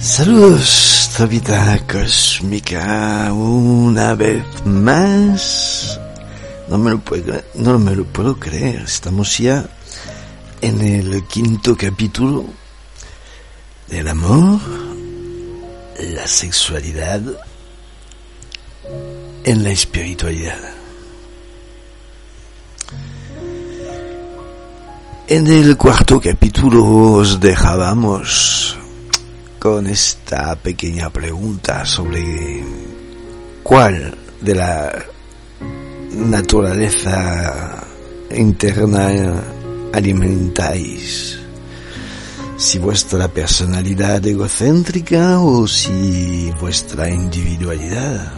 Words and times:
Saludos, 0.00 1.10
Tobita 1.14 1.78
Cósmica, 1.86 3.30
una 3.34 4.14
vez 4.14 4.42
más. 4.64 6.00
No 6.70 6.78
me, 6.78 6.92
lo 6.92 7.00
puedo, 7.00 7.38
no 7.56 7.78
me 7.78 7.94
lo 7.94 8.04
puedo 8.04 8.38
creer, 8.38 8.80
estamos 8.80 9.36
ya 9.36 9.68
en 10.62 10.80
el 10.80 11.26
quinto 11.26 11.76
capítulo 11.76 12.46
del 13.88 14.08
amor, 14.08 14.58
la 15.98 16.26
sexualidad 16.26 17.20
en 19.44 19.62
la 19.62 19.70
espiritualidad. 19.70 20.60
En 25.28 25.46
el 25.46 25.76
cuarto 25.76 26.18
capítulo 26.18 26.86
os 27.16 27.38
dejábamos 27.38 28.79
con 29.60 29.86
esta 29.86 30.56
pequeña 30.56 31.10
pregunta 31.10 31.84
sobre 31.84 32.64
cuál 33.62 34.16
de 34.40 34.54
la 34.54 35.04
naturaleza 36.12 37.84
interna 38.30 39.44
alimentáis. 39.92 41.38
Si 42.56 42.78
vuestra 42.78 43.28
personalidad 43.28 44.26
egocéntrica 44.26 45.40
o 45.40 45.68
si 45.68 46.50
vuestra 46.58 47.10
individualidad. 47.10 48.32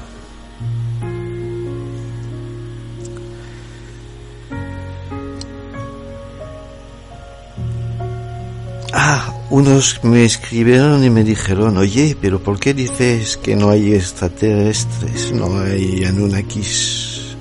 Ah, 8.92 9.41
unos 9.52 10.00
me 10.02 10.24
escribieron 10.24 11.04
y 11.04 11.10
me 11.10 11.22
dijeron, 11.24 11.76
oye, 11.76 12.16
pero 12.18 12.42
¿por 12.42 12.58
qué 12.58 12.72
dices 12.72 13.36
que 13.36 13.54
no 13.54 13.68
hay 13.68 13.92
extraterrestres, 13.92 15.30
no 15.32 15.60
hay 15.60 16.04
Anunnakis? 16.04 17.36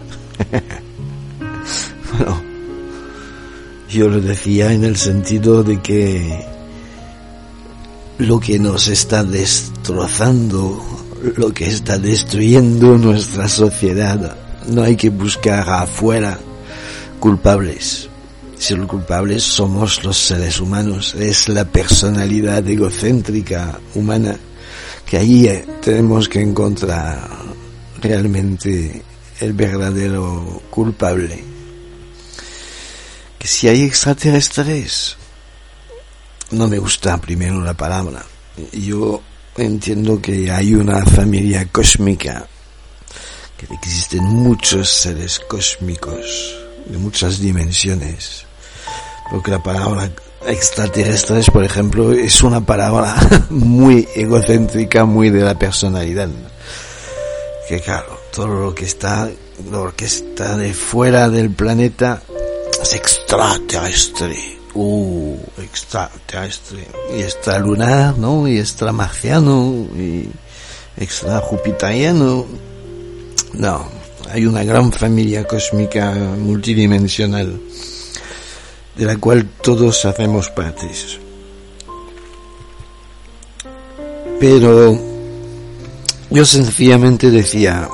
bueno, 2.12 2.42
yo 3.90 4.10
lo 4.10 4.20
decía 4.20 4.74
en 4.74 4.84
el 4.84 4.98
sentido 4.98 5.64
de 5.64 5.80
que 5.80 6.46
lo 8.18 8.42
que 8.42 8.60
nos 8.60 8.90
está 8.90 9.24
destrozando, 9.24 10.84
lo 11.38 11.54
que 11.54 11.68
está 11.68 11.98
destruyendo 11.98 12.98
nuestra 12.98 13.48
sociedad, 13.48 14.36
no 14.68 14.84
hay 14.84 14.98
que 14.98 15.10
buscar 15.10 15.70
afuera 15.70 16.38
culpables 17.22 18.11
si 18.62 18.76
los 18.76 18.86
culpables 18.86 19.42
somos 19.42 20.04
los 20.04 20.16
seres 20.16 20.60
humanos, 20.60 21.16
es 21.16 21.50
la 21.50 21.66
personalidad 21.66 22.68
egocéntrica 22.70 23.80
humana 23.96 24.38
que 25.04 25.18
ahí 25.18 25.48
eh, 25.48 25.66
tenemos 25.82 26.30
que 26.30 26.42
encontrar 26.42 27.28
realmente 28.00 29.02
el 29.40 29.54
verdadero 29.54 30.62
culpable. 30.70 31.44
Que 33.40 33.48
si 33.48 33.68
hay 33.68 33.82
extraterrestres, 33.82 35.18
no 36.52 36.68
me 36.68 36.78
gusta 36.78 37.18
primero 37.18 37.62
la 37.62 37.74
palabra. 37.74 38.24
Yo 38.74 39.24
entiendo 39.58 40.22
que 40.22 40.52
hay 40.52 40.76
una 40.76 41.04
familia 41.04 41.68
cósmica, 41.72 42.46
que 43.58 43.74
existen 43.74 44.24
muchos 44.24 44.88
seres 44.88 45.40
cósmicos 45.50 46.58
de 46.86 47.00
muchas 47.00 47.40
dimensiones 47.40 48.51
porque 49.32 49.50
la 49.50 49.64
palabra 49.64 50.12
extraterrestres, 50.46 51.50
por 51.50 51.64
ejemplo, 51.64 52.12
es 52.12 52.44
una 52.44 52.66
palabra 52.66 53.16
muy 53.50 54.08
egocéntrica, 54.14 55.06
muy 55.06 55.30
de 55.30 55.42
la 55.42 55.58
personalidad. 55.58 56.30
Que 57.68 57.80
claro, 57.80 58.20
todo 58.34 58.48
lo 58.48 58.76
que 58.76 58.86
está, 58.86 59.30
lo 59.72 59.96
que 59.96 60.06
está 60.06 60.58
de 60.58 60.74
fuera 60.74 61.30
del 61.30 61.52
planeta 61.52 62.22
es 62.82 62.94
extraterrestre. 62.94 64.60
Uh, 64.74 65.38
extraterrestre. 65.62 66.86
Y 67.16 67.22
extra 67.22 67.58
lunar, 67.60 68.18
¿no? 68.18 68.48
Y 68.48 68.60
extra 68.60 68.92
marciano, 68.92 69.88
y 69.96 70.30
extra 70.98 71.40
jupiteriano. 71.40 72.46
No, 73.54 73.86
hay 74.30 74.46
una 74.46 74.64
gran 74.64 74.92
familia 74.92 75.46
cósmica 75.46 76.12
multidimensional 76.12 77.71
de 78.96 79.06
la 79.06 79.18
cual 79.18 79.48
todos 79.62 80.06
hacemos 80.06 80.50
partes. 80.50 81.20
Pero 84.40 85.00
yo 86.30 86.46
sencillamente 86.46 87.30
decía 87.30 87.88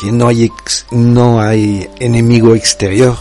que 0.00 0.12
no 0.12 0.28
hay, 0.28 0.50
no 0.90 1.40
hay 1.40 1.88
enemigo 1.98 2.54
exterior 2.54 3.16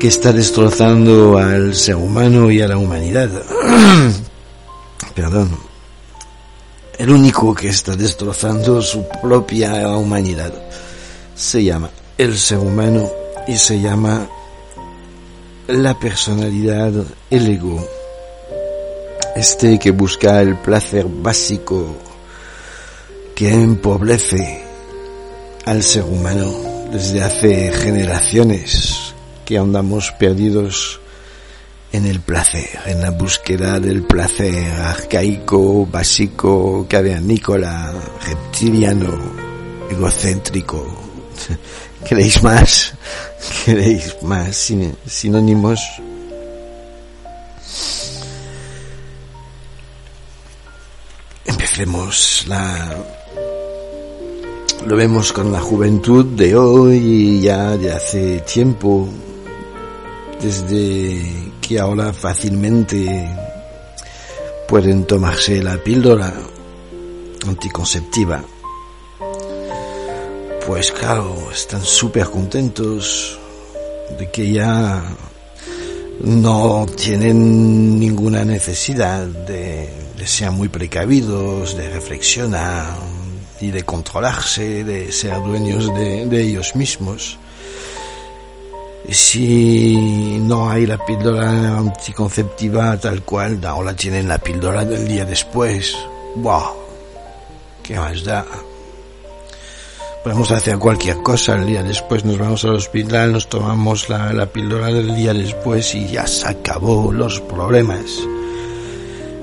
que 0.00 0.08
está 0.08 0.32
destrozando 0.32 1.36
al 1.36 1.74
ser 1.74 1.96
humano 1.96 2.50
y 2.50 2.62
a 2.62 2.68
la 2.68 2.78
humanidad. 2.78 3.28
Perdón. 5.14 5.58
El 6.96 7.10
único 7.10 7.54
que 7.54 7.68
está 7.68 7.96
destrozando 7.96 8.80
su 8.82 9.06
propia 9.22 9.88
humanidad 9.96 10.52
se 11.34 11.64
llama 11.64 11.90
el 12.18 12.36
ser 12.36 12.58
humano 12.58 13.10
y 13.46 13.56
se 13.56 13.80
llama 13.80 14.28
la 15.72 15.98
personalidad, 15.98 16.92
el 17.30 17.48
ego, 17.48 17.86
este 19.36 19.78
que 19.78 19.90
busca 19.92 20.40
el 20.42 20.56
placer 20.56 21.06
básico 21.06 21.96
que 23.34 23.52
empobrece 23.52 24.64
al 25.66 25.82
ser 25.82 26.02
humano 26.02 26.52
desde 26.92 27.22
hace 27.22 27.72
generaciones 27.72 29.14
que 29.44 29.58
andamos 29.58 30.12
perdidos 30.18 31.00
en 31.92 32.06
el 32.06 32.20
placer, 32.20 32.68
en 32.86 33.00
la 33.00 33.10
búsqueda 33.10 33.80
del 33.80 34.02
placer 34.02 34.72
arcaico, 34.72 35.86
básico, 35.86 36.86
cavernícola, 36.88 37.92
reptiliano, 38.26 39.18
egocéntrico. 39.90 40.86
¿Queréis 42.06 42.42
más? 42.42 42.94
¿Queréis 43.64 44.16
más 44.22 44.72
sinónimos? 45.06 45.80
Empecemos 51.44 52.44
la... 52.48 52.96
Lo 54.86 54.96
vemos 54.96 55.32
con 55.32 55.52
la 55.52 55.60
juventud 55.60 56.24
de 56.24 56.56
hoy 56.56 56.96
y 56.96 57.40
ya 57.42 57.76
de 57.76 57.92
hace 57.92 58.40
tiempo, 58.40 59.06
desde 60.40 61.52
que 61.60 61.78
ahora 61.78 62.14
fácilmente 62.14 63.28
pueden 64.66 65.04
tomarse 65.04 65.62
la 65.62 65.76
píldora 65.76 66.32
anticonceptiva 67.46 68.42
pues 70.70 70.92
claro, 70.92 71.50
están 71.52 71.84
súper 71.84 72.30
contentos 72.30 73.36
de 74.16 74.30
que 74.30 74.52
ya 74.52 75.02
no 76.20 76.86
tienen 76.96 77.98
ninguna 77.98 78.44
necesidad 78.44 79.26
de, 79.26 79.88
ser 80.24 80.52
muy 80.52 80.68
precavidos, 80.68 81.76
de 81.76 81.90
reflexionar 81.90 82.94
y 83.60 83.72
de 83.72 83.82
controlarse, 83.82 84.84
de 84.84 85.10
ser 85.10 85.42
dueños 85.42 85.92
de, 85.92 86.26
de 86.26 86.40
ellos 86.40 86.76
mismos. 86.76 87.36
Si 89.10 90.38
no 90.40 90.70
hay 90.70 90.86
la 90.86 91.04
píldora 91.04 91.78
anticonceptiva 91.78 92.96
tal 92.96 93.24
cual, 93.24 93.58
ahora 93.64 93.96
tienen 93.96 94.28
la 94.28 94.38
píldora 94.38 94.84
del 94.84 95.08
día 95.08 95.24
después. 95.24 95.96
¡Wow! 96.36 96.76
¿Qué 97.82 97.98
más 97.98 98.22
da? 98.22 98.46
Podemos 100.22 100.50
hacer 100.50 100.78
cualquier 100.78 101.22
cosa 101.22 101.56
el 101.56 101.66
día 101.66 101.82
después, 101.82 102.24
nos 102.24 102.38
vamos 102.38 102.64
al 102.64 102.74
hospital, 102.74 103.32
nos 103.32 103.48
tomamos 103.48 104.08
la, 104.08 104.32
la 104.32 104.46
píldora 104.46 104.86
del 104.86 105.14
día 105.14 105.32
después 105.32 105.94
y 105.94 106.08
ya 106.08 106.26
se 106.26 106.48
acabó 106.48 107.12
los 107.12 107.40
problemas. 107.40 108.04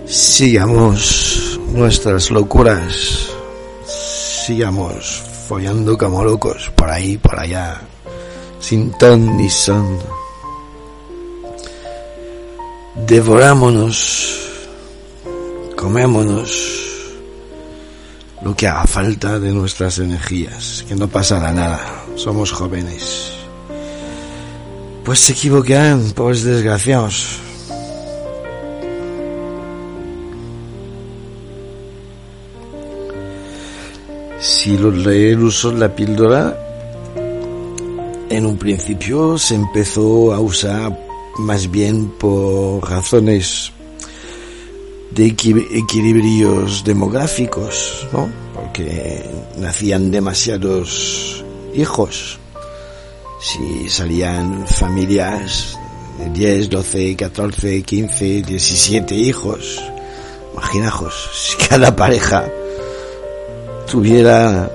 Sigamos 0.06 1.60
nuestras 1.74 2.32
locuras, 2.32 3.30
sigamos 3.86 5.24
follando 5.48 5.98
como 5.98 6.24
locos, 6.24 6.72
por 6.76 6.90
ahí, 6.90 7.18
por 7.18 7.40
allá, 7.40 7.82
sin 8.60 8.92
ton 8.98 9.38
ni 9.38 9.50
son. 9.50 10.00
Devorámonos, 12.96 14.50
comémonos 15.76 16.87
lo 18.42 18.56
que 18.56 18.68
haga 18.68 18.86
falta 18.86 19.40
de 19.40 19.52
nuestras 19.52 20.00
energías, 20.00 20.86
que 20.88 20.96
no 20.96 21.08
pasará 21.08 21.52
nada, 21.52 21.80
somos 22.16 22.52
jóvenes. 22.52 23.32
Pues 25.04 25.20
se 25.20 25.34
equivocarán, 25.34 26.12
pobres 26.12 26.44
desgraciados. 26.44 27.40
Si 34.40 34.78
los 34.78 34.96
leer 34.96 35.40
usó 35.40 35.72
la 35.72 35.96
píldora, 35.96 36.56
en 38.30 38.46
un 38.46 38.58
principio 38.58 39.38
se 39.38 39.56
empezó 39.56 40.34
a 40.34 40.40
usar 40.40 40.98
más 41.40 41.72
bien 41.72 42.10
por 42.20 42.88
razones 42.90 43.72
de 45.12 45.26
equilibrios 45.26 46.84
demográficos, 46.84 48.08
¿no? 48.12 48.30
Porque 48.54 49.24
nacían 49.58 50.12
demasiados 50.12 51.44
hijos. 51.74 52.40
Si 53.40 53.90
salían 53.90 54.68
familias 54.68 55.78
de 56.20 56.30
10, 56.30 56.70
12, 56.70 57.16
14, 57.16 57.84
15, 57.84 58.42
17 58.42 59.16
hijos, 59.16 59.82
imaginaos, 60.54 61.30
si 61.34 61.68
cada 61.68 61.96
pareja 61.96 62.50
tuviera 63.90 64.72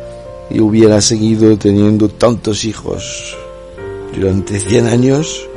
y 0.49 0.61
hubiera 0.61 1.01
seguido 1.01 1.57
teniendo 1.59 2.09
tantos 2.09 2.65
hijos 2.65 3.37
durante 4.15 4.61
100 4.61 4.87
años, 4.87 5.49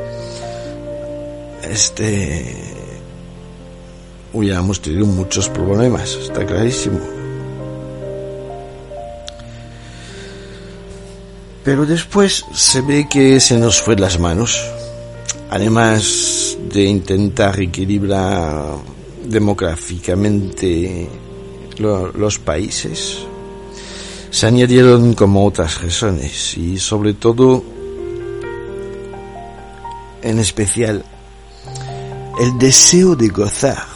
este 1.70 2.85
hubiéramos 4.36 4.82
tenido 4.82 5.06
muchos 5.06 5.50
problemas, 5.50 6.14
está 6.16 6.46
clarísimo. 6.46 7.00
Pero 11.64 11.86
después 11.86 12.46
se 12.54 12.82
ve 12.82 13.08
que 13.10 13.40
se 13.40 13.58
nos 13.58 13.82
fue 13.82 13.96
las 13.96 14.20
manos. 14.20 14.62
Además 15.50 16.58
de 16.72 16.84
intentar 16.84 17.60
equilibrar 17.60 18.76
demográficamente 19.24 21.10
los 21.80 22.40
países, 22.40 23.26
se 24.30 24.48
añadieron 24.48 25.14
como 25.14 25.46
otras 25.46 25.82
razones 25.82 26.58
y 26.58 26.78
sobre 26.78 27.14
todo, 27.14 27.64
en 30.22 30.40
especial, 30.40 31.06
el 32.40 32.60
deseo 32.60 33.16
de 33.16 33.30
gozar, 33.30 33.95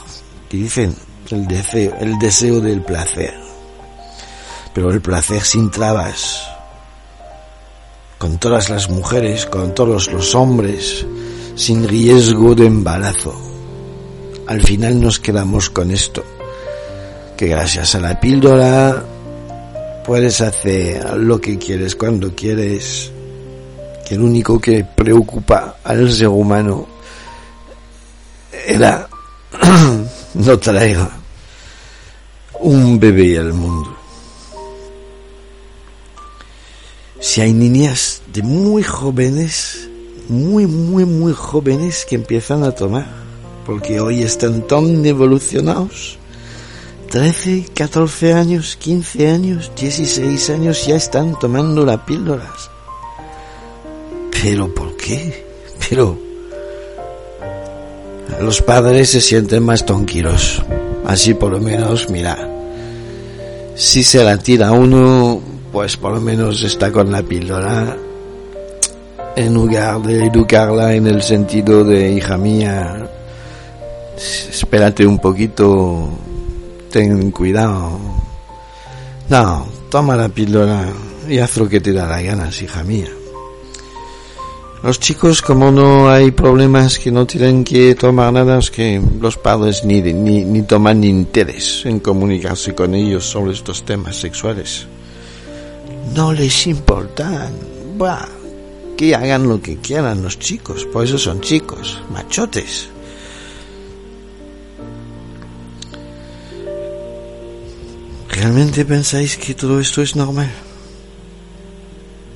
que 0.50 0.58
dicen 0.58 0.96
el 1.30 1.48
deseo, 1.48 1.96
el 2.00 2.18
deseo 2.18 2.60
del 2.60 2.82
placer, 2.82 3.36
pero 4.74 4.92
el 4.92 5.00
placer 5.00 5.44
sin 5.44 5.70
trabas, 5.70 6.50
con 8.18 8.40
todas 8.40 8.70
las 8.70 8.90
mujeres, 8.90 9.46
con 9.46 9.76
todos 9.76 10.12
los 10.12 10.34
hombres, 10.34 11.06
sin 11.56 11.88
riesgo 11.88 12.56
de 12.56 12.66
embarazo. 12.66 13.34
Al 14.48 14.62
final 14.64 15.00
nos 15.00 15.20
quedamos 15.20 15.70
con 15.70 15.92
esto, 15.92 16.24
que 17.38 17.48
gracias 17.48 17.94
a 17.94 18.00
la 18.00 18.20
píldora 18.20 19.06
puedes 20.04 20.42
hacer 20.42 21.16
lo 21.18 21.40
que 21.40 21.60
quieres 21.60 21.96
cuando 21.96 22.34
quieres, 22.36 23.12
que 24.08 24.16
el 24.16 24.22
único 24.22 24.60
que 24.60 24.84
preocupa 24.84 25.78
al 25.84 26.12
ser 26.12 26.30
humano 26.30 26.88
era 28.66 29.08
no 30.34 30.60
traer 30.60 30.98
un 32.60 33.00
bebé 33.00 33.38
al 33.40 33.54
mundo. 33.54 33.96
Si 37.20 37.42
hay 37.42 37.54
niñas 37.54 38.22
de 38.32 38.44
muy 38.44 38.84
jóvenes, 38.84 39.90
muy, 40.30 40.68
muy, 40.68 41.06
muy 41.06 41.34
jóvenes 41.34 42.06
que 42.08 42.16
empiezan 42.16 42.64
a 42.64 42.72
tomar, 42.72 43.08
porque 43.66 44.00
hoy 44.00 44.24
están 44.24 44.66
tan 44.68 45.06
evolucionados, 45.06 46.18
13, 47.12 47.66
14 47.74 48.34
años, 48.34 48.78
15 48.78 49.30
años, 49.30 49.72
16 49.76 50.50
años 50.52 50.86
ya 50.86 50.96
están 50.96 51.38
tomando 51.40 51.86
las 51.86 52.00
píldoras. 52.02 52.70
¿Pero 54.32 54.74
por 54.74 54.96
qué? 54.96 55.46
Pero 55.90 56.29
los 58.42 58.62
padres 58.62 59.10
se 59.10 59.22
sienten 59.22 59.64
más 59.64 59.86
tranquilos. 59.86 60.64
Así 61.06 61.34
por 61.34 61.52
lo 61.52 61.60
menos, 61.60 62.10
mira, 62.10 62.38
si 63.76 64.04
se 64.04 64.24
la 64.24 64.38
tira 64.38 64.72
uno, 64.72 65.42
pues 65.72 65.98
por 65.98 66.14
lo 66.14 66.22
menos 66.22 66.64
está 66.64 66.92
con 66.92 67.12
la 67.12 67.24
píldora 67.24 67.98
en 69.36 69.54
lugar 69.54 70.02
de 70.02 70.26
educarla 70.26 70.94
en 70.94 71.08
el 71.08 71.22
sentido 71.22 71.84
de 71.84 72.12
hija 72.12 72.38
mía, 72.38 73.10
espérate 74.18 75.06
un 75.08 75.20
poquito, 75.20 76.10
ten 76.92 77.32
cuidado. 77.32 77.98
No, 79.30 79.66
toma 79.90 80.18
la 80.18 80.28
píldora 80.28 80.90
y 81.28 81.38
haz 81.38 81.56
lo 81.58 81.70
que 81.70 81.80
te 81.80 81.94
da 81.94 82.06
la 82.06 82.22
ganas, 82.22 82.62
hija 82.62 82.84
mía. 82.84 83.08
Los 84.82 84.98
chicos, 84.98 85.42
como 85.42 85.72
no 85.72 86.10
hay 86.10 86.32
problemas 86.32 86.98
que 86.98 87.12
no 87.12 87.28
tienen 87.28 87.66
que 87.66 87.96
tomar 87.96 88.32
nada, 88.32 88.60
que 88.72 89.02
los 89.20 89.36
padres 89.36 89.84
ni, 89.84 90.02
ni, 90.02 90.46
ni 90.46 90.62
toman 90.62 91.04
interés 91.04 91.82
en 91.86 92.00
comunicarse 92.00 92.74
con 92.74 92.96
ellos 92.96 93.26
sobre 93.26 93.52
estos 93.52 93.84
temas 93.84 94.16
sexuales. 94.16 94.88
No 96.16 96.32
les 96.32 96.66
importan. 96.68 97.52
Bah, 97.98 98.30
que 98.96 99.14
hagan 99.14 99.50
lo 99.50 99.62
que 99.62 99.78
quieran 99.78 100.24
los 100.24 100.40
chicos, 100.40 100.86
por 100.86 101.04
eso 101.04 101.18
son 101.18 101.42
chicos, 101.42 102.02
machotes. 102.14 102.88
¿Realmente 108.30 108.86
pensáis 108.86 109.36
que 109.36 109.54
todo 109.54 109.82
esto 109.82 110.02
es 110.02 110.16
normal? 110.16 110.50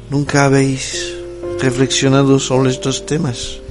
¿Nunca 0.09 0.45
habéis 0.45 1.22
reflexionado 1.63 2.39
sobre 2.39 2.71
estos 2.71 3.05
temas? 3.05 3.61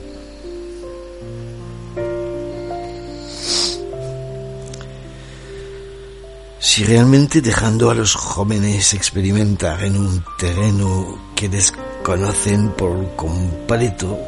Si 6.59 6.85
realmente 6.85 7.43
dejando 7.43 7.91
a 7.91 7.95
los 7.95 8.15
jóvenes 8.15 8.95
experimentar 8.95 9.85
en 9.85 9.97
un 9.99 10.25
terreno 10.39 11.19
que 11.37 11.51
desconocen 11.51 12.71
por 12.71 13.15
completo, 13.15 14.19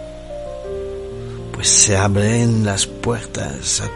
pues 1.52 1.68
se 1.68 1.96
abren 1.96 2.66
las 2.66 2.86
puertas 2.86 3.80
a 3.80 3.90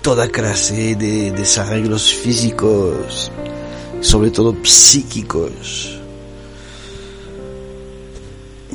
toda 0.00 0.28
clase 0.28 0.94
de 0.94 1.30
desarreglos 1.32 2.10
físicos, 2.14 3.30
sobre 4.00 4.30
todo 4.30 4.56
psíquicos, 4.62 6.00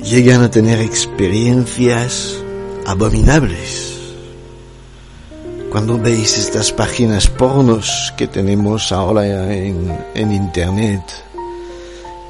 llegan 0.03 0.43
a 0.43 0.51
tener 0.51 0.79
experiencias 0.79 2.37
abominables. 2.85 3.97
Cuando 5.71 5.99
veis 5.99 6.37
estas 6.37 6.71
páginas 6.71 7.27
pornos 7.27 8.13
que 8.17 8.27
tenemos 8.27 8.91
ahora 8.91 9.53
en, 9.53 9.95
en 10.15 10.31
internet, 10.31 11.03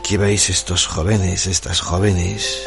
que 0.03 0.17
veis 0.17 0.49
estos 0.49 0.87
jóvenes, 0.87 1.47
estas 1.47 1.79
jóvenes, 1.79 2.63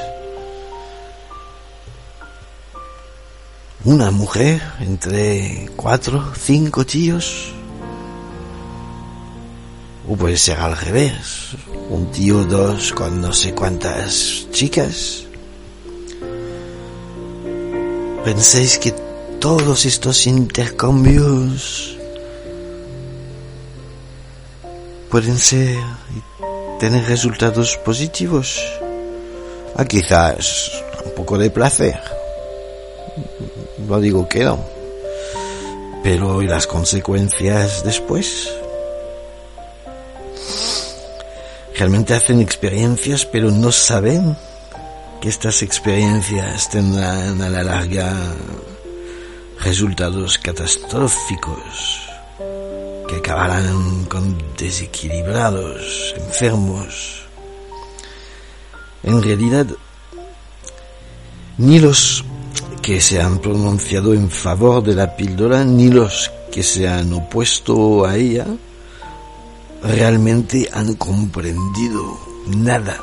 una 3.84 4.10
mujer 4.10 4.62
entre 4.80 5.68
cuatro, 5.76 6.32
cinco 6.38 6.86
tíos, 6.86 7.52
puede 10.16 10.36
ser 10.36 10.58
al 10.58 10.76
revés, 10.76 11.56
un 11.88 12.10
tío 12.10 12.44
dos 12.44 12.92
con 12.92 13.20
no 13.20 13.32
sé 13.32 13.54
cuántas 13.54 14.46
chicas. 14.50 15.24
¿Pensáis 18.24 18.78
que 18.78 18.92
todos 19.40 19.84
estos 19.84 20.26
intercambios 20.26 21.96
pueden 25.10 25.38
ser 25.38 25.78
y 25.78 26.80
tener 26.80 27.04
resultados 27.06 27.76
positivos? 27.78 28.60
A 29.74 29.82
ah, 29.82 29.84
quizás 29.84 30.70
un 31.04 31.14
poco 31.14 31.38
de 31.38 31.50
placer. 31.50 32.00
No 33.88 34.00
digo 34.00 34.28
que 34.28 34.44
no. 34.44 34.58
Pero 36.02 36.42
¿y 36.42 36.46
las 36.46 36.66
consecuencias 36.66 37.82
después? 37.84 38.61
Realmente 41.76 42.14
hacen 42.14 42.40
experiencias, 42.40 43.26
pero 43.26 43.50
no 43.50 43.72
saben 43.72 44.36
que 45.20 45.28
estas 45.28 45.62
experiencias 45.62 46.68
tendrán 46.68 47.40
a 47.42 47.48
la 47.48 47.62
larga 47.62 48.12
resultados 49.60 50.38
catastróficos 50.38 52.08
que 53.08 53.16
acabarán 53.16 54.04
con 54.06 54.36
desequilibrados, 54.56 56.14
enfermos. 56.16 57.22
En 59.02 59.22
realidad, 59.22 59.66
ni 61.58 61.78
los 61.78 62.24
que 62.82 63.00
se 63.00 63.20
han 63.20 63.38
pronunciado 63.38 64.14
en 64.14 64.28
favor 64.30 64.82
de 64.82 64.94
la 64.94 65.16
píldora, 65.16 65.64
ni 65.64 65.88
los 65.88 66.30
que 66.50 66.62
se 66.62 66.88
han 66.88 67.12
opuesto 67.12 68.04
a 68.04 68.16
ella, 68.16 68.46
realmente 69.82 70.68
han 70.72 70.94
comprendido 70.94 72.18
nada 72.46 73.00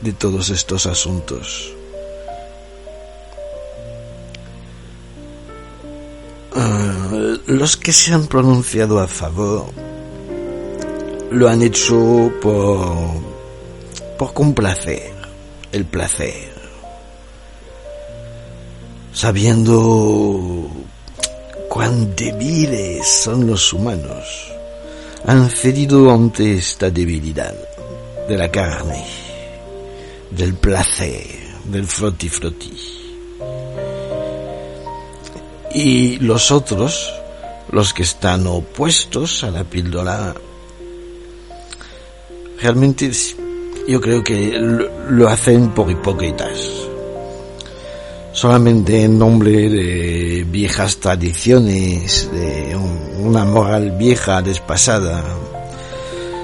de 0.00 0.12
todos 0.12 0.50
estos 0.50 0.86
asuntos. 0.86 1.72
Ah, 6.54 7.36
los 7.46 7.76
que 7.76 7.92
se 7.92 8.12
han 8.12 8.26
pronunciado 8.26 9.00
a 9.00 9.08
favor 9.08 9.66
lo 11.30 11.48
han 11.48 11.62
hecho 11.62 12.32
por, 12.40 12.96
por 14.18 14.32
complacer 14.32 15.12
el 15.72 15.84
placer, 15.84 16.52
sabiendo 19.12 20.70
cuán 21.68 22.14
débiles 22.16 23.06
son 23.06 23.46
los 23.46 23.72
humanos, 23.72 24.52
han 25.26 25.50
cedido 25.50 26.12
ante 26.12 26.54
esta 26.54 26.88
debilidad 26.88 27.52
de 28.28 28.38
la 28.38 28.48
carne, 28.48 29.04
del 30.30 30.54
placer, 30.54 31.26
del 31.64 31.84
froti 31.84 32.28
froti. 32.28 32.72
Y 35.74 36.18
los 36.20 36.52
otros, 36.52 37.12
los 37.72 37.92
que 37.92 38.04
están 38.04 38.46
opuestos 38.46 39.42
a 39.42 39.50
la 39.50 39.64
píldora, 39.64 40.32
realmente 42.60 43.10
yo 43.88 44.00
creo 44.00 44.22
que 44.22 44.56
lo 45.10 45.28
hacen 45.28 45.74
por 45.74 45.90
hipócritas. 45.90 46.85
Solamente 48.36 49.02
en 49.02 49.18
nombre 49.18 49.70
de 49.70 50.44
viejas 50.46 50.98
tradiciones, 50.98 52.28
de 52.30 52.76
una 53.18 53.46
moral 53.46 53.92
vieja, 53.92 54.42
despasada, 54.42 55.24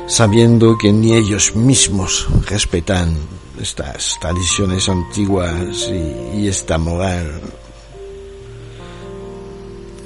sabiendo 0.07 0.79
que 0.79 0.91
ni 0.91 1.13
ellos 1.13 1.55
mismos 1.55 2.29
respetan 2.49 3.15
estas 3.61 4.17
tradiciones 4.23 4.89
antiguas 4.89 5.91
y, 6.35 6.49
esta 6.49 6.79
moral, 6.79 7.31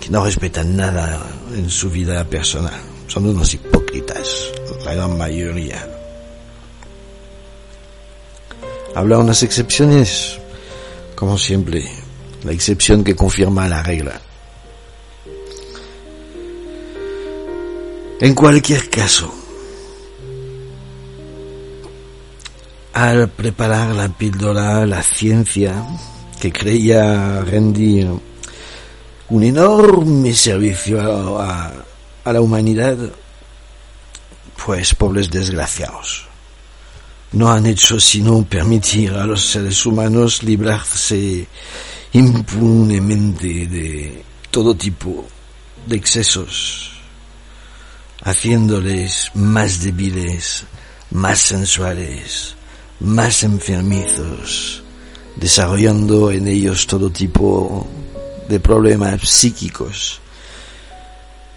que 0.00 0.10
no 0.10 0.24
respetan 0.24 0.74
nada 0.74 1.24
en 1.54 1.70
su 1.70 1.88
vida 1.88 2.24
personal. 2.24 2.82
Son 3.06 3.26
unos 3.26 3.54
hipócritas, 3.54 4.50
la 4.84 4.92
gran 4.92 5.16
mayoría. 5.16 5.88
Habrá 8.96 9.18
unas 9.18 9.44
excepciones, 9.44 10.40
como 11.16 11.38
siempre, 11.38 11.90
la 12.44 12.52
excepción 12.52 13.02
que 13.02 13.16
confirma 13.16 13.68
la 13.68 13.82
regla. 13.82 14.20
En 18.20 18.34
cualquier 18.34 18.88
caso, 18.90 19.32
al 22.92 23.28
preparar 23.30 23.94
la 23.94 24.08
píldora, 24.08 24.86
la 24.86 25.02
ciencia, 25.02 25.84
que 26.40 26.52
creía 26.52 27.40
rendir 27.42 28.08
un 29.28 29.42
enorme 29.42 30.34
servicio 30.34 31.40
a, 31.40 31.72
a 32.24 32.32
la 32.32 32.40
humanidad, 32.40 32.96
pues 34.64 34.94
pobres 34.94 35.30
desgraciados 35.30 36.26
no 37.36 37.52
han 37.52 37.66
hecho 37.66 38.00
sino 38.00 38.42
permitir 38.46 39.12
a 39.12 39.26
los 39.26 39.44
seres 39.44 39.84
humanos 39.84 40.42
librarse 40.42 41.46
impunemente 42.12 43.66
de 43.66 44.24
todo 44.50 44.74
tipo 44.74 45.26
de 45.86 45.96
excesos, 45.96 46.92
haciéndoles 48.22 49.30
más 49.34 49.82
débiles, 49.82 50.64
más 51.10 51.38
sensuales, 51.40 52.54
más 53.00 53.42
enfermizos, 53.42 54.82
desarrollando 55.36 56.30
en 56.30 56.48
ellos 56.48 56.86
todo 56.86 57.10
tipo 57.10 57.86
de 58.48 58.60
problemas 58.60 59.28
psíquicos 59.28 60.22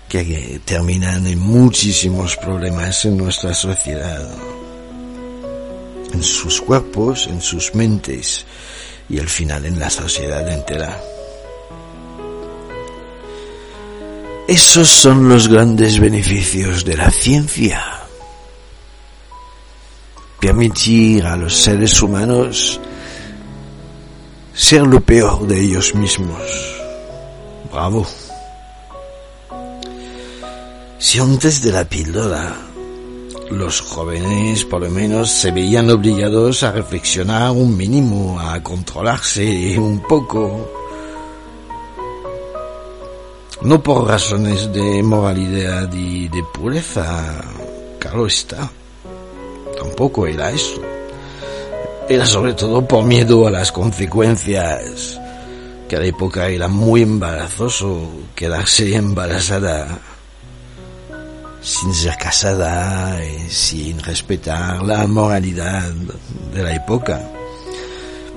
que 0.10 0.60
terminan 0.66 1.26
en 1.26 1.40
muchísimos 1.40 2.36
problemas 2.36 3.06
en 3.06 3.16
nuestra 3.16 3.54
sociedad 3.54 4.30
en 6.14 6.24
sus 6.24 6.62
cuerpos, 6.62 7.28
en 7.28 7.42
sus 7.42 7.76
mentes 7.76 8.46
y 9.10 9.20
al 9.20 9.28
final 9.28 9.66
en 9.66 9.80
la 9.80 9.90
sociedad 9.90 10.48
entera. 10.48 11.00
Esos 14.48 14.90
son 14.90 15.30
los 15.30 15.48
grandes 15.48 16.00
beneficios 16.00 16.84
de 16.84 16.98
la 16.98 17.12
ciencia. 17.12 17.84
Permitir 20.40 21.26
a 21.26 21.36
los 21.36 21.56
seres 21.56 22.02
humanos 22.02 22.80
ser 24.56 24.82
lo 24.82 25.02
peor 25.02 25.46
de 25.46 25.62
ellos 25.62 25.94
mismos. 25.94 26.42
Bravo. 27.72 28.08
Si 30.98 31.20
antes 31.20 31.62
de 31.62 31.72
la 31.72 31.86
píldora 31.86 32.69
los 33.50 33.82
jóvenes 33.82 34.64
por 34.66 34.82
lo 34.82 34.90
menos 34.90 35.32
se 35.32 35.52
veían 35.52 35.90
obligados 35.90 36.64
a 36.64 36.72
reflexionar 36.72 37.52
un 37.52 37.76
mínimo, 37.76 38.40
a 38.40 38.62
controlarse 38.62 39.78
un 39.78 40.02
poco. 40.02 40.70
No 43.62 43.82
por 43.84 44.08
razones 44.08 44.72
de 44.72 45.04
moralidad 45.04 45.92
y 45.94 46.30
de 46.30 46.44
pureza, 46.54 47.44
claro 48.00 48.28
está. 48.28 48.72
Tampoco 49.78 50.28
era 50.28 50.52
eso. 50.52 50.82
Era 52.08 52.26
sobre 52.26 52.54
todo 52.54 52.88
por 52.88 53.04
miedo 53.04 53.48
a 53.48 53.52
las 53.52 53.72
consecuencias, 53.72 55.20
que 55.88 55.96
a 55.96 56.00
la 56.00 56.06
época 56.06 56.48
era 56.48 56.68
muy 56.68 57.02
embarazoso 57.02 58.10
quedarse 58.36 58.96
embarazada 58.96 60.00
sin 61.62 61.94
ser 61.94 62.16
casada 62.18 63.20
y 63.24 63.50
sin 63.50 64.00
respetar 64.00 64.82
la 64.84 65.06
moralidad 65.08 65.92
de 66.54 66.64
la 66.64 66.76
época. 66.76 67.22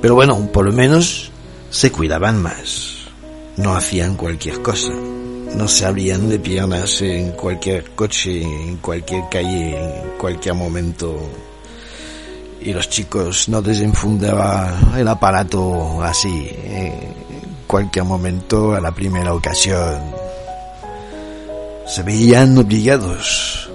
Pero 0.01 0.15
bueno, 0.15 0.49
por 0.53 0.65
lo 0.65 0.73
menos 0.73 1.31
se 1.71 1.93
cuidaban 1.93 2.43
más. 2.43 3.07
No 3.57 3.75
hacían 3.75 4.17
cualquier 4.17 4.61
cosa. 4.63 4.91
No 4.91 5.69
se 5.69 5.85
abrían 5.85 6.29
de 6.29 6.39
piernas 6.39 7.03
en 7.03 7.33
cualquier 7.33 7.91
coche, 7.95 8.43
en 8.43 8.79
cualquier 8.79 9.25
calle, 9.31 9.79
en 9.79 10.19
cualquier 10.19 10.55
momento. 10.55 11.31
Y 12.61 12.73
los 12.73 12.89
chicos 12.89 13.49
no 13.49 13.61
desenfundaban 13.61 14.95
el 14.97 15.07
aparato 15.07 16.03
así, 16.03 16.49
en 16.65 17.15
cualquier 17.67 18.05
momento, 18.05 18.75
a 18.75 18.81
la 18.81 18.93
primera 18.93 19.35
ocasión 19.35 20.22
se 21.87 22.03
veían 22.03 22.57
obligados, 22.59 23.71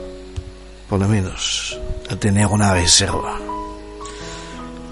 por 0.90 1.00
lo 1.00 1.08
menos, 1.08 1.80
a 2.10 2.16
tener 2.16 2.48
una 2.48 2.74
reserva, 2.74 3.38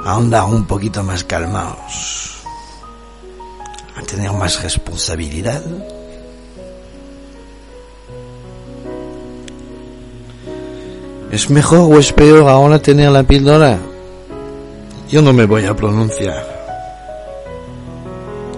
a 0.04 0.16
andar 0.16 0.46
un 0.46 0.66
poquito 0.66 1.04
más 1.04 1.24
calmados, 1.24 2.44
a 3.96 4.02
tener 4.02 4.32
más 4.34 4.62
responsabilidad. 4.62 5.64
¿Es 11.32 11.50
mejor 11.50 11.94
o 11.94 12.00
es 12.00 12.14
peor 12.14 12.48
ahora 12.48 12.80
tener 12.80 13.12
la 13.12 13.24
píldora? 13.24 13.80
Yo 15.10 15.22
no 15.22 15.34
me 15.34 15.46
voy 15.46 15.66
a 15.66 15.76
pronunciar. 15.76 16.56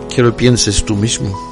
Quiero 0.09 0.35
pienses 0.35 0.83
tú 0.83 0.95
mismo. 0.95 1.46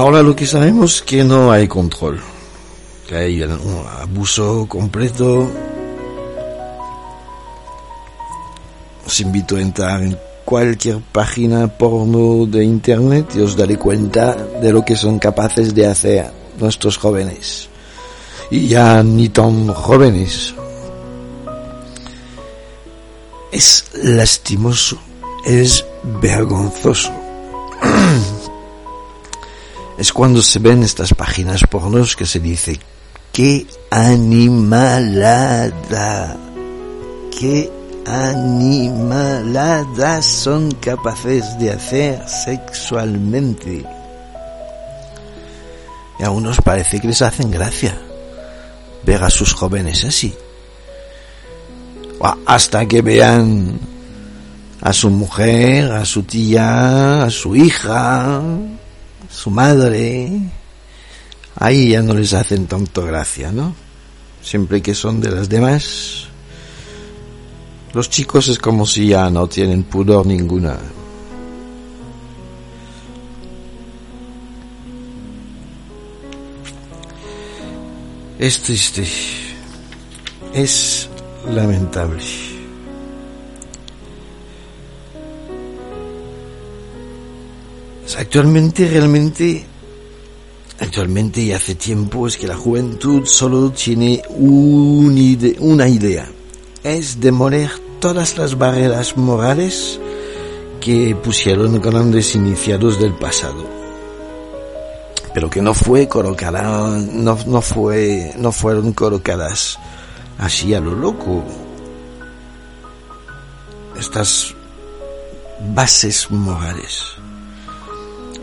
Ahora 0.00 0.22
lo 0.22 0.34
que 0.34 0.46
sabemos 0.46 0.94
es 0.94 1.02
que 1.02 1.22
no 1.22 1.52
hay 1.52 1.68
control, 1.68 2.18
que 3.06 3.16
hay 3.16 3.42
un 3.42 3.84
abuso 4.00 4.64
completo. 4.66 5.46
Os 9.04 9.20
invito 9.20 9.56
a 9.56 9.60
entrar 9.60 10.02
en 10.02 10.18
cualquier 10.46 11.00
página 11.12 11.68
porno 11.68 12.46
de 12.46 12.64
internet 12.64 13.32
y 13.34 13.40
os 13.40 13.54
daré 13.54 13.76
cuenta 13.76 14.34
de 14.36 14.72
lo 14.72 14.82
que 14.82 14.96
son 14.96 15.18
capaces 15.18 15.74
de 15.74 15.86
hacer 15.86 16.32
nuestros 16.58 16.96
jóvenes. 16.96 17.68
Y 18.50 18.68
ya 18.68 19.02
ni 19.02 19.28
tan 19.28 19.66
jóvenes. 19.68 20.54
Es 23.52 23.84
lastimoso, 24.02 24.96
es 25.44 25.84
vergonzoso. 26.22 27.12
es 30.00 30.12
cuando 30.14 30.40
se 30.40 30.58
ven 30.58 30.82
estas 30.82 31.12
páginas 31.12 31.60
pornos 31.70 32.16
que 32.16 32.24
se 32.24 32.40
dice, 32.40 32.80
qué 33.34 33.66
animalada, 33.90 34.94
qué 37.38 37.70
animaladas 38.06 40.24
son 40.24 40.70
capaces 40.70 41.58
de 41.58 41.72
hacer 41.72 42.26
sexualmente. 42.26 43.84
Y 46.18 46.22
a 46.22 46.30
unos 46.30 46.62
parece 46.62 46.98
que 46.98 47.08
les 47.08 47.20
hacen 47.20 47.50
gracia 47.50 47.94
ver 49.04 49.22
a 49.22 49.28
sus 49.28 49.52
jóvenes 49.52 50.06
así. 50.06 50.34
Hasta 52.46 52.86
que 52.86 53.02
vean 53.02 53.78
a 54.80 54.94
su 54.94 55.10
mujer, 55.10 55.92
a 55.92 56.06
su 56.06 56.22
tía, 56.22 57.24
a 57.24 57.30
su 57.30 57.54
hija, 57.54 58.40
su 59.30 59.50
madre. 59.50 60.30
Ahí 61.56 61.90
ya 61.90 62.02
no 62.02 62.14
les 62.14 62.32
hacen 62.32 62.66
tanto 62.66 63.04
gracia, 63.04 63.52
¿no? 63.52 63.74
Siempre 64.42 64.82
que 64.82 64.94
son 64.94 65.20
de 65.20 65.30
las 65.30 65.48
demás. 65.48 66.26
Los 67.92 68.08
chicos 68.08 68.48
es 68.48 68.58
como 68.58 68.86
si 68.86 69.08
ya 69.08 69.28
no 69.30 69.46
tienen 69.46 69.82
pudor 69.82 70.26
ninguna. 70.26 70.78
Es 78.38 78.62
triste. 78.62 79.06
Es 80.54 81.08
lamentable. 81.52 82.49
Actualmente, 88.18 88.88
realmente, 88.88 89.64
actualmente 90.80 91.40
y 91.40 91.52
hace 91.52 91.74
tiempo 91.76 92.26
es 92.26 92.36
que 92.36 92.48
la 92.48 92.56
juventud 92.56 93.24
solo 93.24 93.70
tiene 93.70 94.22
una 94.30 95.88
idea, 95.88 96.28
es 96.82 97.20
demoler 97.20 97.70
todas 98.00 98.36
las 98.36 98.58
barreras 98.58 99.16
morales 99.16 100.00
que 100.80 101.14
pusieron 101.22 101.80
grandes 101.80 102.34
iniciados 102.34 102.98
del 102.98 103.14
pasado. 103.14 103.64
Pero 105.32 105.48
que 105.48 105.62
no 105.62 105.74
fue 105.74 106.08
colocada 106.08 106.98
no, 106.98 107.38
no 107.46 107.60
fue 107.62 108.32
no 108.36 108.50
fueron 108.50 108.92
colocadas 108.92 109.78
así 110.38 110.74
a 110.74 110.80
lo 110.80 110.94
loco. 110.94 111.44
Estas 113.96 114.54
bases 115.74 116.30
morales 116.30 117.19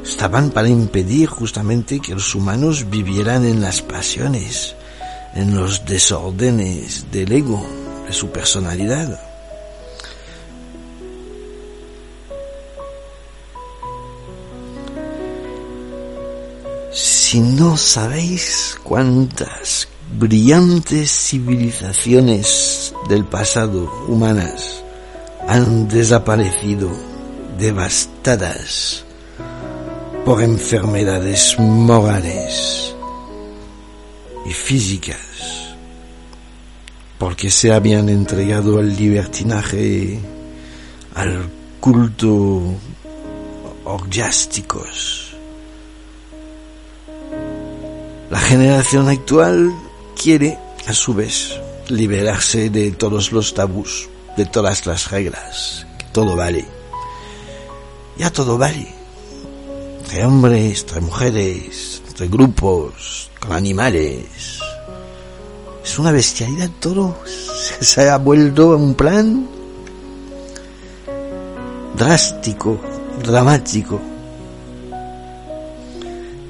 estaban 0.07 0.51
para 0.51 0.69
impedir 0.69 1.27
justamente 1.27 1.99
que 1.99 2.13
los 2.13 2.33
humanos 2.33 2.89
vivieran 2.89 3.45
en 3.45 3.61
las 3.61 3.81
pasiones, 3.81 4.75
en 5.35 5.55
los 5.55 5.85
desórdenes 5.85 7.05
del 7.11 7.31
ego, 7.31 7.65
de 8.07 8.13
su 8.13 8.29
personalidad. 8.29 9.19
Si 16.93 17.41
no 17.41 17.75
sabéis 17.75 18.77
cuántas 18.83 19.89
brillantes 20.17 21.11
civilizaciones 21.11 22.93
del 23.09 23.25
pasado 23.25 23.91
humanas 24.07 24.83
han 25.47 25.87
desaparecido 25.89 26.89
devastadas 27.57 29.06
por 30.27 30.43
enfermedades 30.43 31.57
morales 31.57 32.93
y 34.45 34.51
físicas, 34.51 35.77
porque 37.17 37.49
se 37.49 37.71
habían 37.71 38.09
entregado 38.09 38.77
al 38.77 38.93
libertinaje, 38.93 40.19
al 41.15 41.49
culto 41.79 42.61
orgiásticos. 43.85 45.33
La 48.29 48.39
generación 48.39 49.07
actual 49.07 49.73
quiere, 50.21 50.59
a 50.87 50.93
su 50.93 51.13
vez, 51.13 51.57
liberarse 51.87 52.69
de 52.69 52.91
todos 52.91 53.31
los 53.31 53.53
tabús, 53.53 54.09
de 54.35 54.45
todas 54.45 54.85
las 54.85 55.09
reglas, 55.09 55.87
que 55.97 56.05
todo 56.11 56.35
vale. 56.35 56.65
Ya 58.17 58.29
todo 58.29 58.57
vale 58.57 58.96
entre 60.07 60.25
hombres, 60.25 60.79
entre 60.83 61.01
mujeres, 61.01 62.01
entre 62.07 62.29
grupos, 62.29 63.29
con 63.41 63.51
animales. 63.51 64.57
Es 65.83 65.99
una 65.99 66.13
bestialidad 66.13 66.69
todo. 66.79 67.17
Se 67.81 68.09
ha 68.09 68.17
vuelto 68.17 68.77
un 68.77 68.95
plan 68.95 69.45
drástico, 71.93 72.79
dramático. 73.21 73.99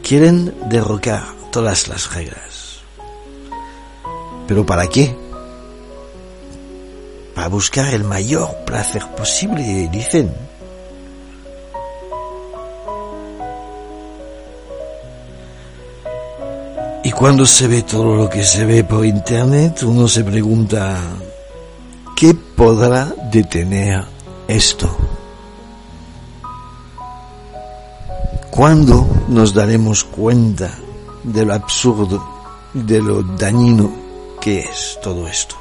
Quieren 0.04 0.54
derrocar 0.70 1.24
todas 1.52 1.88
las 1.88 2.14
reglas. 2.14 2.82
¿Pero 4.48 4.68
para 4.68 4.86
qué? 4.86 5.18
Para 7.34 7.48
buscar 7.48 7.92
el 7.92 8.04
mayor 8.04 8.56
placer 8.66 9.04
posible, 9.16 9.90
dicen. 9.92 10.47
Y 17.08 17.12
cuando 17.12 17.46
se 17.46 17.70
ve 17.70 17.84
todo 17.84 18.18
lo 18.18 18.30
que 18.30 18.44
se 18.44 18.66
ve 18.66 18.84
por 18.84 19.06
internet, 19.06 19.82
uno 19.84 20.10
se 20.10 20.26
pregunta, 20.26 21.00
¿qué 22.18 22.34
podrá 22.34 23.16
detener 23.32 24.04
esto? 24.46 24.94
¿Cuándo 28.52 29.08
nos 29.30 29.54
daremos 29.54 30.04
cuenta 30.04 30.78
de 31.24 31.46
lo 31.46 31.54
absurdo, 31.54 32.22
de 32.74 33.02
lo 33.02 33.24
dañino 33.24 33.90
que 34.42 34.60
es 34.60 35.00
todo 35.02 35.30
esto? 35.30 35.56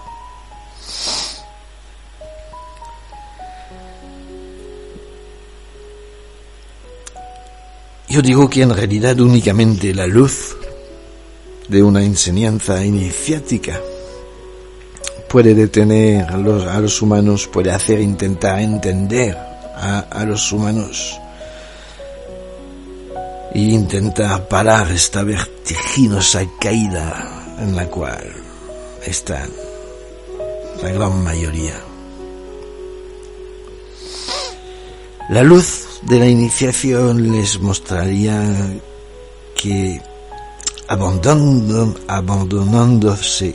Yo 8.08 8.20
digo 8.20 8.50
que 8.50 8.62
en 8.62 8.74
realidad 8.74 9.20
únicamente 9.20 9.94
la 9.94 10.08
luz 10.08 10.56
de 11.68 11.82
una 11.82 12.02
enseñanza 12.02 12.84
iniciática 12.84 13.80
puede 15.28 15.54
detener 15.54 16.24
a 16.30 16.36
los, 16.36 16.66
a 16.66 16.80
los 16.80 17.02
humanos, 17.02 17.48
puede 17.52 17.70
hacer 17.70 18.00
intentar 18.00 18.60
entender 18.60 19.36
a, 19.36 20.00
a 20.10 20.24
los 20.24 20.52
humanos 20.52 21.18
e 23.52 23.60
intentar 23.60 24.48
parar 24.48 24.90
esta 24.92 25.22
vertiginosa 25.24 26.42
caída 26.60 27.56
en 27.58 27.74
la 27.74 27.86
cual 27.88 28.32
están 29.04 29.50
la 30.82 30.90
gran 30.90 31.22
mayoría. 31.22 31.74
La 35.30 35.42
luz 35.42 36.00
de 36.02 36.20
la 36.20 36.28
iniciación 36.28 37.32
les 37.32 37.60
mostraría 37.60 38.42
que 39.60 40.00
abandonándose 40.88 43.54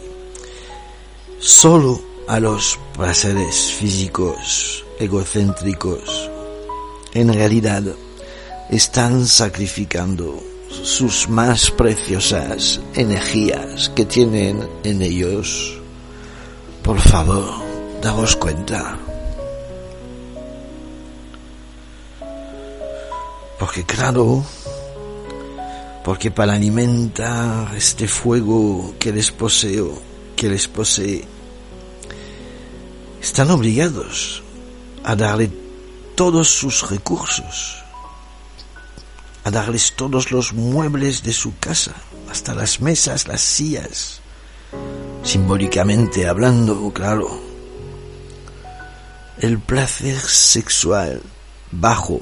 solo 1.39 1.99
a 2.27 2.39
los 2.39 2.79
placeres 2.95 3.73
físicos 3.73 4.85
egocéntricos, 4.99 6.29
en 7.13 7.33
realidad 7.33 7.83
están 8.69 9.27
sacrificando 9.27 10.41
sus 10.83 11.27
más 11.27 11.71
preciosas 11.71 12.79
energías 12.93 13.89
que 13.89 14.05
tienen 14.05 14.69
en 14.83 15.01
ellos. 15.01 15.79
Por 16.83 16.99
favor, 16.99 17.45
daos 18.01 18.35
cuenta. 18.35 18.97
Porque 23.59 23.83
claro, 23.83 24.43
porque 26.11 26.29
para 26.29 26.55
alimentar 26.55 27.73
este 27.73 28.05
fuego 28.05 28.95
que 28.99 29.13
les 29.13 29.31
poseo, 29.31 29.97
que 30.35 30.49
les 30.49 30.67
posee, 30.67 31.23
están 33.21 33.49
obligados 33.49 34.43
a 35.05 35.15
darle 35.15 35.49
todos 36.15 36.49
sus 36.49 36.89
recursos, 36.89 37.81
a 39.45 39.51
darles 39.51 39.93
todos 39.95 40.33
los 40.33 40.51
muebles 40.51 41.23
de 41.23 41.31
su 41.31 41.57
casa, 41.59 41.93
hasta 42.29 42.53
las 42.55 42.81
mesas, 42.81 43.29
las 43.29 43.39
sillas, 43.39 44.19
simbólicamente 45.23 46.27
hablando, 46.27 46.91
claro. 46.91 47.39
El 49.39 49.59
placer 49.59 50.19
sexual 50.19 51.21
bajo 51.71 52.19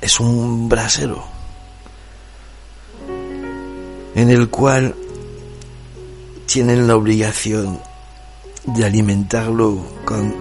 es 0.00 0.20
un 0.20 0.68
brasero 0.68 1.24
en 4.14 4.30
el 4.30 4.48
cual 4.48 4.94
tienen 6.46 6.88
la 6.88 6.96
obligación 6.96 7.80
de 8.64 8.84
alimentarlo 8.84 9.84
con 10.04 10.34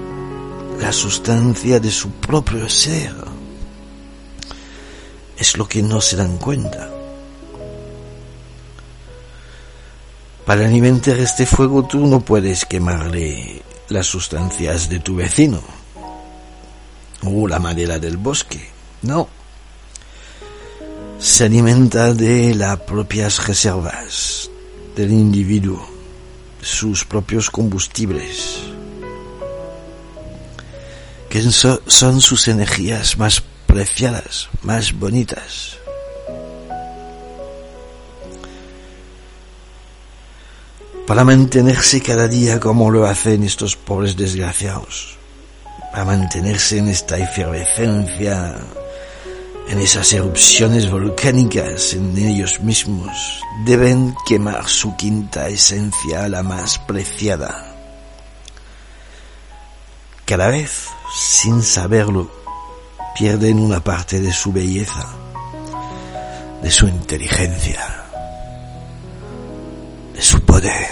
la 0.79 0.91
sustancia 0.91 1.79
de 1.79 1.91
su 1.91 2.11
propio 2.11 2.67
ser. 2.69 3.13
Es 5.37 5.57
lo 5.57 5.67
que 5.67 5.81
no 5.81 6.01
se 6.01 6.15
dan 6.15 6.37
cuenta. 6.37 6.89
Para 10.45 10.65
alimentar 10.65 11.19
este 11.19 11.45
fuego 11.45 11.83
tú 11.83 12.07
no 12.07 12.21
puedes 12.21 12.65
quemarle 12.65 13.61
las 13.89 14.07
sustancias 14.07 14.89
de 14.89 14.99
tu 14.99 15.15
vecino 15.17 15.61
o 17.23 17.47
la 17.47 17.59
madera 17.59 17.99
del 17.99 18.17
bosque. 18.17 18.69
No. 19.01 19.36
Se 21.19 21.45
alimenta 21.45 22.13
de 22.13 22.53
las 22.55 22.79
propias 22.81 23.47
reservas 23.47 24.49
del 24.95 25.11
individuo, 25.11 25.85
sus 26.61 27.05
propios 27.05 27.49
combustibles, 27.49 28.59
que 31.29 31.41
son 31.41 32.21
sus 32.21 32.47
energías 32.47 33.17
más 33.17 33.43
preciadas, 33.65 34.49
más 34.63 34.93
bonitas. 34.93 35.77
para 41.07 41.23
mantenerse 41.23 42.01
cada 42.01 42.27
día 42.27 42.59
como 42.59 42.91
lo 42.91 43.05
hacen 43.05 43.41
estos 43.43 43.77
pobres 43.77 44.17
desgraciados, 44.17 45.17
para 45.91 46.03
mantenerse 46.03 46.79
en 46.79 46.89
esta 46.89 47.17
efervescencia, 47.17 48.57
en 49.69 49.79
esas 49.79 50.13
erupciones 50.13 50.89
volcánicas 50.89 51.93
en 51.93 52.17
ellos 52.17 52.59
mismos, 52.61 53.41
deben 53.65 54.15
quemar 54.25 54.67
su 54.67 54.95
quinta 54.95 55.47
esencia, 55.49 56.27
la 56.29 56.43
más 56.43 56.79
preciada. 56.79 57.73
Cada 60.25 60.49
vez, 60.49 60.89
sin 61.13 61.61
saberlo, 61.61 62.31
pierden 63.17 63.59
una 63.59 63.83
parte 63.83 64.19
de 64.19 64.33
su 64.33 64.51
belleza, 64.51 65.05
de 66.61 66.71
su 66.71 66.87
inteligencia 66.87 67.97
de 70.17 70.23
su 70.23 70.41
poder. 70.41 70.87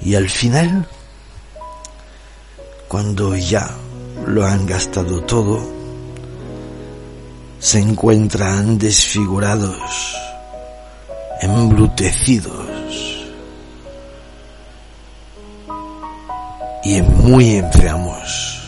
Y 0.00 0.16
al 0.16 0.28
final, 0.28 0.88
cuando 2.88 3.36
ya 3.36 3.70
lo 4.26 4.44
han 4.44 4.66
gastado 4.66 5.22
todo, 5.22 5.60
se 7.58 7.80
encuentran 7.80 8.78
desfigurados, 8.78 10.16
embrutecidos 11.40 12.68
y 16.84 17.02
muy 17.02 17.56
enfermos, 17.56 18.62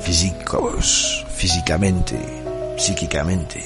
físicos, 0.00 1.24
físicamente, 1.36 2.18
psíquicamente. 2.76 3.64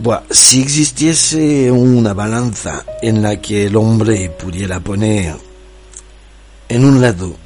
Bueno, 0.00 0.22
si 0.30 0.62
existiese 0.62 1.70
una 1.72 2.14
balanza 2.14 2.84
en 3.02 3.20
la 3.22 3.40
que 3.40 3.66
el 3.66 3.76
hombre 3.76 4.30
pudiera 4.30 4.78
poner 4.78 5.47
en 6.68 6.84
un 6.84 7.00
lado 7.00 7.36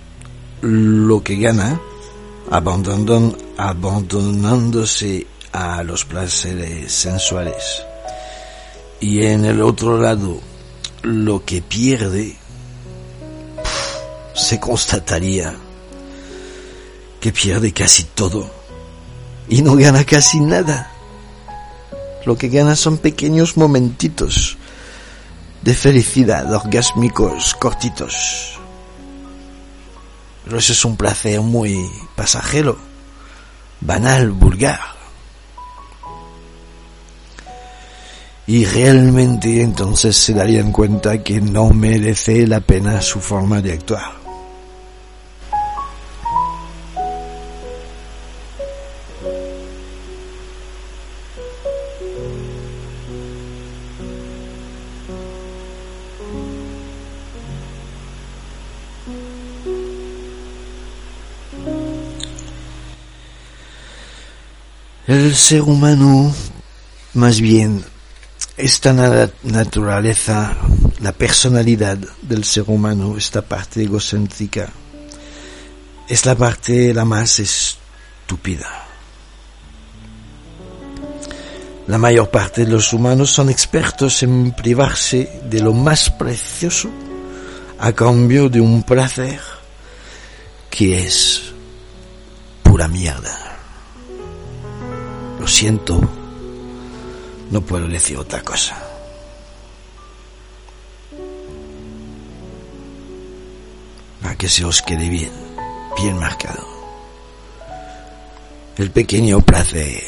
lo 0.63 1.23
que 1.23 1.37
gana, 1.37 1.81
abandonándose 2.51 5.27
a 5.53 5.83
los 5.83 6.05
placeres 6.05 6.93
sensuales, 6.93 7.83
y 9.01 9.23
en 9.23 9.45
el 9.45 9.63
otro 9.63 10.01
lado 10.01 10.41
lo 11.03 11.45
que 11.45 11.63
pierde, 11.63 12.37
se 14.35 14.59
constataría 14.59 15.55
que 17.21 17.33
pierde 17.33 17.73
casi 17.73 18.05
todo 18.05 18.51
y 19.49 19.63
no 19.63 19.77
gana 19.77 20.05
casi 20.05 20.41
nada. 20.41 20.91
Lo 22.25 22.37
que 22.37 22.49
gana 22.49 22.77
son 22.77 22.99
pequeños 22.99 23.57
momentitos 23.57 24.57
de 25.63 25.75
felicidad, 25.75 26.53
orgásmicos, 26.53 27.55
cortitos. 27.55 28.62
Pero 30.45 30.59
eso 30.59 30.73
es 30.73 30.85
un 30.85 30.97
placer 30.97 31.41
muy 31.41 31.89
pasajero, 32.17 32.79
banal, 33.81 34.31
vulgar. 34.31 34.81
Y 38.47 38.65
realmente 38.65 39.63
entonces 39.63 40.17
se 40.17 40.35
darían 40.35 40.73
cuenta 40.73 41.23
que 41.23 41.41
no 41.41 41.71
merece 41.71 42.47
la 42.47 42.61
pena 42.61 43.01
su 43.01 43.21
forma 43.21 43.61
de 43.61 43.73
actuar. 43.73 44.22
El 65.13 65.37
ser 65.37 65.61
humano, 65.61 66.35
más 67.13 67.39
bien, 67.39 67.85
esta 68.57 68.95
naturaleza, 69.43 70.57
la 71.01 71.13
personalidad 71.13 71.99
del 72.23 72.45
ser 72.45 72.65
humano, 72.69 73.19
esta 73.19 73.43
parte 73.43 73.83
egocéntrica, 73.83 74.71
es 76.09 76.25
la 76.25 76.35
parte 76.35 76.95
la 76.95 77.05
más 77.05 77.41
estúpida. 77.41 78.87
La 81.89 81.99
mayor 81.99 82.31
parte 82.31 82.65
de 82.65 82.73
los 82.73 82.91
humanos 82.95 83.31
son 83.33 83.51
expertos 83.51 84.23
en 84.23 84.53
privarse 84.53 85.43
de 85.45 85.61
lo 85.61 85.75
más 85.75 86.09
precioso 86.09 86.89
a 87.79 87.93
cambio 87.93 88.49
de 88.49 88.63
un 88.63 88.83
placer 88.83 89.43
que 90.71 91.05
es 91.05 91.53
pura 92.63 92.89
mierda. 92.89 93.52
Lo 95.43 95.49
siento, 95.49 96.01
no 97.51 97.61
puedo 97.63 97.89
decir 97.89 98.17
otra 98.17 98.41
cosa. 98.45 98.81
Para 104.23 104.37
que 104.37 104.49
se 104.49 104.65
os 104.65 104.81
quede 104.83 105.09
bien, 105.09 105.33
bien 105.97 106.17
marcado. 106.17 106.65
El 108.79 108.93
pequeño 108.93 109.41
placer 109.41 110.05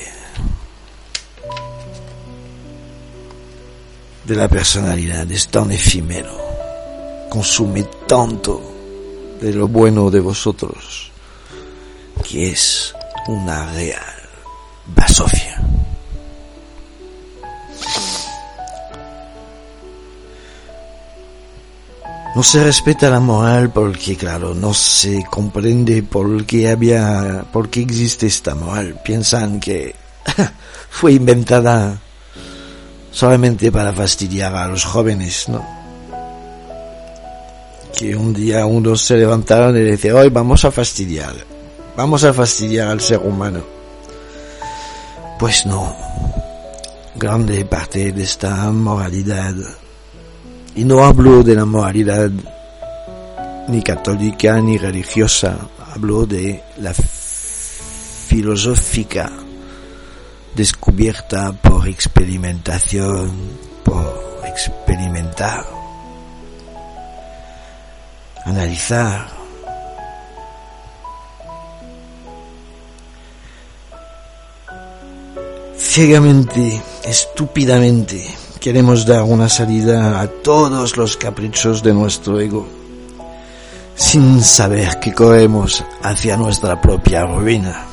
de 4.25 4.37
la 4.37 4.47
personalidad 4.47 5.29
es 5.33 5.49
tan 5.49 5.73
efímero, 5.73 6.39
consume 7.29 7.83
tanto 8.07 8.63
de 9.41 9.53
lo 9.53 9.67
bueno 9.67 10.13
de 10.13 10.21
vosotros, 10.21 11.11
que 12.23 12.51
es 12.53 12.95
una 13.27 13.73
real 13.73 14.24
Sofía. 15.15 15.61
No 22.35 22.43
se 22.43 22.65
respeta 22.65 23.09
la 23.11 23.21
moral 23.21 23.71
porque, 23.73 24.17
claro, 24.17 24.55
no 24.55 24.75
se 24.75 25.25
comprende 25.31 26.03
por 26.03 26.45
qué 26.47 26.69
había, 26.69 27.45
por 27.53 27.71
qué 27.71 27.83
existe 27.83 28.27
esta 28.27 28.57
moral. 28.57 29.01
Piensan 29.05 29.61
que 29.61 29.95
fue 30.91 31.13
inventada 31.13 31.97
solamente 33.13 33.71
para 33.71 33.93
fastidiar 33.93 34.57
a 34.57 34.67
los 34.67 34.85
jóvenes, 34.85 35.49
¿no? 35.49 35.65
Que 37.97 38.17
un 38.17 38.35
día 38.35 38.67
unos 38.67 39.03
se 39.03 39.17
levantaron 39.17 39.77
y 39.77 39.81
decían, 39.81 40.17
hoy 40.17 40.29
vamos 40.29 40.65
a 40.65 40.73
fastidiar, 40.73 41.37
vamos 41.97 42.25
a 42.25 42.33
fastidiar 42.33 42.89
al 42.89 43.01
ser 43.01 43.21
humano. 43.21 43.74
Pues 45.39 45.67
no, 45.67 45.95
grande 47.17 47.65
parte 47.65 48.13
de 48.13 48.23
esta 48.23 48.71
moralidad, 48.71 49.55
y 50.75 50.85
no 50.85 51.05
hablo 51.05 51.43
de 51.43 51.55
la 51.55 51.65
moralidad 51.65 52.31
ni 53.69 53.83
católica 53.83 54.61
ni 54.61 54.79
religiosa, 54.79 55.59
hablo 55.95 56.27
de 56.27 56.63
la 56.79 56.95
filosófica 58.29 59.31
descubierta 60.55 61.53
por 61.53 61.89
experimentación, 61.89 63.33
por 63.85 64.43
experimentar, 64.47 65.65
analizar, 68.45 69.44
ciegamente, 75.77 76.83
estúpidamente, 77.05 78.35
queremos 78.61 79.05
dar 79.07 79.23
una 79.23 79.49
salida 79.49 80.21
a 80.21 80.27
todos 80.27 80.97
los 80.97 81.17
caprichos 81.17 81.83
de 81.83 81.93
nuestro 81.93 82.41
ego, 82.41 82.67
sin 83.95 84.43
saber 84.43 84.99
que 85.01 85.13
corremos 85.13 85.85
hacia 86.03 86.37
nuestra 86.37 86.81
propia 86.81 87.27
ruina. 87.27 87.87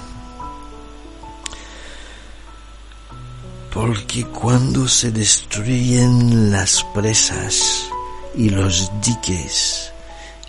Porque 3.74 4.26
cuando 4.26 4.88
se 4.88 5.12
destruyen 5.12 6.52
las 6.52 6.84
presas 6.94 7.90
y 8.36 8.50
los 8.50 8.92
diques, 9.02 9.92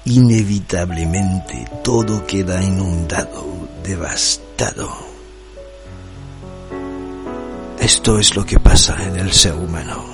inevitablemente 0.05 1.65
todo 1.85 2.27
queda 2.27 2.63
inundado, 2.63 3.45
devastado. 3.85 5.12
Esto 7.83 8.17
es 8.17 8.37
lo 8.37 8.47
que 8.47 8.61
pasa 8.61 8.97
en 9.09 9.17
el 9.17 9.33
ser 9.33 9.55
humano. 9.55 10.05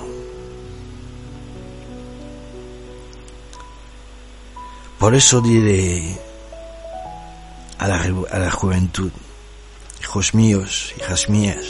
Por 4.97 5.13
eso 5.13 5.39
diré 5.39 6.19
a 7.77 7.87
la, 7.87 8.01
a 8.31 8.39
la 8.39 8.49
juventud, 8.49 9.11
hijos 10.01 10.33
míos, 10.33 10.95
hijas 10.97 11.29
mías, 11.29 11.63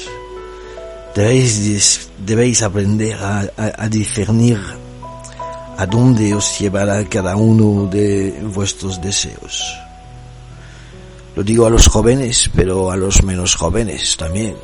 debéis, 1.13 2.09
debéis 2.17 2.61
aprender 2.63 3.15
a, 3.21 3.51
a, 3.57 3.89
discernir 3.89 4.57
a 5.77 5.85
dónde 5.85 6.33
os 6.33 6.59
llevará 6.59 7.03
cada 7.09 7.35
uno 7.35 7.87
de 7.87 8.39
vuestros 8.43 9.01
deseos. 9.01 9.77
Lo 11.35 11.43
digo 11.43 11.65
a 11.65 11.69
los 11.69 11.87
jóvenes, 11.87 12.49
pero 12.55 12.89
a 12.89 12.95
los 12.95 13.21
menos 13.23 13.53
jóvenes 13.53 14.15
también. 14.15 14.55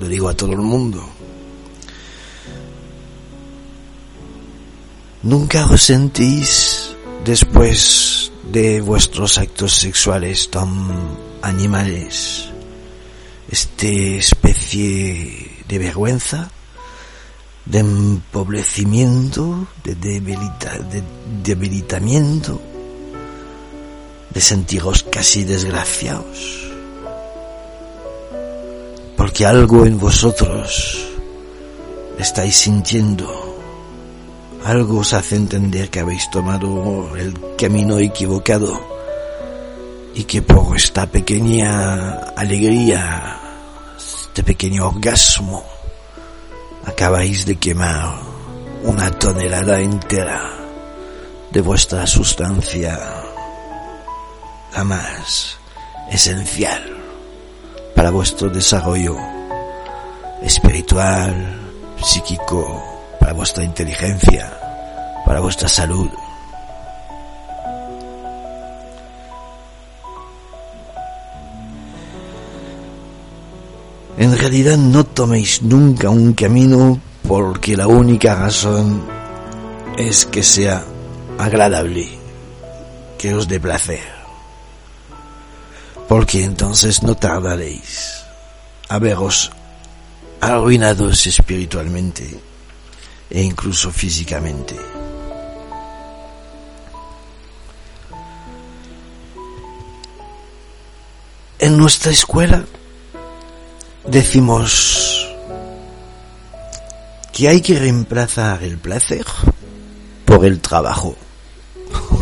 Lo 0.00 0.08
digo 0.08 0.28
a 0.28 0.34
todo 0.34 0.52
el 0.52 0.58
mundo. 0.58 1.04
¿Nunca 5.22 5.66
os 5.66 5.82
sentís 5.82 6.96
después 7.24 8.32
de 8.50 8.80
vuestros 8.80 9.38
actos 9.38 9.74
sexuales 9.74 10.50
tan 10.50 11.16
animales 11.42 12.52
este 13.52 14.16
especie 14.16 15.62
de 15.68 15.78
vergüenza, 15.78 16.50
de 17.66 17.80
empobrecimiento, 17.80 19.68
de, 19.84 19.94
de 19.94 21.02
debilitamiento, 21.44 22.60
de 24.30 24.40
sentiros 24.40 25.02
casi 25.02 25.44
desgraciados. 25.44 26.71
Porque 29.22 29.46
algo 29.46 29.86
en 29.86 30.00
vosotros 30.00 30.98
estáis 32.18 32.56
sintiendo, 32.56 33.30
algo 34.64 34.98
os 34.98 35.12
hace 35.14 35.36
entender 35.36 35.90
que 35.90 36.00
habéis 36.00 36.28
tomado 36.28 37.16
el 37.16 37.32
camino 37.56 38.00
equivocado 38.00 38.84
y 40.12 40.24
que 40.24 40.42
por 40.42 40.76
esta 40.76 41.06
pequeña 41.06 42.14
alegría 42.36 43.38
este 43.96 44.42
pequeño 44.42 44.88
orgasmo, 44.88 45.62
acabáis 46.84 47.46
de 47.46 47.54
quemar 47.54 48.18
una 48.82 49.08
tonelada 49.12 49.78
entera 49.78 50.50
de 51.52 51.60
vuestra 51.60 52.08
sustancia, 52.08 52.98
la 54.74 54.82
más 54.82 55.58
esencial 56.10 57.01
para 57.94 58.10
vuestro 58.10 58.50
desarrollo 58.50 59.16
espiritual, 60.42 61.34
psíquico, 62.02 62.82
para 63.20 63.32
vuestra 63.32 63.64
inteligencia, 63.64 64.52
para 65.24 65.40
vuestra 65.40 65.68
salud. 65.68 66.10
En 74.18 74.36
realidad 74.36 74.76
no 74.76 75.04
toméis 75.04 75.62
nunca 75.62 76.10
un 76.10 76.34
camino 76.34 77.00
porque 77.26 77.76
la 77.76 77.86
única 77.86 78.34
razón 78.34 79.02
es 79.96 80.26
que 80.26 80.42
sea 80.42 80.84
agradable, 81.38 82.08
que 83.18 83.34
os 83.34 83.48
dé 83.48 83.58
placer. 83.58 84.21
Porque 86.12 86.44
entonces 86.44 87.02
no 87.02 87.14
tardaréis 87.14 88.22
a 88.90 88.98
veros 88.98 89.50
arruinados 90.42 91.26
espiritualmente 91.26 92.38
e 93.30 93.42
incluso 93.42 93.90
físicamente. 93.90 94.76
En 101.58 101.78
nuestra 101.78 102.12
escuela 102.12 102.62
decimos 104.06 105.30
que 107.32 107.48
hay 107.48 107.62
que 107.62 107.78
reemplazar 107.78 108.62
el 108.64 108.76
placer 108.76 109.24
por 110.26 110.44
el 110.44 110.60
trabajo. 110.60 111.16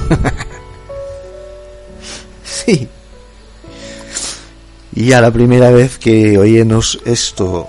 sí. 2.44 2.88
Y 4.94 5.12
a 5.12 5.20
la 5.20 5.30
primera 5.30 5.70
vez 5.70 5.98
que 5.98 6.38
oyenos 6.38 6.98
esto, 7.04 7.66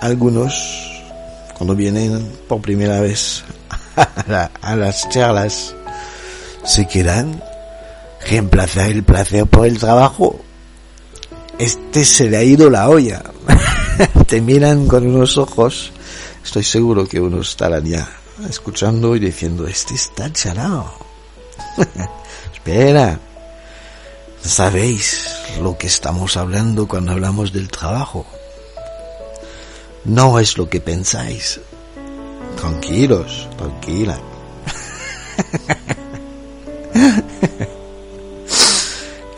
algunos, 0.00 0.54
cuando 1.56 1.74
vienen 1.74 2.30
por 2.48 2.60
primera 2.60 3.00
vez 3.00 3.44
a, 3.96 4.76
las 4.76 5.08
charlas, 5.08 5.74
se 6.64 6.86
quedan 6.86 7.42
reemplazar 8.28 8.90
el 8.90 9.02
placer 9.02 9.46
por 9.46 9.66
el 9.66 9.78
trabajo 9.78 10.40
este 11.58 12.04
se 12.04 12.28
le 12.28 12.36
ha 12.36 12.42
ido 12.42 12.68
la 12.70 12.88
olla. 12.88 13.22
Te 14.26 14.40
miran 14.40 14.86
con 14.86 15.06
unos 15.06 15.38
ojos, 15.38 15.92
estoy 16.44 16.62
seguro 16.62 17.06
que 17.06 17.20
unos 17.20 17.50
estarán 17.50 17.84
ya 17.84 18.08
escuchando 18.48 19.16
y 19.16 19.20
diciendo, 19.20 19.66
este 19.66 19.94
está 19.94 20.30
charao. 20.32 20.92
Espera, 22.52 23.18
sabéis 24.46 25.36
lo 25.60 25.76
que 25.76 25.86
estamos 25.86 26.36
hablando 26.36 26.86
cuando 26.88 27.12
hablamos 27.12 27.52
del 27.52 27.68
trabajo. 27.68 28.26
No 30.04 30.38
es 30.38 30.56
lo 30.56 30.68
que 30.68 30.80
pensáis. 30.80 31.60
Tranquilos, 32.56 33.48
tranquila. 33.56 34.18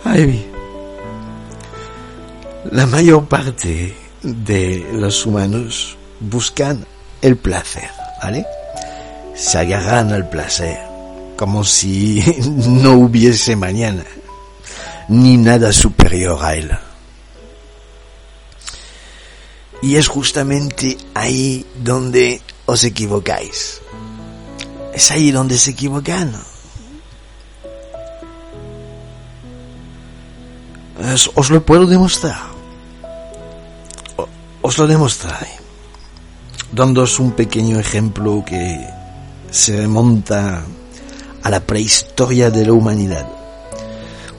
Ay, 0.04 0.46
la 2.70 2.86
mayor 2.86 3.26
parte 3.26 3.94
de 4.22 4.86
los 4.92 5.24
humanos 5.26 5.96
buscan 6.20 6.86
el 7.22 7.36
placer, 7.36 7.90
¿vale? 8.22 8.46
Se 9.34 9.58
agarran 9.58 10.12
al 10.12 10.28
placer, 10.28 10.78
como 11.36 11.64
si 11.64 12.22
no 12.66 12.92
hubiese 12.94 13.56
mañana, 13.56 14.04
ni 15.08 15.36
nada 15.36 15.72
superior 15.72 16.38
a 16.42 16.54
él. 16.54 16.70
Y 19.82 19.96
es 19.96 20.08
justamente 20.08 20.96
ahí 21.14 21.64
donde 21.82 22.42
os 22.66 22.84
equivocáis. 22.84 23.80
Es 24.92 25.10
ahí 25.10 25.30
donde 25.30 25.58
se 25.58 25.70
equivocan. 25.70 26.32
os 31.34 31.50
lo 31.50 31.64
puedo 31.64 31.86
demostrar 31.86 32.58
os 34.68 34.76
lo 34.76 34.86
demostraré, 34.86 35.48
dándoos 36.72 37.18
un 37.18 37.32
pequeño 37.32 37.78
ejemplo 37.80 38.44
que 38.44 38.86
se 39.50 39.76
remonta 39.78 40.62
a 41.42 41.50
la 41.50 41.60
prehistoria 41.60 42.50
de 42.50 42.66
la 42.66 42.72
humanidad. 42.72 43.37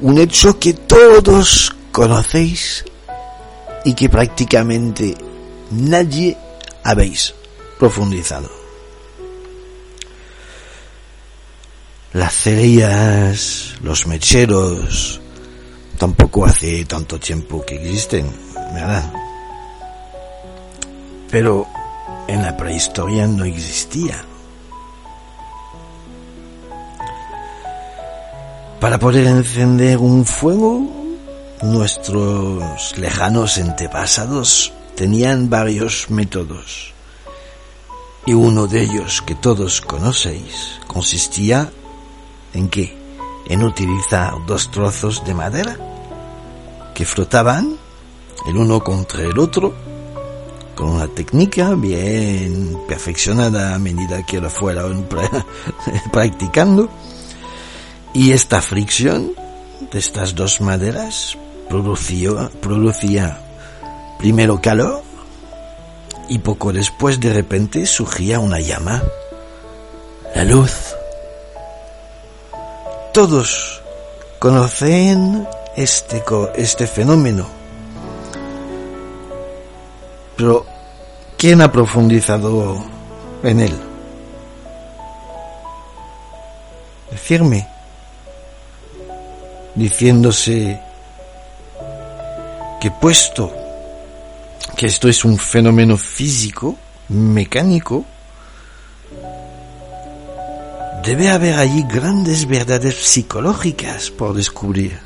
Un 0.01 0.17
hecho 0.17 0.59
que 0.59 0.73
todos 0.73 1.75
conocéis 1.91 2.85
y 3.83 3.93
que 3.93 4.09
prácticamente 4.09 5.15
nadie 5.71 6.37
habéis 6.83 7.33
profundizado. 7.77 8.49
Las 12.13 12.33
cerillas, 12.33 13.75
los 13.83 14.07
mecheros, 14.07 15.21
tampoco 15.97 16.45
hace 16.45 16.85
tanto 16.85 17.19
tiempo 17.19 17.63
que 17.65 17.75
existen, 17.75 18.31
¿verdad? 18.73 19.11
pero 21.31 21.67
en 22.27 22.41
la 22.41 22.55
prehistoria 22.57 23.27
no 23.27 23.45
existía. 23.45 24.23
Para 28.79 28.97
poder 28.97 29.27
encender 29.27 29.97
un 29.97 30.25
fuego, 30.25 30.81
nuestros 31.63 32.97
lejanos 32.97 33.57
antepasados 33.57 34.71
tenían 34.95 35.49
varios 35.49 36.09
métodos. 36.09 36.93
Y 38.25 38.33
uno 38.33 38.67
de 38.67 38.83
ellos 38.83 39.21
que 39.21 39.35
todos 39.35 39.81
conocéis 39.81 40.79
consistía 40.87 41.69
en 42.53 42.69
qué? 42.69 42.97
En 43.47 43.63
utilizar 43.63 44.33
dos 44.47 44.71
trozos 44.71 45.25
de 45.25 45.33
madera 45.33 45.77
que 46.95 47.03
flotaban 47.03 47.77
el 48.47 48.55
uno 48.55 48.81
contra 48.81 49.23
el 49.23 49.37
otro 49.39 49.73
con 50.75 50.91
una 50.91 51.07
técnica 51.09 51.75
bien 51.75 52.79
perfeccionada 52.87 53.75
a 53.75 53.79
medida 53.79 54.25
que 54.25 54.39
lo 54.39 54.49
fueron 54.49 55.05
practicando. 56.13 56.89
Y 58.19 58.33
esta 58.33 58.61
fricción 58.61 59.31
de 59.93 59.97
estas 59.97 60.35
dos 60.35 60.59
maderas 60.59 61.37
producía, 61.69 62.51
producía 62.59 63.39
primero 64.17 64.59
calor 64.61 65.03
y 66.27 66.39
poco 66.39 66.73
después 66.73 67.21
de 67.21 67.31
repente 67.31 67.85
surgía 67.85 68.41
una 68.41 68.59
llama, 68.59 69.01
la 70.35 70.43
luz. 70.43 70.73
Todos 73.13 73.81
conocen 74.37 75.47
este, 75.77 76.21
este 76.57 76.87
fenómeno, 76.87 77.47
pero 80.35 80.65
¿quién 81.37 81.61
ha 81.61 81.71
profundizado 81.71 82.83
en 83.43 83.61
él? 83.61 83.79
Decirme, 87.11 87.78
diciéndose 89.75 90.79
que 92.79 92.91
puesto 92.91 93.53
que 94.75 94.85
esto 94.85 95.09
es 95.09 95.25
un 95.25 95.37
fenómeno 95.37 95.97
físico, 95.97 96.77
mecánico, 97.09 98.05
debe 101.03 101.29
haber 101.29 101.55
allí 101.55 101.83
grandes 101.83 102.47
verdades 102.47 102.95
psicológicas 102.95 104.09
por 104.11 104.33
descubrir. 104.33 104.99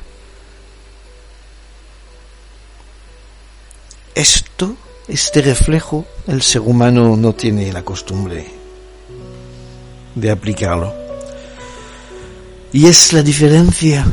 Esto, 4.13 4.75
este 5.07 5.41
reflejo, 5.41 6.05
el 6.27 6.43
ser 6.43 6.61
humano 6.61 7.17
no 7.17 7.33
tiene 7.33 7.73
la 7.73 7.83
costumbre 7.83 8.45
de 10.13 10.29
aplicarlo. 10.29 10.93
Y 12.71 12.85
es 12.87 13.13
la 13.13 13.23
diferencia 13.23 14.05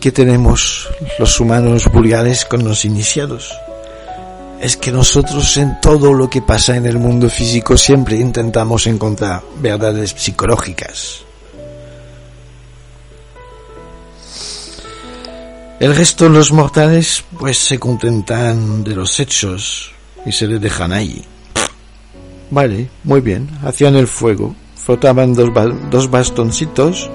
que 0.00 0.12
tenemos 0.12 0.88
los 1.18 1.40
humanos 1.40 1.84
vulgares 1.92 2.44
con 2.44 2.64
los 2.64 2.84
iniciados. 2.84 3.56
Es 4.60 4.76
que 4.76 4.90
nosotros 4.90 5.56
en 5.56 5.80
todo 5.80 6.12
lo 6.12 6.28
que 6.28 6.42
pasa 6.42 6.76
en 6.76 6.86
el 6.86 6.98
mundo 6.98 7.28
físico 7.28 7.76
siempre 7.76 8.16
intentamos 8.16 8.86
encontrar 8.86 9.42
verdades 9.60 10.14
psicológicas. 10.16 11.22
El 15.80 15.94
resto 15.94 16.24
de 16.24 16.30
los 16.30 16.50
mortales 16.50 17.24
pues 17.38 17.56
se 17.58 17.78
contentan 17.78 18.82
de 18.82 18.96
los 18.96 19.20
hechos 19.20 19.92
y 20.26 20.32
se 20.32 20.48
le 20.48 20.58
dejan 20.58 20.92
ahí. 20.92 21.24
Vale, 22.50 22.88
muy 23.04 23.20
bien, 23.20 23.48
hacían 23.62 23.94
el 23.94 24.08
fuego, 24.08 24.56
frotaban 24.74 25.34
dos, 25.34 25.50
dos 25.90 26.10
bastoncitos 26.10 27.08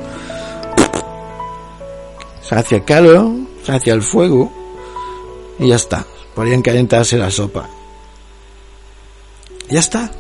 se 2.54 2.60
hacía 2.60 2.86
calor, 2.86 3.32
se 3.64 3.72
hacía 3.72 3.94
el 3.94 4.04
fuego 4.04 4.52
y 5.60 5.70
ya 5.70 5.76
está. 5.76 6.06
Podían 6.36 6.62
calentarse 6.62 7.18
la 7.18 7.32
sopa. 7.32 7.68
Ya 9.70 9.80
está. 9.80 10.12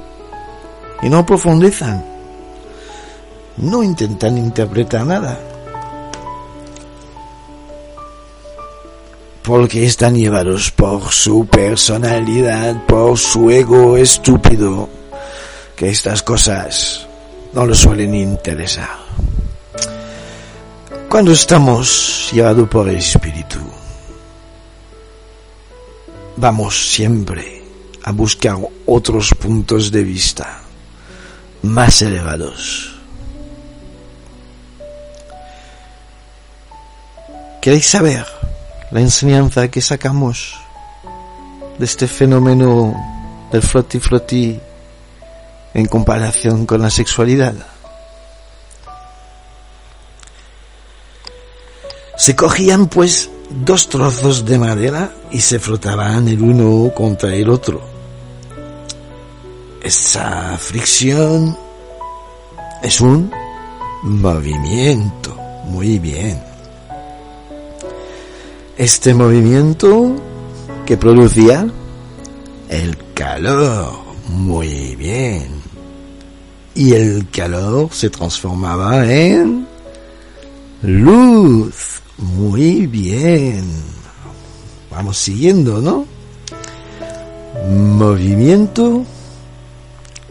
Y 1.01 1.09
no 1.09 1.25
profundizan. 1.25 2.03
No 3.57 3.83
intentan 3.83 4.37
interpretar 4.37 5.05
nada. 5.05 5.39
Porque 9.43 9.85
están 9.85 10.15
llevados 10.15 10.71
por 10.71 11.11
su 11.11 11.45
personalidad, 11.45 12.85
por 12.85 13.17
su 13.17 13.51
ego 13.51 13.97
estúpido, 13.97 14.89
que 15.75 15.89
estas 15.89 16.23
cosas 16.23 17.07
no 17.51 17.65
les 17.65 17.77
suelen 17.77 18.15
interesar. 18.15 19.02
Cuando 21.13 21.31
estamos 21.31 22.31
llevados 22.33 22.67
por 22.67 22.89
el 22.89 22.97
Espíritu, 22.97 23.59
vamos 26.37 26.89
siempre 26.89 27.61
a 28.03 28.11
buscar 28.11 28.57
otros 28.87 29.29
puntos 29.39 29.91
de 29.91 30.03
vista 30.03 30.61
más 31.61 32.01
elevados. 32.01 32.95
¿Queréis 37.61 37.85
saber 37.85 38.25
la 38.89 38.99
enseñanza 38.99 39.67
que 39.67 39.81
sacamos 39.81 40.55
de 41.77 41.85
este 41.85 42.07
fenómeno 42.07 42.91
del 43.51 43.61
flotti 43.61 43.99
flotti 43.99 44.59
en 45.75 45.85
comparación 45.85 46.65
con 46.65 46.81
la 46.81 46.89
sexualidad? 46.89 47.72
Se 52.23 52.37
cogían 52.37 52.87
pues 52.87 53.29
dos 53.49 53.89
trozos 53.89 54.45
de 54.45 54.57
madera 54.57 55.13
y 55.29 55.41
se 55.41 55.59
frotaban 55.59 56.25
el 56.29 56.41
uno 56.41 56.89
contra 56.95 57.35
el 57.35 57.49
otro. 57.49 57.81
Esa 59.81 60.57
fricción 60.57 61.57
es 62.81 63.01
un 63.01 63.29
movimiento. 64.03 65.35
Muy 65.65 65.99
bien. 65.99 66.41
Este 68.77 69.13
movimiento 69.13 70.15
que 70.85 70.95
producía 70.95 71.67
el 72.69 72.97
calor. 73.13 73.99
Muy 74.29 74.95
bien. 74.95 75.61
Y 76.73 76.93
el 76.93 77.29
calor 77.29 77.89
se 77.91 78.09
transformaba 78.09 79.11
en 79.11 79.67
luz. 80.83 82.02
Muy 82.17 82.87
bien. 82.87 83.65
Vamos 84.91 85.17
siguiendo, 85.17 85.81
¿no? 85.81 86.05
Movimiento, 87.67 89.03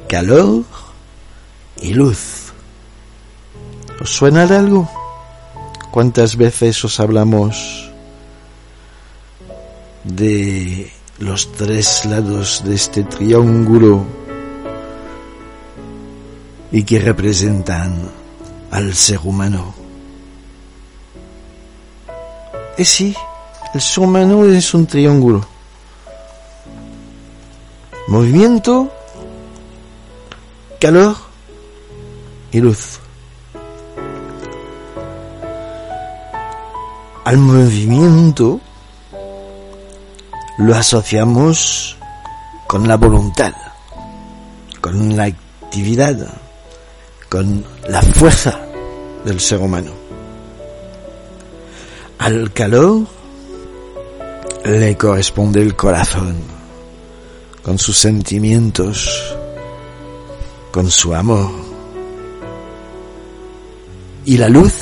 calor 0.09 0.65
y 1.81 1.95
luz. 1.95 2.53
¿Os 4.01 4.11
suena 4.11 4.47
de 4.47 4.57
algo? 4.57 4.89
¿Cuántas 5.91 6.37
veces 6.37 6.85
os 6.85 7.01
hablamos 7.01 7.91
de 10.05 10.93
los 11.19 11.53
tres 11.53 12.05
lados 12.07 12.63
de 12.65 12.75
este 12.75 13.05
triángulo 13.05 14.05
y 16.71 16.83
que 16.85 16.99
representan 16.99 18.11
al 18.71 18.95
ser 18.95 19.19
humano? 19.25 19.82
Y 22.83 22.85
sí, 22.85 23.17
el 23.75 24.03
humano 24.03 24.45
es 24.45 24.75
un 24.75 24.89
triángulo. 24.89 25.47
Movimiento, 28.09 28.93
calor 30.81 31.15
y 32.51 32.59
luz. 32.59 32.99
Al 37.25 37.39
movimiento 37.39 38.61
lo 40.59 40.75
asociamos 40.75 41.97
con 42.67 42.89
la 42.89 42.97
voluntad, 42.97 43.53
con 44.81 45.17
la 45.17 45.27
actividad, 45.27 46.17
con 47.29 47.65
la 47.87 48.03
fuerza 48.03 48.59
del 49.25 49.39
ser 49.39 49.61
humano. 49.61 50.02
Al 52.23 52.53
calor 52.53 53.05
le 54.65 54.97
corresponde 54.97 55.61
el 55.61 55.75
corazón, 55.75 56.37
con 57.65 57.81
sus 57.81 57.99
sentimientos, 57.99 59.35
con 60.71 60.89
su 60.89 61.17
amor. 61.17 61.51
Y 64.25 64.37
la 64.37 64.49
luz 64.49 64.73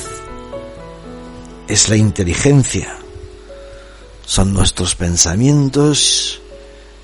es 1.67 1.89
la 1.89 1.97
inteligencia, 1.97 2.95
son 4.27 4.53
nuestros 4.53 4.95
pensamientos 4.95 6.43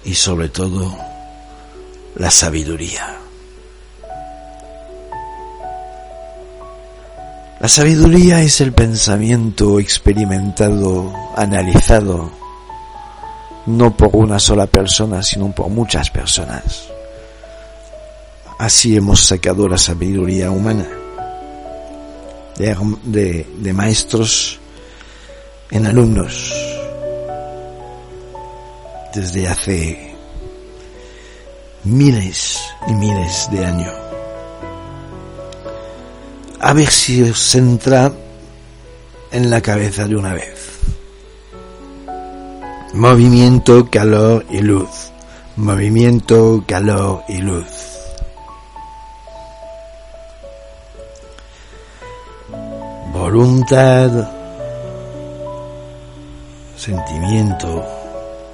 y 0.04 0.12
sobre 0.12 0.50
todo 0.50 0.98
la 2.14 2.30
sabiduría. 2.30 3.25
La 7.66 7.70
sabiduría 7.70 8.42
es 8.42 8.60
el 8.60 8.72
pensamiento 8.72 9.80
experimentado, 9.80 11.12
analizado, 11.34 12.30
no 13.66 13.96
por 13.96 14.10
una 14.12 14.38
sola 14.38 14.68
persona, 14.68 15.20
sino 15.20 15.50
por 15.50 15.68
muchas 15.68 16.08
personas. 16.08 16.86
Así 18.56 18.96
hemos 18.96 19.18
sacado 19.18 19.68
la 19.68 19.78
sabiduría 19.78 20.48
humana 20.48 20.86
de, 22.56 23.72
maestros 23.74 24.60
en 25.72 25.86
alumnos 25.86 26.54
desde 29.12 29.48
hace 29.48 30.14
miles 31.82 32.60
y 32.86 32.92
miles 32.92 33.48
de 33.50 33.66
años. 33.66 34.05
A 36.60 36.72
ver 36.72 36.90
si 36.90 37.22
os 37.22 37.54
entra 37.54 38.12
en 39.30 39.50
la 39.50 39.60
cabeza 39.60 40.06
de 40.06 40.16
una 40.16 40.32
vez. 40.32 40.78
Movimiento, 42.94 43.88
calor 43.90 44.46
y 44.50 44.60
luz. 44.60 45.12
Movimiento, 45.56 46.64
calor 46.66 47.22
y 47.28 47.38
luz. 47.38 47.66
Voluntad, 53.12 54.30
sentimiento, 56.76 57.84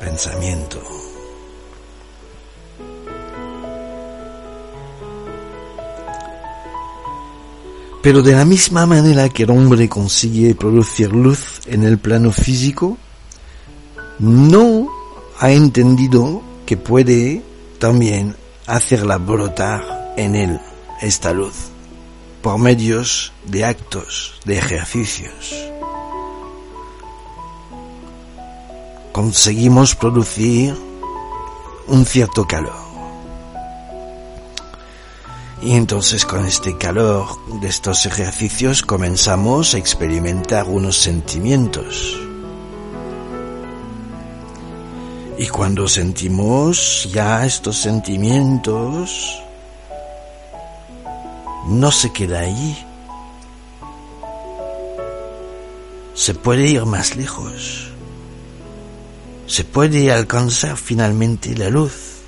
pensamiento. 0.01 1.12
Pero 8.03 8.21
de 8.23 8.33
la 8.33 8.45
misma 8.45 8.85
manera 8.85 9.29
que 9.29 9.45
el 9.45 9.51
hombre 9.51 9.89
consigue 9.89 10.57
producir 10.57 11.13
luz 11.13 11.61
en 11.67 11.85
el 11.85 11.99
plano 11.99 12.33
físico, 12.33 12.99
no 14.19 14.89
ha 15.39 15.53
entendido 15.53 16.43
que 16.67 16.77
puede 16.77 17.43
también 17.79 18.37
hacerla 18.67 19.19
brotar 19.19 20.15
en 20.17 20.35
él 20.35 20.61
esta 21.01 21.33
luz 21.33 21.55
por 22.43 22.59
medios 22.59 23.33
de 23.47 23.65
actos, 23.65 24.35
de 24.45 24.59
ejercicios. 24.59 25.55
Conseguimos 29.13 29.95
producir 29.95 30.75
un 31.87 32.05
cierto 32.05 32.47
calor. 32.47 32.82
Y 35.63 35.77
entonces 35.77 36.25
con 36.25 36.45
este 36.45 36.77
calor 36.77 37.27
de 37.61 37.69
estos 37.69 38.05
ejercicios 38.07 38.83
comenzamos 38.83 39.75
a 39.75 39.79
experimentar 39.79 40.67
unos 40.69 40.97
sentimientos 40.97 42.23
Y 45.43 45.49
cuando 45.49 45.89
sentimos 45.89 47.09
ya 47.13 47.45
estos 47.45 47.77
sentimientos, 47.77 49.43
no 51.67 51.91
se 51.91 52.13
queda 52.13 52.41
allí. 52.41 52.77
Se 56.15 56.35
puede 56.35 56.69
ir 56.69 56.85
más 56.85 57.17
lejos. 57.17 57.89
Se 59.49 59.65
puede 59.65 60.13
alcanzar 60.13 60.77
finalmente 60.77 61.57
la 61.57 61.71
luz, 61.71 62.21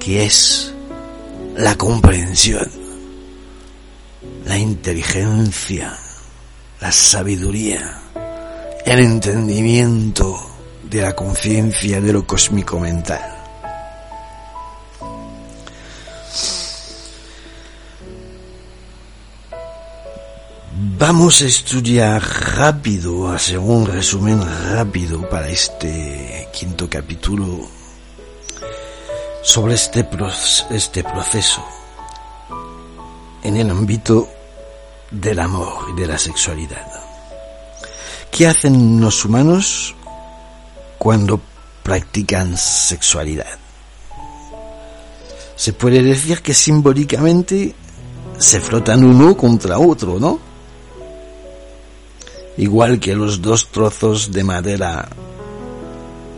que 0.00 0.24
es 0.24 0.74
la 1.58 1.74
comprensión, 1.74 2.70
la 4.44 4.56
inteligencia, 4.56 5.98
la 6.80 6.92
sabiduría, 6.92 8.00
el 8.86 9.00
entendimiento 9.00 10.38
de 10.84 11.02
la 11.02 11.16
conciencia 11.16 12.00
de 12.00 12.12
lo 12.12 12.24
cósmico 12.24 12.78
mental. 12.78 13.20
Vamos 20.96 21.42
a 21.42 21.46
estudiar 21.46 22.22
rápido, 22.54 23.32
hacer 23.32 23.58
un 23.58 23.84
resumen 23.84 24.40
rápido 24.70 25.28
para 25.28 25.48
este 25.48 26.48
quinto 26.52 26.88
capítulo 26.88 27.77
sobre 29.48 29.74
este, 29.74 30.06
este 30.70 31.02
proceso 31.02 31.64
en 33.42 33.56
el 33.56 33.70
ámbito 33.70 34.28
del 35.10 35.38
amor 35.38 35.86
y 35.90 36.00
de 36.00 36.06
la 36.06 36.18
sexualidad. 36.18 36.86
¿Qué 38.30 38.46
hacen 38.46 39.00
los 39.00 39.24
humanos 39.24 39.94
cuando 40.98 41.40
practican 41.82 42.54
sexualidad. 42.58 43.56
Se 45.56 45.72
puede 45.72 46.02
decir 46.02 46.42
que 46.42 46.52
simbólicamente 46.52 47.74
se 48.36 48.60
frotan 48.60 49.04
uno 49.04 49.34
contra 49.34 49.78
otro, 49.78 50.20
¿no? 50.20 50.38
Igual 52.58 53.00
que 53.00 53.14
los 53.14 53.40
dos 53.40 53.68
trozos 53.68 54.30
de 54.32 54.44
madera 54.44 55.08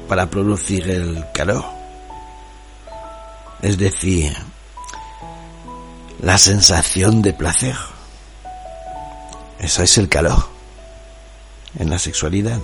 para 0.08 0.30
producir 0.30 0.88
el 0.88 1.24
calor. 1.34 1.80
Es 3.62 3.76
decir, 3.76 4.34
la 6.22 6.38
sensación 6.38 7.22
de 7.22 7.32
placer. 7.32 7.76
Eso 9.58 9.82
es 9.82 9.98
el 9.98 10.08
calor 10.08 10.44
en 11.78 11.90
la 11.90 11.98
sexualidad. 11.98 12.58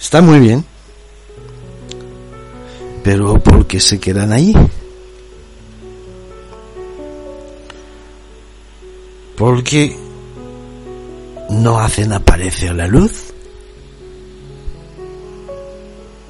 Está 0.00 0.22
muy 0.22 0.38
bien. 0.40 0.64
Pero 3.02 3.38
¿por 3.42 3.66
qué 3.66 3.80
se 3.80 3.98
quedan 3.98 4.32
ahí? 4.32 4.54
¿Por 9.36 9.64
qué 9.64 9.96
no 11.48 11.80
hacen 11.80 12.12
aparecer 12.12 12.74
la 12.74 12.86
luz? 12.86 13.32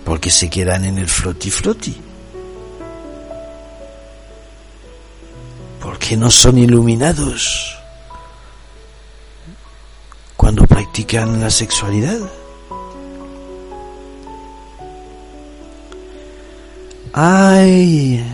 Porque 0.04 0.30
se 0.30 0.48
quedan 0.48 0.84
en 0.84 0.98
el 0.98 1.08
floti 1.08 1.50
floti. 1.50 2.09
Porque 6.10 6.22
no 6.24 6.30
son 6.32 6.58
iluminados 6.58 7.78
cuando 10.36 10.66
practican 10.66 11.38
la 11.38 11.50
sexualidad. 11.50 12.18
Ay, 17.12 18.26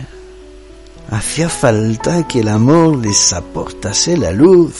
hacía 1.11 1.49
falta 1.49 2.27
que 2.27 2.39
el 2.39 2.47
amor 2.47 2.97
les 2.97 3.31
aportase 3.31 4.17
la 4.17 4.31
luz. 4.31 4.73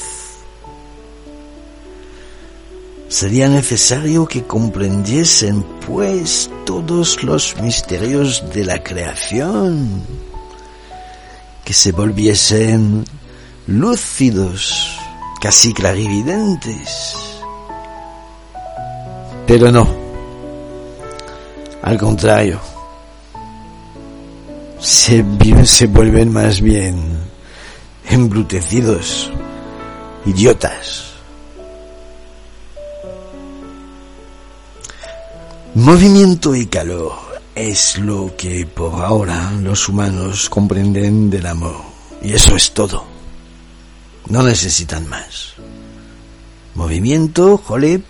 Sería 3.10 3.48
necesario 3.48 4.26
que 4.26 4.44
comprendiesen, 4.46 5.64
pues, 5.86 6.50
todos 6.66 7.24
los 7.24 7.62
misterios 7.62 8.44
de 8.56 8.66
la 8.66 8.82
creación, 8.82 10.02
que 11.68 11.74
se 11.74 11.92
volviesen 11.92 13.04
lúcidos, 13.68 14.98
casi 15.42 15.74
clarividentes. 15.74 17.14
Pero 19.46 19.70
no, 19.70 19.86
al 21.82 21.98
contrario, 21.98 22.62
se, 24.80 25.26
se 25.66 25.88
vuelven 25.88 26.32
más 26.32 26.62
bien 26.62 26.96
embrutecidos, 28.10 29.30
idiotas. 30.26 31.16
Movimiento 35.76 36.56
y 36.56 36.66
calor 36.68 37.27
es 37.58 37.98
lo 37.98 38.36
que 38.38 38.68
por 38.68 39.04
ahora 39.04 39.52
los 39.62 39.90
humanos 39.90 40.50
comprenden 40.50 41.30
del 41.30 41.48
amor. 41.48 41.82
Y 42.22 42.34
eso 42.34 42.56
es 42.56 42.72
todo. 42.72 43.04
No 44.30 44.44
necesitan 44.44 45.10
más. 45.10 45.54
Movimiento, 46.76 47.58
jole, 47.58 48.02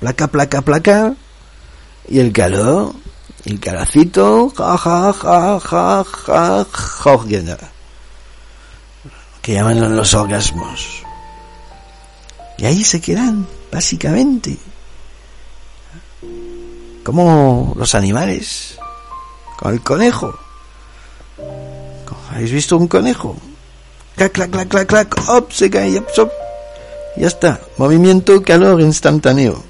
placa, 0.00 0.26
placa, 0.26 0.62
placa. 0.62 1.14
Y 2.08 2.18
el 2.18 2.32
calor, 2.32 2.94
el 3.44 3.60
ja, 3.60 4.76
ja, 4.76 5.12
ja, 5.12 5.60
ja, 5.60 6.04
ja, 6.04 6.66
que 9.42 9.54
llaman 9.54 9.96
los 9.96 10.12
orgasmos. 10.14 11.04
Y 12.58 12.64
ahí 12.64 12.82
se 12.82 13.00
quedan, 13.00 13.46
básicamente. 13.70 14.58
Como 17.06 17.72
los 17.76 17.94
animales, 17.94 18.76
con 19.56 19.72
el 19.72 19.80
conejo. 19.80 20.36
¿Habéis 22.32 22.50
visto 22.50 22.76
un 22.76 22.88
conejo? 22.88 23.36
Clac, 24.16 24.32
clac, 24.32 24.50
clac, 24.50 24.68
clac, 24.68 24.88
clac, 24.88 25.28
op, 25.28 25.52
se 25.52 25.70
cae, 25.70 26.00
op, 26.00 26.32
Ya 27.16 27.28
está. 27.28 27.60
Movimiento, 27.76 28.42
calor 28.42 28.80
instantáneo. 28.80 29.62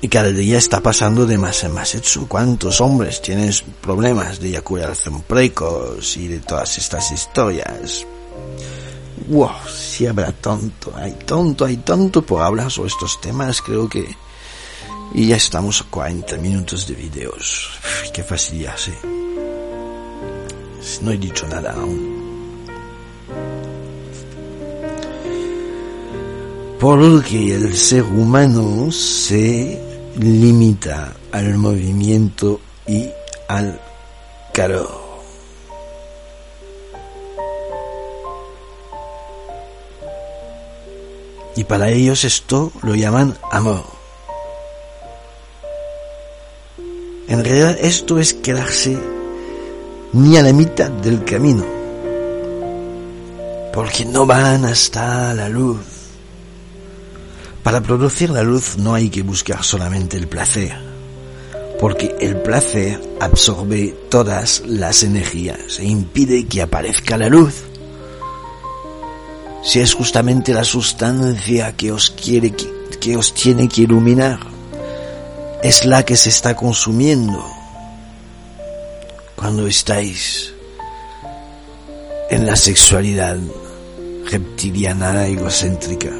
Y 0.00 0.08
cada 0.08 0.30
día 0.30 0.56
está 0.56 0.80
pasando 0.80 1.26
de 1.26 1.36
más 1.36 1.62
en 1.62 1.74
más. 1.74 1.94
¿Cuántos 2.26 2.80
hombres 2.80 3.20
tienen 3.20 3.52
problemas 3.82 4.40
de 4.40 4.48
eyaculación 4.48 5.20
precoz 5.24 6.16
y 6.16 6.28
de 6.28 6.38
todas 6.38 6.78
estas 6.78 7.12
historias? 7.12 8.06
Wow, 9.26 9.50
si 9.70 10.06
habrá 10.06 10.32
tonto, 10.32 10.94
hay 10.96 11.12
tonto, 11.26 11.66
hay 11.66 11.76
tonto 11.76 12.22
por 12.22 12.40
hablar 12.40 12.70
sobre 12.70 12.88
estos 12.88 13.20
temas, 13.20 13.60
creo 13.60 13.90
que... 13.90 14.27
Y 15.14 15.26
ya 15.26 15.36
estamos 15.36 15.80
a 15.80 15.84
40 15.84 16.36
minutos 16.38 16.86
de 16.86 16.94
videos. 16.94 17.70
qué 18.12 18.22
fastidiarse. 18.22 18.92
No 21.02 21.10
he 21.10 21.16
dicho 21.16 21.46
nada 21.48 21.72
aún. 21.72 22.18
Porque 26.78 27.54
el 27.54 27.76
ser 27.76 28.04
humano 28.04 28.92
se 28.92 29.82
limita 30.18 31.12
al 31.32 31.56
movimiento 31.56 32.60
y 32.86 33.08
al 33.48 33.80
calor. 34.52 35.08
Y 41.56 41.64
para 41.64 41.90
ellos 41.90 42.22
esto 42.22 42.70
lo 42.82 42.94
llaman 42.94 43.36
amor. 43.50 43.97
En 47.28 47.44
realidad 47.44 47.76
esto 47.78 48.18
es 48.18 48.32
quedarse 48.32 48.98
ni 50.14 50.38
a 50.38 50.42
la 50.42 50.54
mitad 50.54 50.90
del 50.90 51.24
camino, 51.24 51.62
porque 53.70 54.06
no 54.06 54.24
van 54.24 54.64
hasta 54.64 55.34
la 55.34 55.50
luz. 55.50 55.76
Para 57.62 57.82
producir 57.82 58.30
la 58.30 58.42
luz 58.42 58.78
no 58.78 58.94
hay 58.94 59.10
que 59.10 59.22
buscar 59.22 59.62
solamente 59.62 60.16
el 60.16 60.26
placer, 60.26 60.74
porque 61.78 62.16
el 62.18 62.40
placer 62.40 62.98
absorbe 63.20 63.94
todas 64.08 64.62
las 64.66 65.02
energías 65.02 65.78
e 65.80 65.84
impide 65.84 66.46
que 66.46 66.62
aparezca 66.62 67.18
la 67.18 67.28
luz. 67.28 67.62
Si 69.62 69.80
es 69.80 69.92
justamente 69.92 70.54
la 70.54 70.64
sustancia 70.64 71.76
que 71.76 71.92
os 71.92 72.08
quiere 72.08 72.54
que 73.00 73.16
os 73.18 73.34
tiene 73.34 73.68
que 73.68 73.82
iluminar, 73.82 74.57
es 75.62 75.84
la 75.84 76.04
que 76.04 76.16
se 76.16 76.28
está 76.28 76.54
consumiendo 76.54 77.44
cuando 79.34 79.66
estáis 79.66 80.52
en 82.30 82.46
la 82.46 82.56
sexualidad 82.56 83.38
reptiliana 84.30 85.26
egocéntrica. 85.26 86.10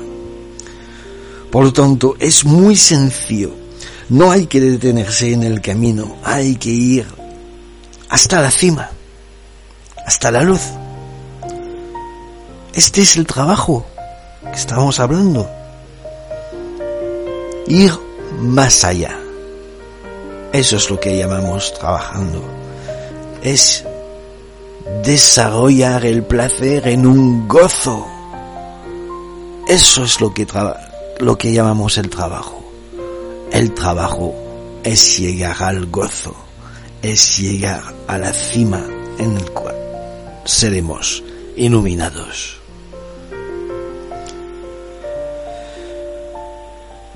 Por 1.50 1.64
lo 1.64 1.72
tanto, 1.72 2.16
es 2.18 2.44
muy 2.44 2.76
sencillo. 2.76 3.54
No 4.08 4.30
hay 4.30 4.46
que 4.46 4.60
detenerse 4.60 5.32
en 5.32 5.42
el 5.42 5.60
camino, 5.60 6.16
hay 6.24 6.56
que 6.56 6.70
ir 6.70 7.06
hasta 8.08 8.40
la 8.40 8.50
cima, 8.50 8.90
hasta 10.06 10.30
la 10.30 10.42
luz. 10.42 10.62
Este 12.72 13.02
es 13.02 13.16
el 13.16 13.26
trabajo 13.26 13.84
que 14.42 14.56
estábamos 14.56 14.98
hablando. 15.00 15.48
Ir 17.66 17.92
más 18.40 18.84
allá. 18.84 19.17
Eso 20.52 20.76
es 20.76 20.90
lo 20.90 20.98
que 20.98 21.16
llamamos 21.16 21.74
trabajando. 21.74 22.42
Es 23.42 23.84
desarrollar 25.04 26.06
el 26.06 26.22
placer 26.22 26.88
en 26.88 27.06
un 27.06 27.46
gozo. 27.46 28.06
Eso 29.68 30.04
es 30.04 30.20
lo 30.20 30.32
que 30.32 30.46
lo 31.20 31.36
que 31.36 31.52
llamamos 31.52 31.98
el 31.98 32.08
trabajo. 32.08 32.64
El 33.52 33.74
trabajo 33.74 34.34
es 34.82 35.18
llegar 35.18 35.62
al 35.62 35.86
gozo, 35.86 36.34
es 37.02 37.38
llegar 37.38 37.82
a 38.06 38.18
la 38.18 38.32
cima 38.32 38.84
en 39.18 39.36
el 39.36 39.50
cual 39.50 39.76
seremos 40.44 41.22
iluminados. 41.56 42.57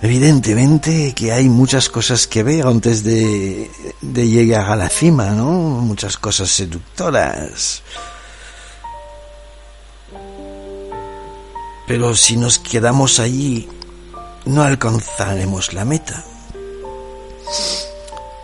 Evidentemente 0.02 1.14
que 1.14 1.32
hay 1.32 1.48
muchas 1.48 1.88
cosas 1.88 2.26
que 2.26 2.42
ver 2.42 2.66
antes 2.66 3.04
de, 3.04 3.70
de 4.00 4.28
llegar 4.28 4.68
a 4.68 4.76
la 4.76 4.88
cima, 4.88 5.30
¿no? 5.30 5.52
Muchas 5.52 6.16
cosas 6.16 6.50
seductoras. 6.50 7.82
Pero 11.86 12.16
si 12.16 12.36
nos 12.36 12.58
quedamos 12.58 13.20
allí 13.20 13.68
no 14.44 14.62
alcanzaremos 14.62 15.72
la 15.72 15.84
meta. 15.84 16.24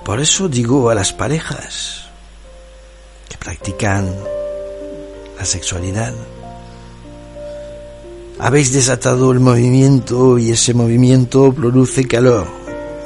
Por 0.04 0.20
eso 0.20 0.48
digo 0.48 0.90
a 0.90 0.94
las 0.94 1.12
parejas 1.12 2.04
que 3.28 3.36
practican 3.36 4.14
la 5.36 5.44
sexualidad, 5.44 6.14
habéis 8.38 8.72
desatado 8.72 9.32
el 9.32 9.40
movimiento 9.40 10.38
y 10.38 10.50
ese 10.50 10.74
movimiento 10.74 11.52
produce 11.52 12.06
calor, 12.06 12.46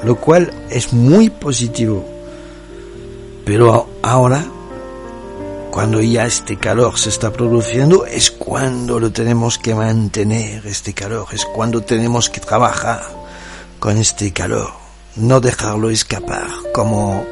lo 0.04 0.16
cual 0.16 0.52
es 0.70 0.92
muy 0.92 1.30
positivo. 1.30 2.04
Pero 3.44 3.88
ahora 4.02 4.44
cuando 5.70 6.02
ya 6.02 6.26
este 6.26 6.58
calor 6.58 6.98
se 6.98 7.08
está 7.08 7.32
produciendo, 7.32 8.04
es 8.04 8.30
cuando 8.30 9.00
lo 9.00 9.10
tenemos 9.10 9.58
que 9.58 9.74
mantener, 9.74 10.66
este 10.66 10.92
calor, 10.92 11.28
es 11.32 11.46
cuando 11.46 11.80
tenemos 11.80 12.28
que 12.28 12.40
trabajar 12.40 13.02
con 13.78 13.96
este 13.96 14.32
calor, 14.32 14.70
no 15.16 15.40
dejarlo 15.40 15.88
escapar 15.88 16.46
como 16.74 17.24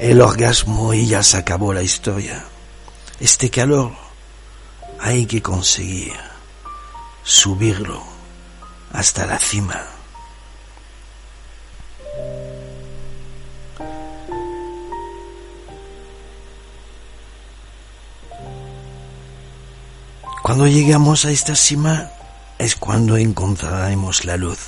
el 0.00 0.20
orgasmo 0.20 0.92
y 0.94 1.06
ya 1.06 1.22
se 1.22 1.36
acabó 1.36 1.72
la 1.72 1.82
historia. 1.82 2.44
Este 3.20 3.48
calor 3.48 4.01
hay 5.02 5.26
que 5.26 5.42
conseguir 5.42 6.12
subirlo 7.24 8.00
hasta 8.92 9.26
la 9.26 9.36
cima. 9.36 9.84
Cuando 20.42 20.68
llegamos 20.68 21.24
a 21.24 21.32
esta 21.32 21.56
cima 21.56 22.10
es 22.58 22.76
cuando 22.76 23.16
encontraremos 23.16 24.24
la 24.24 24.36
luz. 24.36 24.58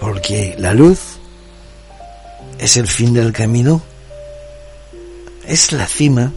Porque 0.00 0.54
la 0.58 0.72
luz 0.72 1.18
es 2.58 2.78
el 2.78 2.88
fin 2.88 3.12
del 3.12 3.32
camino, 3.32 3.82
es 5.44 5.72
la 5.72 5.86
cima 5.86 6.32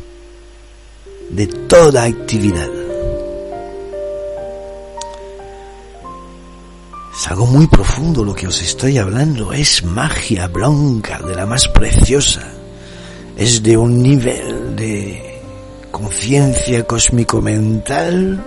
de 1.29 1.47
toda 1.47 2.03
actividad. 2.03 2.69
Es 7.13 7.27
algo 7.27 7.45
muy 7.45 7.67
profundo 7.67 8.23
lo 8.23 8.33
que 8.35 8.47
os 8.47 8.61
estoy 8.61 8.97
hablando, 8.97 9.53
es 9.53 9.83
magia 9.83 10.47
blanca 10.47 11.19
de 11.19 11.33
la 11.35 11.45
más 11.45 11.67
preciosa, 11.69 12.43
es 13.37 13.63
de 13.63 13.77
un 13.77 14.03
nivel 14.03 14.75
de 14.75 15.41
conciencia 15.91 16.83
cósmico-mental 16.85 18.43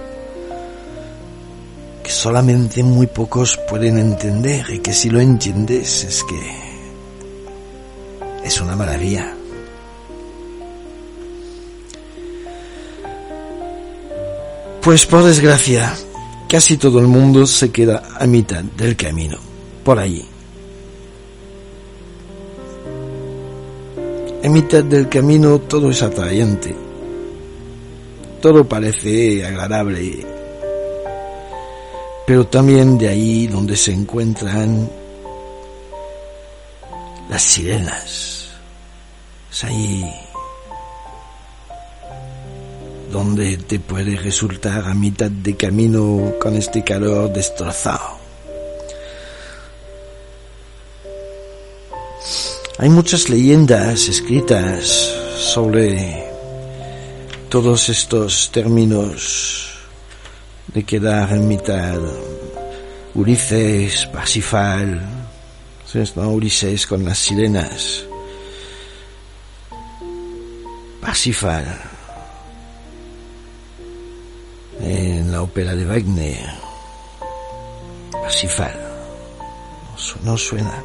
que 2.02 2.10
solamente 2.10 2.82
muy 2.82 3.06
pocos 3.06 3.58
pueden 3.68 3.98
entender 3.98 4.66
y 4.70 4.80
que 4.80 4.92
si 4.92 5.08
lo 5.08 5.20
entiendes 5.20 6.04
es 6.04 6.22
que 6.24 6.68
es 8.44 8.60
una 8.60 8.76
maravilla. 8.76 9.37
Pues 14.88 15.04
por 15.04 15.22
desgracia, 15.22 15.94
casi 16.48 16.78
todo 16.78 16.98
el 16.98 17.06
mundo 17.08 17.46
se 17.46 17.70
queda 17.70 18.04
a 18.18 18.26
mitad 18.26 18.64
del 18.64 18.96
camino, 18.96 19.36
por 19.84 19.98
allí. 19.98 20.24
En 24.42 24.50
mitad 24.50 24.82
del 24.82 25.06
camino 25.10 25.58
todo 25.58 25.90
es 25.90 26.00
atrayente 26.00 26.74
todo 28.40 28.66
parece 28.66 29.44
agradable, 29.44 30.24
pero 32.26 32.46
también 32.46 32.96
de 32.96 33.08
ahí 33.08 33.46
donde 33.46 33.76
se 33.76 33.92
encuentran 33.92 34.88
las 37.28 37.42
sirenas. 37.42 38.52
Es 39.52 39.64
ahí 39.64 40.27
donde 43.10 43.56
te 43.56 43.80
puede 43.80 44.16
resultar 44.16 44.84
a 44.84 44.94
mitad 44.94 45.30
de 45.30 45.56
camino 45.56 46.34
con 46.40 46.56
este 46.56 46.84
calor 46.84 47.32
destrozado. 47.32 48.18
Hay 52.78 52.88
muchas 52.90 53.28
leyendas 53.28 54.08
escritas 54.08 54.86
sobre 55.36 56.24
todos 57.48 57.88
estos 57.88 58.50
términos 58.52 59.72
de 60.68 60.84
quedar 60.84 61.32
en 61.32 61.48
mitad 61.48 61.98
Ulises, 63.14 64.06
Parsifal, 64.12 65.00
¿no? 66.14 66.30
Ulises 66.30 66.86
con 66.86 67.04
las 67.04 67.18
sirenas, 67.18 68.04
Parsifal, 71.00 71.87
en 74.80 75.32
la 75.32 75.42
ópera 75.42 75.74
de 75.74 75.84
Wagner, 75.84 76.46
Parsifal, 78.10 78.88
no 80.22 80.36
suena. 80.36 80.82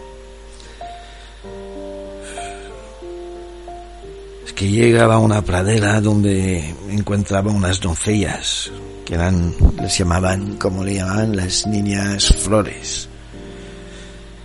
Es 4.46 4.54
que 4.54 4.70
llegaba 4.70 5.16
a 5.16 5.20
una 5.20 5.42
pradera 5.42 6.02
donde 6.02 6.74
encontraba 6.90 7.52
unas 7.52 7.80
doncellas 7.80 8.72
que 9.06 9.16
eran, 9.16 9.56
les 9.82 9.98
llamaban, 9.98 10.58
como 10.58 10.84
le 10.84 10.96
llamaban, 10.96 11.36
las 11.36 11.68
niñas 11.68 12.34
flores, 12.40 13.10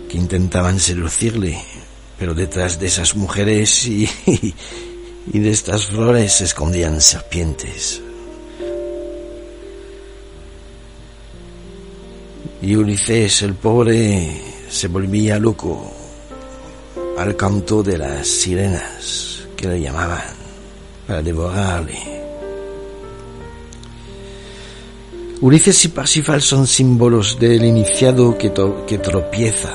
que 0.08 0.16
intentaban 0.16 0.80
seducirle, 0.80 1.62
pero 2.18 2.34
detrás 2.34 2.78
de 2.78 2.86
esas 2.86 3.14
mujeres 3.14 3.86
y, 3.86 4.08
y 5.32 5.38
de 5.38 5.50
estas 5.50 5.86
flores 5.86 6.32
se 6.34 6.44
escondían 6.44 7.00
serpientes. 7.00 8.02
Y 12.60 12.74
Ulises, 12.74 13.42
el 13.42 13.54
pobre, 13.54 14.42
se 14.68 14.88
volvía 14.88 15.38
loco 15.38 15.92
al 17.16 17.36
canto 17.36 17.82
de 17.82 17.98
las 17.98 18.26
sirenas 18.26 19.46
que 19.56 19.68
le 19.68 19.80
llamaban 19.80 20.22
para 21.06 21.22
devorarle. 21.22 22.18
Ulises 25.40 25.84
y 25.84 25.88
Parsifal 25.88 26.42
son 26.42 26.66
símbolos 26.66 27.38
del 27.38 27.64
iniciado 27.64 28.36
que, 28.36 28.50
tropieza 28.50 29.72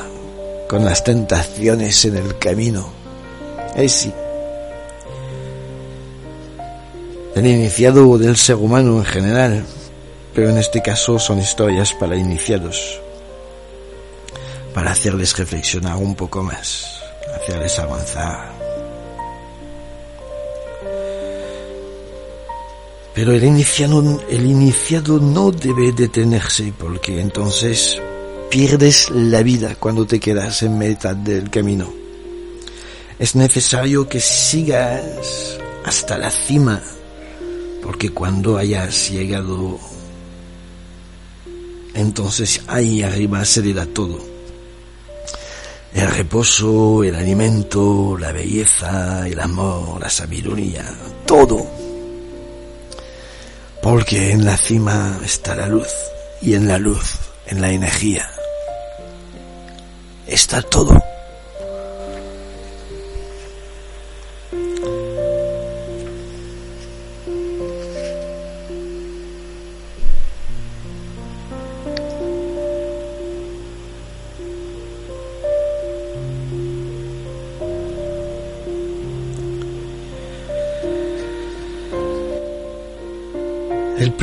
con 0.67 0.83
las 0.83 1.05
tentaciones 1.05 2.03
en 2.03 2.17
el 2.17 2.37
camino. 2.37 2.89
Es 3.73 3.93
sí. 3.93 4.13
El 7.33 7.47
iniciado 7.47 8.17
del 8.17 8.35
ser 8.35 8.57
humano 8.57 8.97
en 8.97 9.05
general, 9.05 9.65
pero 10.33 10.49
en 10.49 10.57
este 10.57 10.81
caso 10.81 11.19
son 11.19 11.39
historias 11.39 11.93
para 11.93 12.15
iniciados, 12.15 12.99
para 14.73 14.91
hacerles 14.91 15.37
reflexionar 15.37 15.97
un 15.97 16.15
poco 16.15 16.41
más, 16.41 17.01
hacerles 17.35 17.77
avanzar. 17.79 18.51
Pero 23.13 23.31
el 23.31 23.43
iniciado, 23.43 24.23
el 24.27 24.45
iniciado 24.45 25.19
no 25.19 25.51
debe 25.51 25.91
detenerse 25.91 26.73
porque 26.77 27.21
entonces 27.21 28.01
pierdes 28.49 29.11
la 29.11 29.43
vida 29.43 29.75
cuando 29.79 30.07
te 30.07 30.19
quedas 30.19 30.63
en 30.63 30.79
mitad 30.79 31.15
del 31.15 31.51
camino. 31.51 31.93
Es 33.19 33.35
necesario 33.35 34.09
que 34.09 34.19
sigas 34.19 35.59
hasta 35.85 36.17
la 36.17 36.31
cima 36.31 36.81
porque 37.83 38.09
cuando 38.09 38.57
hayas 38.57 39.11
llegado 39.11 39.79
entonces 41.93 42.61
ahí 42.67 43.03
arriba 43.03 43.45
se 43.45 43.61
le 43.61 43.73
da 43.73 43.85
todo. 43.85 44.19
El 45.93 46.07
reposo, 46.07 47.03
el 47.03 47.15
alimento, 47.15 48.17
la 48.19 48.31
belleza, 48.31 49.27
el 49.27 49.39
amor, 49.39 50.01
la 50.01 50.09
sabiduría, 50.09 50.83
todo 51.25 51.83
porque 53.83 54.31
en 54.31 54.45
la 54.45 54.55
cima 54.55 55.19
está 55.25 55.55
la 55.55 55.67
luz 55.67 55.89
y 56.41 56.53
en 56.53 56.69
la 56.69 56.77
luz, 56.77 57.15
en 57.47 57.59
la 57.59 57.69
energía, 57.69 58.29
está 60.25 60.61
todo. 60.61 61.03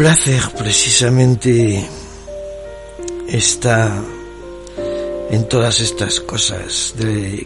Placer 0.01 0.41
precisamente 0.57 1.87
está 3.29 4.03
en 5.31 5.47
todas 5.47 5.79
estas 5.81 6.21
cosas 6.21 6.95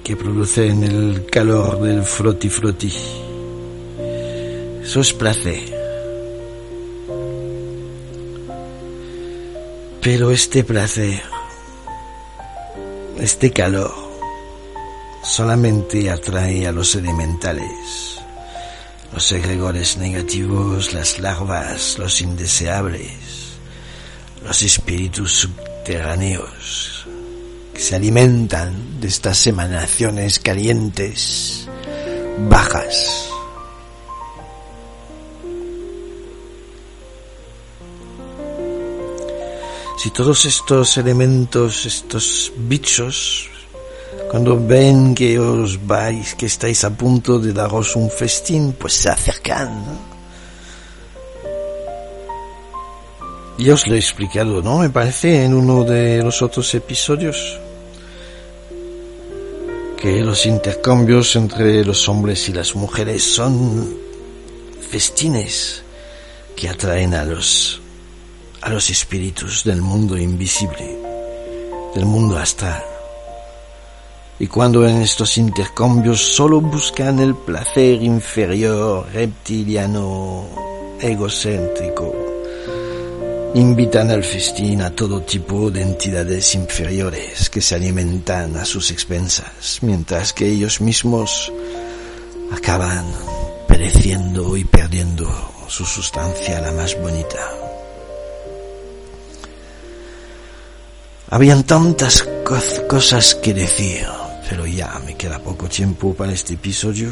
que 0.04 0.16
producen 0.16 0.84
el 0.84 1.26
calor 1.26 1.80
del 1.80 2.04
froti 2.04 2.48
froti. 2.48 2.92
Eso 4.84 5.00
es 5.00 5.12
placer. 5.14 5.64
Pero 10.00 10.30
este 10.30 10.62
placer, 10.62 11.22
este 13.18 13.50
calor, 13.50 13.92
solamente 15.24 16.08
atrae 16.08 16.68
a 16.68 16.70
los 16.70 16.94
elementales 16.94 18.13
los 19.14 19.30
egregores 19.30 19.96
negativos, 19.96 20.92
las 20.92 21.20
larvas, 21.20 21.96
los 22.00 22.20
indeseables, 22.20 23.12
los 24.44 24.60
espíritus 24.62 25.32
subterráneos 25.32 27.06
que 27.72 27.80
se 27.80 27.94
alimentan 27.94 29.00
de 29.00 29.06
estas 29.06 29.46
emanaciones 29.46 30.40
calientes, 30.40 31.68
bajas. 32.48 33.30
Si 39.96 40.10
todos 40.10 40.44
estos 40.44 40.96
elementos, 40.96 41.86
estos 41.86 42.52
bichos, 42.56 43.48
cuando 44.34 44.58
ven 44.58 45.14
que 45.14 45.38
os 45.38 45.78
vais, 45.86 46.34
que 46.34 46.46
estáis 46.46 46.82
a 46.82 46.90
punto 46.90 47.38
de 47.38 47.52
daros 47.52 47.94
un 47.94 48.10
festín, 48.10 48.72
pues 48.72 48.92
se 48.94 49.08
acercan. 49.08 49.70
Ya 53.58 53.74
os 53.74 53.86
lo 53.86 53.94
he 53.94 53.98
explicado, 53.98 54.60
¿no? 54.60 54.80
Me 54.80 54.90
parece 54.90 55.44
en 55.44 55.54
uno 55.54 55.84
de 55.84 56.20
los 56.20 56.42
otros 56.42 56.74
episodios 56.74 57.60
que 59.96 60.20
los 60.20 60.46
intercambios 60.46 61.36
entre 61.36 61.84
los 61.84 62.08
hombres 62.08 62.48
y 62.48 62.52
las 62.52 62.74
mujeres 62.74 63.22
son 63.22 63.96
festines 64.90 65.84
que 66.56 66.68
atraen 66.68 67.14
a 67.14 67.24
los 67.24 67.80
a 68.62 68.68
los 68.70 68.90
espíritus 68.90 69.62
del 69.62 69.80
mundo 69.80 70.18
invisible, 70.18 70.98
del 71.94 72.04
mundo 72.04 72.36
astral. 72.36 72.93
Y 74.38 74.48
cuando 74.48 74.86
en 74.86 75.00
estos 75.00 75.38
intercambios 75.38 76.20
solo 76.20 76.60
buscan 76.60 77.20
el 77.20 77.36
placer 77.36 78.02
inferior, 78.02 79.06
reptiliano, 79.12 80.46
egocéntrico, 81.00 82.12
invitan 83.54 84.10
al 84.10 84.24
festín 84.24 84.82
a 84.82 84.90
todo 84.90 85.22
tipo 85.22 85.70
de 85.70 85.82
entidades 85.82 86.56
inferiores 86.56 87.48
que 87.48 87.60
se 87.60 87.76
alimentan 87.76 88.56
a 88.56 88.64
sus 88.64 88.90
expensas, 88.90 89.78
mientras 89.82 90.32
que 90.32 90.48
ellos 90.48 90.80
mismos 90.80 91.52
acaban 92.50 93.04
pereciendo 93.68 94.56
y 94.56 94.64
perdiendo 94.64 95.30
su 95.68 95.84
sustancia 95.84 96.60
la 96.60 96.72
más 96.72 97.00
bonita. 97.00 97.38
Habían 101.30 101.62
tantas 101.62 102.28
cosas 102.88 103.36
que 103.36 103.54
decir 103.54 104.06
pero 104.54 104.66
ya 104.66 105.00
me 105.04 105.16
queda 105.16 105.40
poco 105.40 105.66
tiempo 105.66 106.14
para 106.14 106.32
este 106.32 106.54
episodio. 106.54 107.10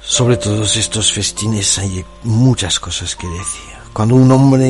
Sobre 0.00 0.36
todos 0.36 0.76
estos 0.76 1.10
festines 1.10 1.80
hay 1.80 2.04
muchas 2.22 2.78
cosas 2.78 3.16
que 3.16 3.26
decir. 3.26 3.74
Cuando 3.92 4.14
un 4.14 4.30
hombre 4.30 4.68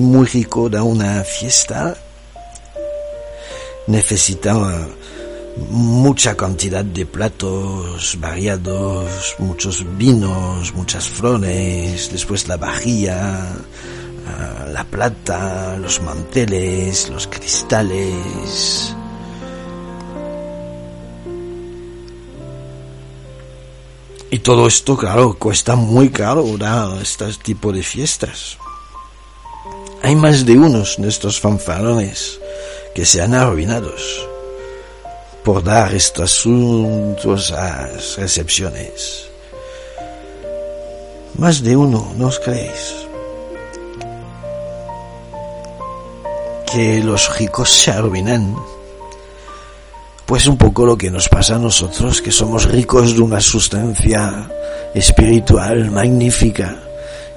muy 0.00 0.26
rico 0.26 0.68
da 0.68 0.84
una 0.84 1.24
fiesta, 1.24 1.96
necesita 3.88 4.86
mucha 5.68 6.36
cantidad 6.36 6.84
de 6.84 7.04
platos 7.04 8.16
variados, 8.20 9.34
muchos 9.40 9.84
vinos, 9.98 10.72
muchas 10.74 11.08
flores, 11.08 12.08
después 12.12 12.46
la 12.46 12.56
vajilla, 12.56 13.48
ah, 14.28 14.66
la 14.72 14.84
plata, 14.84 15.76
los 15.76 16.00
manteles, 16.02 17.10
los 17.10 17.26
cristales, 17.26 18.94
Y 24.34 24.40
todo 24.40 24.66
esto, 24.66 24.96
claro, 24.96 25.38
cuesta 25.38 25.76
muy 25.76 26.10
caro 26.10 26.44
dar 26.58 27.00
este 27.00 27.32
tipo 27.34 27.70
de 27.70 27.84
fiestas. 27.84 28.58
Hay 30.02 30.16
más 30.16 30.44
de 30.44 30.58
unos 30.58 30.96
de 30.98 31.08
estos 31.08 31.38
fanfarones 31.38 32.40
que 32.96 33.06
se 33.06 33.22
han 33.22 33.32
arruinados 33.32 34.26
por 35.44 35.62
dar 35.62 35.94
estos 35.94 36.32
asuntos 36.32 37.52
a 37.52 37.86
recepciones. 38.16 39.28
Más 41.38 41.62
de 41.62 41.76
uno, 41.76 42.12
¿no 42.16 42.26
os 42.26 42.40
creéis? 42.40 43.06
Que 46.72 46.98
los 47.04 47.38
ricos 47.38 47.70
se 47.70 47.92
arruinan. 47.92 48.56
Pues 50.26 50.46
un 50.46 50.56
poco 50.56 50.86
lo 50.86 50.96
que 50.96 51.10
nos 51.10 51.28
pasa 51.28 51.56
a 51.56 51.58
nosotros, 51.58 52.22
que 52.22 52.32
somos 52.32 52.70
ricos 52.70 53.14
de 53.14 53.20
una 53.20 53.40
sustancia 53.40 54.50
espiritual 54.94 55.90
magnífica 55.90 56.76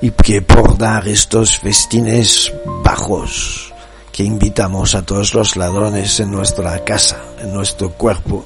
y 0.01 0.11
que 0.11 0.41
por 0.41 0.77
dar 0.77 1.05
estos 1.07 1.57
festines 1.57 2.53
bajos 2.83 3.73
que 4.11 4.23
invitamos 4.23 4.95
a 4.95 5.01
todos 5.01 5.33
los 5.33 5.57
ladrones 5.57 6.19
en 6.21 6.31
nuestra 6.31 6.83
casa, 6.85 7.21
en 7.41 7.53
nuestro 7.53 7.91
cuerpo, 7.91 8.45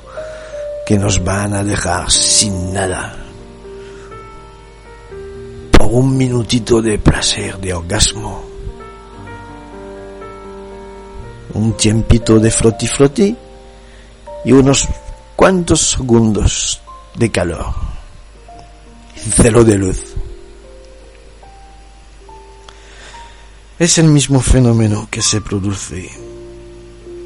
que 0.88 0.98
nos 0.98 1.24
van 1.24 1.54
a 1.54 1.64
dejar 1.64 2.10
sin 2.10 2.74
nada. 2.74 3.16
Por 5.72 5.88
un 5.88 6.18
minutito 6.18 6.82
de 6.82 6.98
placer, 6.98 7.60
de 7.60 7.74
orgasmo. 7.76 8.44
Un 11.54 11.78
tiempito 11.78 12.40
de 12.40 12.50
froti 12.50 12.88
froti 12.88 13.38
y 14.44 14.52
unos 14.52 14.88
cuantos 15.36 15.92
segundos 15.92 16.82
de 17.16 17.32
calor. 17.32 17.74
Celo 19.16 19.64
de 19.64 19.78
luz. 19.78 20.16
Es 23.78 23.98
el 23.98 24.06
mismo 24.06 24.42
fenómeno 24.42 25.08
que 25.10 25.22
se 25.22 25.42
produce 25.42 26.10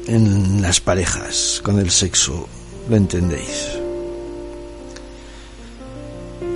en 0.06 0.62
las 0.62 0.80
parejas 0.80 1.60
con 1.62 1.78
el 1.78 1.90
sexo, 1.90 2.48
¿lo 2.88 2.96
entendéis? 2.96 3.78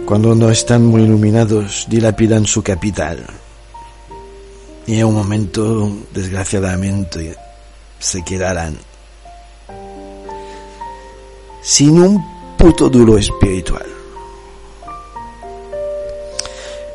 Cuando 0.07 0.35
no 0.35 0.51
están 0.51 0.87
muy 0.87 1.03
iluminados, 1.03 1.87
dilapidan 1.89 2.47
su 2.47 2.63
capital. 2.63 3.27
Y 4.87 4.99
en 4.99 5.05
un 5.05 5.15
momento, 5.15 5.93
desgraciadamente, 6.13 7.37
se 7.99 8.25
quedarán 8.25 8.77
sin 11.63 12.01
un 12.01 12.25
puto 12.57 12.89
duro 12.89 13.17
espiritual. 13.19 13.87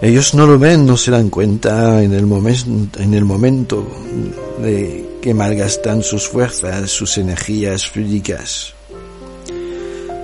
Ellos 0.02 0.34
no 0.34 0.46
lo 0.46 0.60
ven, 0.60 0.86
no 0.86 0.98
se 0.98 1.10
dan 1.10 1.30
cuenta 1.30 2.04
en 2.04 2.14
el, 2.14 2.26
momento, 2.26 3.02
en 3.02 3.14
el 3.14 3.26
momento 3.26 3.88
de 4.60 5.18
que 5.22 5.34
malgastan 5.34 6.04
sus 6.04 6.28
fuerzas, 6.28 6.92
sus 6.92 7.18
energías 7.18 7.90
fluídicas. 7.90 8.74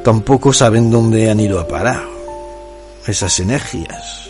Tampoco 0.04 0.54
saben 0.54 0.92
dónde 0.92 1.32
han 1.32 1.40
ido 1.40 1.60
a 1.60 1.68
parar 1.68 2.04
esas 3.08 3.40
energías. 3.40 4.30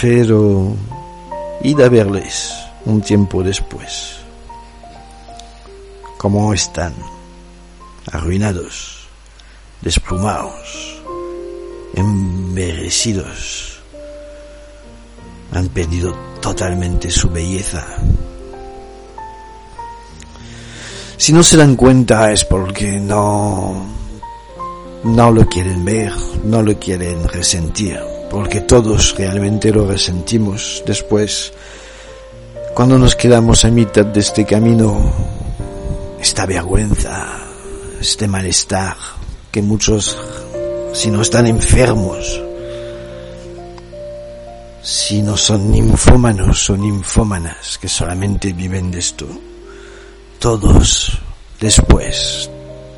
Pero 0.00 0.74
id 1.62 1.80
a 1.80 1.88
verles 1.88 2.52
un 2.84 3.00
tiempo 3.02 3.42
después. 3.42 4.21
Cómo 6.22 6.54
están, 6.54 6.94
arruinados, 8.12 9.08
desplumados 9.82 11.02
envejecidos. 11.94 13.80
Han 15.52 15.68
perdido 15.68 16.14
totalmente 16.40 17.10
su 17.10 17.28
belleza. 17.28 17.84
Si 21.16 21.32
no 21.32 21.42
se 21.42 21.56
dan 21.56 21.76
cuenta 21.76 22.32
es 22.32 22.44
porque 22.44 22.98
no, 22.98 23.84
no 25.04 25.30
lo 25.30 25.46
quieren 25.46 25.84
ver, 25.84 26.12
no 26.44 26.62
lo 26.62 26.78
quieren 26.78 27.28
resentir, 27.28 27.98
porque 28.30 28.60
todos 28.60 29.14
realmente 29.16 29.70
lo 29.70 29.86
resentimos 29.86 30.82
después. 30.86 31.52
Cuando 32.74 32.98
nos 32.98 33.14
quedamos 33.14 33.64
a 33.64 33.70
mitad 33.70 34.06
de 34.06 34.20
este 34.20 34.46
camino, 34.46 35.12
esta 36.22 36.46
vergüenza, 36.46 37.26
este 38.00 38.28
malestar 38.28 38.96
que 39.50 39.60
muchos 39.60 40.16
si 40.94 41.10
no 41.10 41.20
están 41.20 41.48
enfermos, 41.48 42.40
si 44.82 45.20
no 45.20 45.36
son 45.36 45.72
ninfómanos 45.72 46.70
o 46.70 46.76
ninfómanas 46.76 47.76
que 47.76 47.88
solamente 47.88 48.52
viven 48.52 48.92
de 48.92 49.00
esto, 49.00 49.26
todos 50.38 51.18
después 51.58 52.48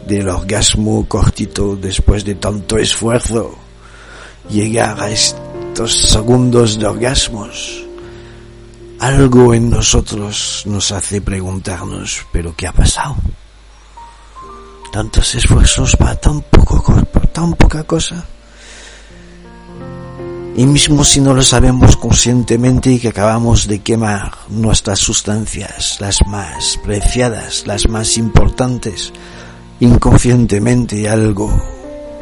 del 0.07 0.29
orgasmo 0.29 1.07
cortito, 1.09 1.77
después 1.77 2.27
de 2.27 2.35
tanto 2.35 2.77
esfuerzo, 2.77 3.55
llegar 4.51 5.01
a 5.01 5.11
estos 5.11 5.95
segundos 5.95 6.79
de 6.79 6.87
orgasmos, 6.87 7.84
algo 9.05 9.53
en 9.53 9.69
nosotros 9.69 10.63
nos 10.65 10.91
hace 10.91 11.21
preguntarnos, 11.21 12.27
pero 12.33 12.57
¿qué 12.57 12.67
ha 12.67 12.73
pasado? 12.73 13.17
Tantos 14.91 15.35
esfuerzos 15.35 15.95
para 15.97 16.17
tan 16.17 16.41
poco 16.41 16.83
tan 17.31 17.53
poca 17.53 17.83
cosa. 17.85 18.25
Y 20.57 20.65
mismo 20.65 21.05
si 21.05 21.21
no 21.21 21.35
lo 21.35 21.43
sabemos 21.43 21.99
conscientemente 21.99 22.93
y 22.93 22.99
que 22.99 23.09
acabamos 23.09 23.67
de 23.67 23.81
quemar 23.81 24.33
nuestras 24.49 25.01
sustancias, 25.01 26.01
las 26.01 26.25
más 26.27 26.79
preciadas, 26.83 27.67
las 27.67 27.89
más 27.89 28.17
importantes, 28.17 29.13
inconscientemente 29.81 31.11
algo 31.11 31.53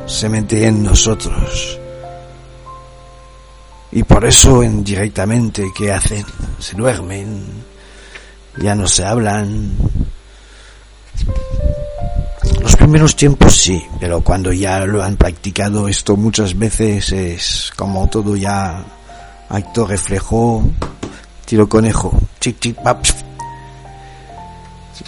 se 0.06 0.28
mete 0.28 0.66
en 0.66 0.82
nosotros. 0.82 1.81
Y 3.92 4.02
por 4.04 4.24
eso 4.24 4.62
indirectamente, 4.62 5.70
¿qué 5.76 5.92
hacen? 5.92 6.24
Se 6.58 6.74
duermen, 6.76 7.44
ya 8.56 8.74
no 8.74 8.88
se 8.88 9.04
hablan, 9.04 9.76
los 12.60 12.76
primeros 12.76 13.16
tiempos 13.16 13.56
sí, 13.56 13.82
pero 14.00 14.20
cuando 14.22 14.52
ya 14.52 14.84
lo 14.86 15.02
han 15.02 15.16
practicado 15.16 15.88
esto 15.88 16.16
muchas 16.16 16.58
veces 16.58 17.12
es 17.12 17.72
como 17.76 18.08
todo 18.08 18.36
ya 18.36 18.84
acto 19.48 19.86
reflejo, 19.86 20.64
tiro 21.44 21.68
conejo, 21.68 22.12
chic 22.40 22.58
chic 22.60 22.76
pap, 22.82 23.04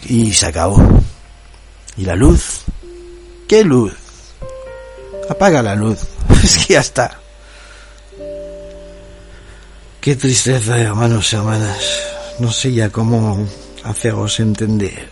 y 0.06 0.32
se 0.32 0.46
acabó. 0.46 0.76
¿Y 1.96 2.04
la 2.04 2.16
luz? 2.16 2.62
¿Qué 3.48 3.64
luz? 3.64 3.94
Apaga 5.30 5.62
la 5.62 5.74
luz. 5.74 6.00
Es 6.42 6.58
que 6.58 6.74
ya 6.74 6.80
está. 6.80 7.18
Qué 10.04 10.16
tristeza, 10.16 10.78
hermanos 10.78 11.32
y 11.32 11.36
hermanas. 11.36 12.02
No 12.38 12.52
sé 12.52 12.74
ya 12.74 12.90
cómo 12.90 13.48
haceros 13.84 14.38
entender. 14.38 15.08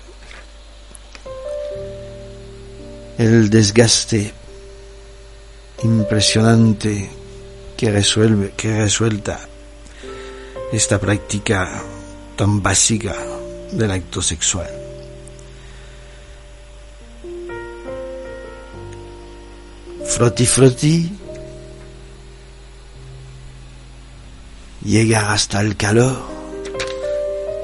el 3.16 3.48
desgaste 3.48 4.34
impresionante 5.82 7.08
que 7.74 7.90
resuelve, 7.90 8.52
que 8.54 8.82
resuelta 8.82 9.40
esta 10.74 11.00
práctica 11.00 11.82
tan 12.36 12.62
básica 12.62 13.16
del 13.70 13.92
acto 13.92 14.20
sexual. 14.20 14.68
Froti 20.04 20.44
froti, 20.44 21.21
llegar 24.84 25.30
hasta 25.30 25.60
el 25.60 25.76
calor 25.76 26.16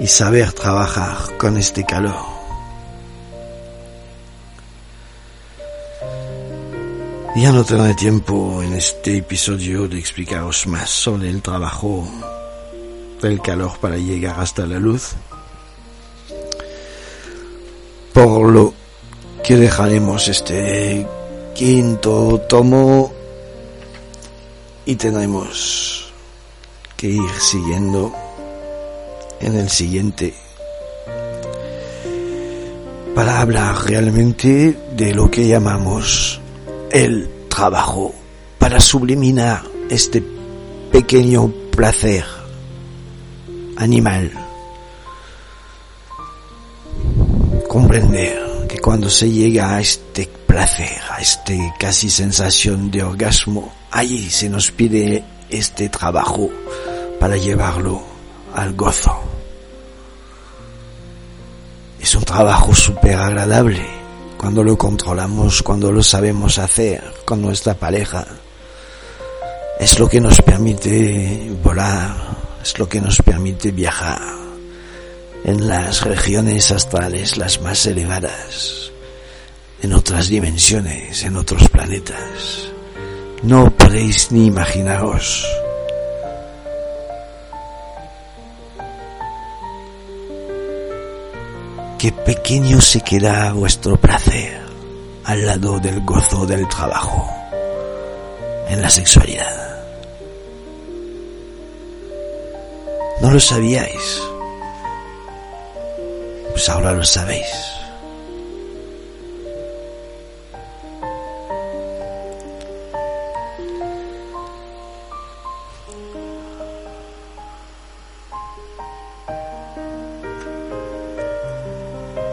y 0.01 0.07
saber 0.07 0.53
trabajar 0.53 1.37
con 1.37 1.57
este 1.57 1.85
calor. 1.85 2.39
Ya 7.37 7.53
no 7.53 7.65
tendré 7.65 7.95
tiempo 7.95 8.63
en 8.63 8.73
este 8.75 9.19
episodio 9.19 9.87
de 9.87 9.99
explicaros 9.99 10.67
más 10.67 10.91
sobre 10.91 11.29
el 11.29 11.41
trabajo 11.41 12.07
del 13.23 13.41
calor 13.41 13.79
para 13.79 13.97
llegar 13.97 14.41
hasta 14.41 14.67
la 14.67 14.79
luz. 14.79 15.13
Por 18.13 18.51
lo 18.51 18.75
que 19.45 19.57
dejaremos 19.57 20.27
este 20.27 21.07
quinto 21.55 22.41
tomo 22.49 23.13
y 24.85 24.97
tendremos 24.97 26.08
que 26.99 27.07
ir 27.07 27.31
siguiendo 27.39 28.13
en 29.39 29.55
el 29.55 29.71
siguiente 29.71 30.35
para 33.15 33.41
hablar 33.41 33.85
realmente 33.85 34.77
de 34.97 35.15
lo 35.15 35.31
que 35.31 35.47
llamamos 35.47 36.41
el 36.91 37.31
trabajo 37.49 38.13
para 38.59 38.81
subliminar 38.81 39.63
este 39.89 40.25
pequeño 40.91 41.53
placer 41.71 42.25
animal. 43.77 44.33
Comprender 47.69 48.67
que 48.69 48.81
cuando 48.81 49.09
se 49.09 49.31
llega 49.31 49.77
a 49.77 49.81
este 49.81 50.29
placer, 50.49 50.99
a 51.13 51.21
esta 51.21 51.55
casi 51.79 52.11
sensación 52.11 52.91
de 52.91 53.05
orgasmo, 53.05 53.73
ahí 53.93 54.29
se 54.31 54.49
nos 54.49 54.73
pide 54.73 55.23
este 55.49 55.89
trabajo 55.89 56.51
para 57.19 57.37
llevarlo 57.37 58.03
al 58.55 58.75
gozo. 58.75 59.15
Es 62.01 62.15
un 62.15 62.25
trabajo 62.25 62.75
súper 62.75 63.17
agradable 63.17 63.85
cuando 64.37 64.63
lo 64.63 64.79
controlamos, 64.79 65.63
cuando 65.63 65.91
lo 65.91 66.03
sabemos 66.03 66.59
hacer 66.59 67.03
con 67.25 67.43
nuestra 67.43 67.75
pareja. 67.75 68.25
Es 69.81 69.99
lo 69.99 70.09
que 70.09 70.21
nos 70.21 70.41
permite 70.43 71.51
volar, 71.63 72.15
es 72.63 72.79
lo 72.79 72.89
que 72.89 73.01
nos 73.01 73.19
permite 73.19 73.73
viajar 73.73 74.21
en 75.45 75.69
las 75.69 76.03
regiones 76.05 76.71
astrales 76.71 77.37
las 77.37 77.61
más 77.61 77.87
elevadas, 77.87 78.93
en 79.83 79.93
otras 79.93 80.29
dimensiones, 80.29 81.23
en 81.25 81.37
otros 81.37 81.69
planetas. 81.69 82.71
No 83.43 83.71
podéis 83.71 84.33
ni 84.33 84.47
imaginaros 84.47 85.47
qué 91.99 92.13
pequeño 92.13 92.81
se 92.81 93.01
queda 93.01 93.53
vuestro 93.53 93.97
placer 93.97 94.61
al 95.25 95.45
lado 95.45 95.81
del 95.81 96.01
gozo 96.05 96.47
del 96.47 96.67
trabajo 96.69 97.29
en 98.69 98.81
la 98.81 98.89
sexualidad. 98.89 99.85
¿No 103.21 103.33
lo 103.33 103.41
sabíais? 103.41 104.23
Pues 106.53 106.69
ahora 106.69 106.93
lo 106.93 107.05
sabéis. 107.05 107.78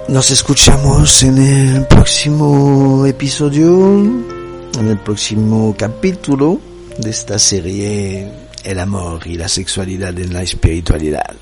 Nos 0.07 0.29
escuchamos 0.29 1.23
en 1.23 1.37
el 1.39 1.87
próximo 1.87 3.07
episodio, 3.07 3.95
en 3.97 4.87
el 4.87 4.99
próximo 4.99 5.75
capítulo 5.75 6.59
de 6.99 7.09
esta 7.09 7.39
serie 7.39 8.31
El 8.63 8.79
amor 8.79 9.25
y 9.25 9.35
la 9.35 9.49
sexualidad 9.49 10.17
en 10.19 10.31
la 10.31 10.43
espiritualidad. 10.43 11.35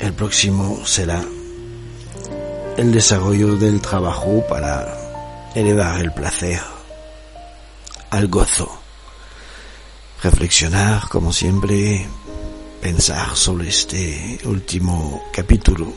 El 0.00 0.12
próximo 0.14 0.84
será 0.84 1.24
el 2.76 2.90
desarrollo 2.90 3.54
del 3.54 3.80
trabajo 3.80 4.44
para 4.48 5.52
elevar 5.54 6.00
el 6.00 6.12
placer 6.12 6.60
al 8.10 8.26
gozo. 8.26 8.80
Reflexionar, 10.20 11.08
como 11.08 11.32
siempre, 11.32 12.08
pensar 12.84 13.34
sobre 13.34 13.70
este 13.70 14.38
último 14.44 15.24
capítulo 15.32 15.90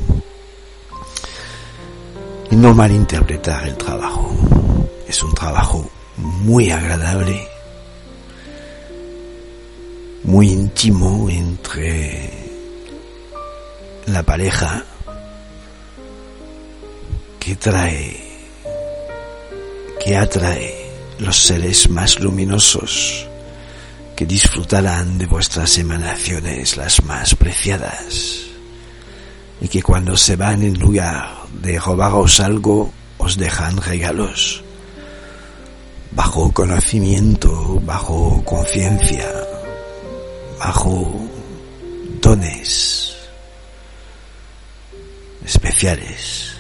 y 2.50 2.56
no 2.56 2.74
malinterpretar 2.74 3.68
el 3.68 3.76
trabajo. 3.76 4.34
Es 5.06 5.22
un 5.22 5.34
trabajo 5.34 5.86
muy 6.16 6.72
agradable, 6.72 7.46
muy 10.24 10.48
íntimo 10.48 11.30
entre 11.30 12.32
la 14.06 14.24
pareja 14.24 14.86
que 17.38 17.58
trae, 17.58 18.48
que 20.06 20.16
atrae 20.16 20.90
los 21.20 21.36
seres 21.36 21.90
más 21.90 22.18
luminosos 22.22 23.28
que 24.18 24.26
disfrutarán 24.26 25.20
de 25.20 25.28
vuestras 25.28 25.78
emanaciones 25.78 26.76
las 26.76 27.04
más 27.04 27.36
preciadas. 27.36 28.48
Y 29.62 29.68
que 29.68 29.84
cuando 29.84 30.18
se 30.18 30.36
van 30.36 30.64
en 30.64 30.80
lugar 30.80 31.44
de 31.62 31.80
robaros 31.80 32.40
algo 32.40 32.92
os 33.20 33.38
dejan 33.38 33.78
regalos. 33.78 34.64
Bajo 36.14 36.52
conocimiento, 36.52 37.80
bajo 37.86 38.44
conciencia, 38.44 39.30
bajo 40.58 41.30
dones 42.20 43.16
especiales. 45.46 46.54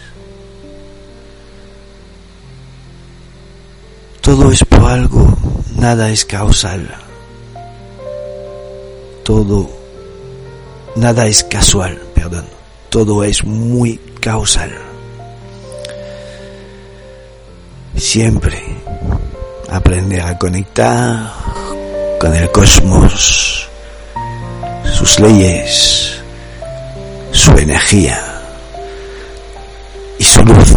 Todo 4.21 4.51
es 4.51 4.63
por 4.63 4.83
algo, 4.83 5.35
nada 5.75 6.11
es 6.11 6.23
causal 6.23 7.06
todo, 9.27 9.69
nada 10.95 11.27
es 11.27 11.43
casual, 11.43 12.01
perdón, 12.15 12.45
todo 12.87 13.25
es 13.25 13.43
muy 13.43 13.99
causal. 14.21 14.71
Siempre 17.97 18.63
aprender 19.69 20.21
a 20.21 20.37
conectar 20.37 21.33
con 22.21 22.33
el 22.33 22.49
cosmos, 22.53 23.67
sus 24.93 25.19
leyes, 25.19 26.21
su 27.33 27.51
energía 27.51 28.17
y 30.17 30.23
su 30.23 30.41
luz. 30.41 30.73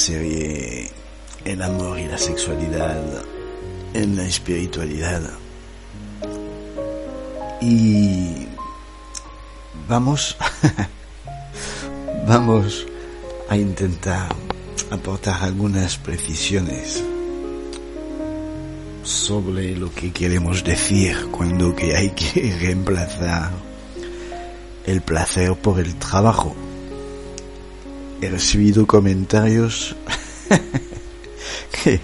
Serie 0.00 0.90
El 1.44 1.60
amor 1.60 1.98
y 1.98 2.06
la 2.06 2.16
sexualidad 2.16 2.96
en 3.92 4.16
la 4.16 4.24
espiritualidad. 4.24 5.20
Y 7.60 8.46
vamos, 9.86 10.38
vamos 12.26 12.86
a 13.50 13.58
intentar 13.58 14.34
aportar 14.90 15.42
algunas 15.42 15.98
precisiones 15.98 17.04
sobre 19.02 19.76
lo 19.76 19.92
que 19.92 20.12
queremos 20.12 20.64
decir 20.64 21.26
cuando 21.30 21.76
que 21.76 21.94
hay 21.94 22.10
que 22.10 22.56
reemplazar 22.60 23.50
el 24.86 25.02
placer 25.02 25.54
por 25.56 25.78
el 25.78 25.94
trabajo 25.96 26.56
he 28.20 28.28
recibido 28.28 28.86
comentarios 28.86 29.96
que 31.84 32.00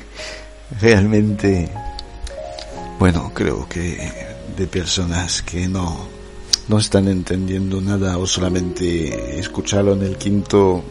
realmente, 0.80 1.70
bueno, 2.98 3.32
creo 3.34 3.68
que 3.68 4.10
de 4.56 4.66
personas 4.66 5.42
que 5.42 5.68
no, 5.68 6.08
no 6.68 6.78
están 6.78 7.08
entendiendo 7.08 7.80
nada 7.80 8.16
o 8.18 8.26
solamente 8.26 9.38
escucharon 9.38 10.02
el 10.02 10.16
quinto, 10.16 10.82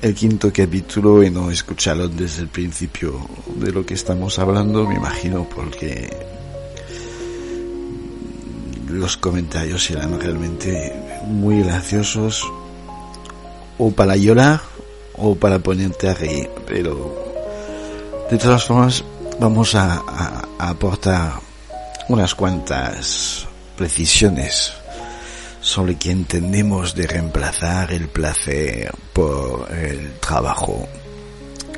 el 0.00 0.14
quinto 0.14 0.52
capítulo 0.52 1.22
y 1.24 1.30
no 1.30 1.50
escucharon 1.50 2.16
desde 2.16 2.42
el 2.42 2.48
principio 2.48 3.20
de 3.56 3.72
lo 3.72 3.84
que 3.84 3.94
estamos 3.94 4.38
hablando, 4.38 4.86
me 4.86 4.94
imagino, 4.94 5.48
porque 5.48 6.08
los 8.88 9.16
comentarios 9.16 9.90
eran 9.90 10.18
realmente 10.20 10.94
muy 11.26 11.62
graciosos 11.62 12.44
o 13.78 13.90
para 13.90 14.16
llorar 14.16 14.60
o 15.14 15.34
para 15.34 15.58
ponerte 15.58 16.08
a 16.08 16.14
reír, 16.14 16.50
pero 16.66 17.14
de 18.30 18.38
todas 18.38 18.64
formas 18.64 19.04
vamos 19.40 19.74
a, 19.74 20.02
aportar 20.58 21.40
unas 22.08 22.34
cuantas 22.34 23.46
precisiones 23.76 24.72
sobre 25.60 25.96
que 25.96 26.10
entendemos 26.10 26.94
de 26.94 27.06
reemplazar 27.06 27.92
el 27.92 28.08
placer 28.08 28.92
por 29.12 29.72
el 29.72 30.14
trabajo. 30.18 30.88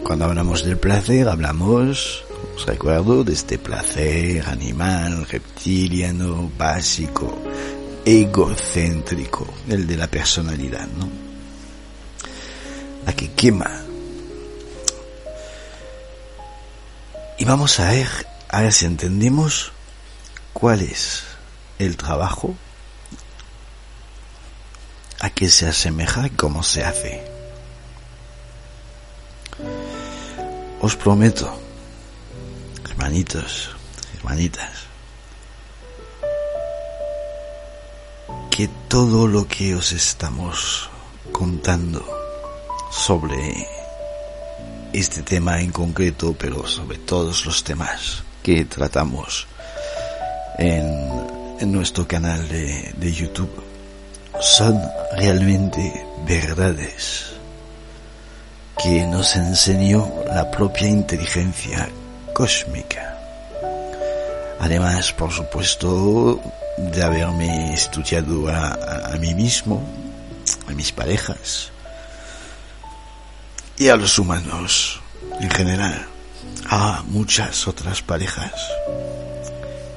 Cuando 0.03 0.24
hablamos 0.24 0.64
del 0.64 0.78
placer 0.78 1.28
hablamos, 1.28 2.24
os 2.57 2.66
recuerdo, 2.66 3.22
de 3.22 3.34
este 3.34 3.59
placer 3.59 4.44
animal, 4.46 5.26
reptiliano, 5.26 6.51
básico, 6.57 7.38
egocéntrico, 8.05 9.46
el 9.68 9.86
de 9.86 9.96
la 9.96 10.07
personalidad, 10.07 10.86
¿no? 10.98 11.29
La 13.07 13.12
que 13.12 13.30
quema. 13.32 13.70
Y 17.38 17.44
vamos 17.44 17.80
a 17.80 17.90
ver, 17.90 18.09
a 18.51 18.61
ver 18.61 18.72
si 18.72 18.84
entendemos 18.84 19.72
cuál 20.53 20.82
es 20.82 21.22
el 21.78 21.96
trabajo, 21.96 22.55
a 25.20 25.30
qué 25.30 25.48
se 25.48 25.66
asemeja 25.66 26.26
y 26.26 26.30
cómo 26.30 26.62
se 26.62 26.84
hace. 26.84 27.24
Os 30.82 30.96
prometo, 30.96 31.59
hermanitos, 32.90 33.70
hermanitas, 34.16 34.84
que 38.51 38.68
todo 38.88 39.26
lo 39.26 39.46
que 39.46 39.74
os 39.74 39.92
estamos 39.92 40.90
contando 41.32 42.19
sobre 42.91 43.66
este 44.93 45.22
tema 45.22 45.61
en 45.61 45.70
concreto, 45.70 46.34
pero 46.38 46.66
sobre 46.66 46.99
todos 46.99 47.47
los 47.47 47.62
temas 47.62 48.22
que 48.43 48.64
tratamos 48.64 49.47
en, 50.59 51.30
nuestro 51.72 52.09
canal 52.09 52.49
de, 52.49 52.93
de 52.97 53.12
YouTube, 53.12 53.62
son 54.41 54.80
realmente 55.16 56.07
verdades 56.26 57.32
que 58.82 59.07
nos 59.07 59.36
enseñó 59.36 60.11
la 60.26 60.51
propia 60.51 60.88
inteligencia 60.88 61.88
cósmica. 62.32 63.18
Además, 64.59 65.12
por 65.12 65.30
supuesto, 65.30 66.41
de 66.78 67.03
haberme 67.03 67.74
estudiado 67.74 68.49
a, 68.49 69.12
a 69.12 69.16
mí 69.18 69.34
mismo, 69.34 69.82
a 70.66 70.72
mis 70.72 70.93
parejas, 70.93 71.70
y 73.80 73.88
a 73.88 73.96
los 73.96 74.18
humanos 74.18 75.00
en 75.40 75.50
general, 75.50 76.06
a 76.68 77.02
muchas 77.06 77.66
otras 77.66 78.02
parejas, 78.02 78.52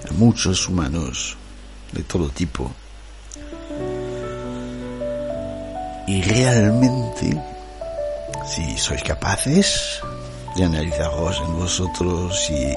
a 0.09 0.13
muchos 0.13 0.69
humanos 0.69 1.35
de 1.91 2.01
todo 2.03 2.29
tipo. 2.29 2.71
Y 6.07 6.21
realmente, 6.21 7.37
si 8.47 8.77
sois 8.77 9.03
capaces 9.03 9.99
de 10.55 10.63
analizaros 10.63 11.41
en 11.45 11.53
vosotros 11.59 12.49
y 12.51 12.73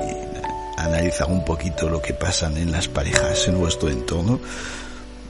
analizar 0.76 1.28
un 1.30 1.44
poquito 1.44 1.88
lo 1.88 2.02
que 2.02 2.14
pasan 2.14 2.56
en 2.56 2.72
las 2.72 2.88
parejas 2.88 3.46
en 3.46 3.60
vuestro 3.60 3.90
entorno, 3.90 4.40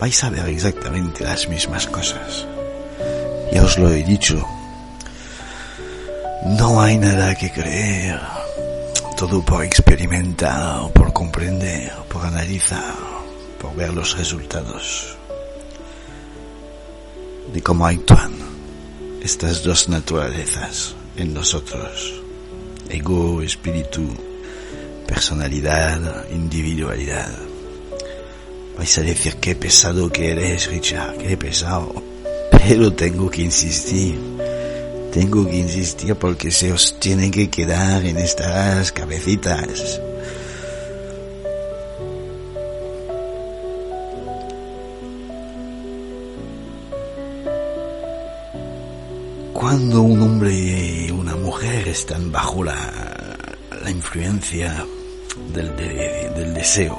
vais 0.01 0.25
a 0.25 0.31
ver 0.31 0.49
exactamente 0.49 1.23
las 1.23 1.47
mismas 1.51 1.87
cosas. 1.87 2.47
Ya 3.53 3.63
os 3.63 3.77
lo 3.79 3.91
he 3.91 4.03
dicho, 4.03 4.43
no 6.45 6.81
hay 6.81 6.99
nada 6.99 7.35
que 7.35 7.51
creer. 7.51 8.21
Todo 9.17 9.43
por 9.45 9.65
experimentar, 9.65 10.93
por 10.93 11.13
comprender, 11.13 11.91
por 12.09 12.27
analizar, 12.27 12.95
por 13.61 13.75
ver 13.75 13.93
los 13.95 14.17
resultados 14.19 15.17
de 17.53 17.63
cómo 17.63 17.87
actúan 17.87 18.33
estas 19.23 19.63
dos 19.63 19.89
naturalezas 19.89 20.95
en 21.17 21.33
nosotros. 21.33 22.21
Ego, 22.89 23.43
espíritu, 23.43 24.07
personalidad, 25.07 26.29
individualidad. 26.31 27.31
Vais 28.77 28.99
a 28.99 29.03
decir 29.03 29.37
qué 29.37 29.57
pesado 29.57 30.11
que 30.11 30.33
eres, 30.33 30.67
Richard, 30.67 31.17
qué 31.17 31.37
pesado. 31.37 31.95
Pero 32.51 32.93
tengo 32.93 33.31
que 33.31 33.43
insistir 33.43 34.19
tengo 35.13 35.49
que 35.49 35.57
insistir 35.57 36.15
porque 36.17 36.51
se 36.51 36.73
os 36.73 36.99
tiene 36.99 37.31
que 37.31 37.49
quedar 37.51 38.05
en 38.05 38.19
estas 38.19 38.93
cabecitas. 38.93 40.01
Cuando 49.53 50.03
un 50.03 50.23
hombre 50.23 50.53
y 50.53 51.11
una 51.11 51.35
mujer 51.37 51.89
están 51.89 52.31
bajo 52.31 52.63
la, 52.63 53.37
la 53.83 53.91
influencia 53.91 54.85
del, 55.53 55.77
del 55.77 56.55
deseo, 56.55 56.99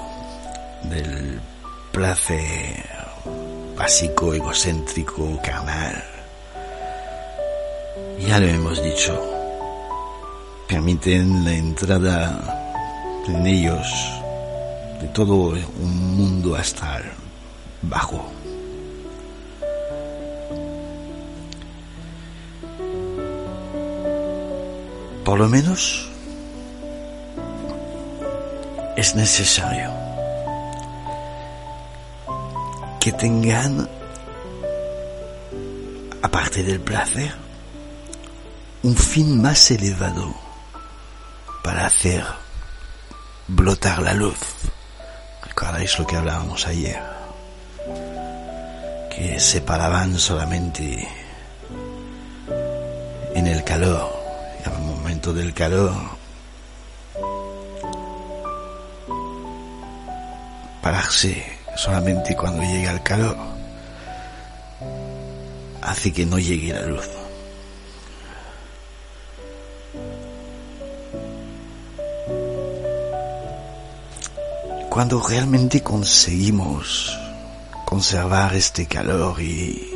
del 0.84 1.40
placer 1.92 2.86
básico, 3.78 4.34
egocéntrico, 4.34 5.40
carnal, 5.44 6.04
ya 8.20 8.40
lo 8.40 8.48
hemos 8.48 8.82
dicho, 8.82 9.20
permiten 10.68 11.44
la 11.46 11.54
entrada 11.54 13.24
en 13.28 13.46
ellos 13.46 13.88
de 15.02 15.08
todo 15.10 15.54
un 15.80 16.18
mundo 16.18 16.56
astral 16.56 17.04
bajo. 17.82 18.32
Por 25.24 25.40
lo 25.40 25.50
menos 25.50 26.10
es 28.96 29.14
necesario 29.14 29.92
que 33.00 33.12
tengan, 33.12 33.88
aparte 36.22 36.64
del 36.64 36.80
placer, 36.80 37.47
un 38.84 38.96
fin 38.96 39.42
más 39.42 39.72
elevado 39.72 40.34
para 41.64 41.86
hacer 41.88 42.24
blotar 43.48 44.02
la 44.02 44.14
luz. 44.14 44.38
¿Recordáis 45.44 45.98
lo 46.00 46.06
que 46.06 46.16
hablábamos 46.16 46.68
ayer? 46.68 47.02
Que 49.16 49.40
se 49.40 49.62
paraban 49.62 50.18
solamente 50.20 51.08
en 53.34 53.48
el 53.48 53.64
calor, 53.64 54.14
y 54.64 54.70
al 54.70 54.80
momento 54.80 55.34
del 55.34 55.54
calor, 55.54 55.94
pararse 60.82 61.60
solamente 61.76 62.36
cuando 62.36 62.64
llega 62.64 62.92
el 62.92 63.04
calor 63.04 63.38
hace 65.82 66.12
que 66.12 66.26
no 66.26 66.38
llegue 66.38 66.74
la 66.74 66.86
luz. 66.86 67.17
Cuando 74.98 75.22
realmente 75.22 75.84
conseguimos 75.84 77.16
conservar 77.86 78.56
este 78.56 78.88
calor 78.88 79.40
y 79.40 79.92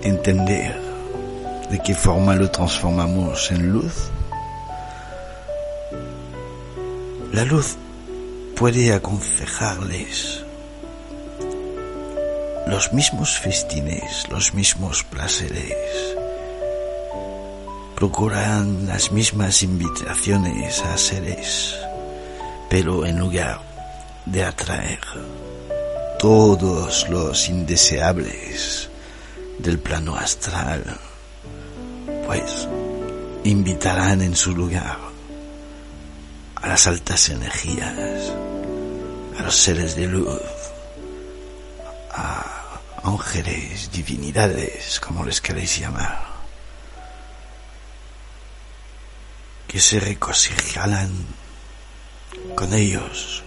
entender 0.00 0.80
de 1.68 1.80
qué 1.80 1.92
forma 1.92 2.36
lo 2.36 2.48
transformamos 2.52 3.50
en 3.50 3.72
luz, 3.72 4.12
la 7.32 7.44
luz 7.44 7.76
puede 8.54 8.94
aconsejarles 8.94 10.44
los 12.68 12.92
mismos 12.92 13.40
festines, 13.40 14.28
los 14.30 14.54
mismos 14.54 15.02
placeres, 15.02 15.74
procuran 17.96 18.86
las 18.86 19.10
mismas 19.10 19.64
invitaciones 19.64 20.80
a 20.84 20.96
seres 20.96 21.74
pero 22.72 23.04
en 23.04 23.18
lugar 23.18 23.60
de 24.24 24.42
atraer 24.42 24.98
todos 26.18 27.06
los 27.10 27.50
indeseables 27.50 28.88
del 29.58 29.78
plano 29.78 30.16
astral, 30.16 30.98
pues 32.24 32.66
invitarán 33.44 34.22
en 34.22 34.34
su 34.34 34.56
lugar 34.56 34.96
a 36.54 36.66
las 36.66 36.86
altas 36.86 37.28
energías, 37.28 38.32
a 39.38 39.42
los 39.42 39.54
seres 39.54 39.94
de 39.94 40.06
luz, 40.06 40.40
a 42.10 42.80
ángeles, 43.04 43.90
divinidades, 43.92 44.98
como 44.98 45.26
les 45.26 45.42
queréis 45.42 45.78
llamar, 45.78 46.22
que 49.68 49.78
se 49.78 50.00
regocijarán 50.00 51.41
con 52.54 52.72
ellos. 52.72 53.42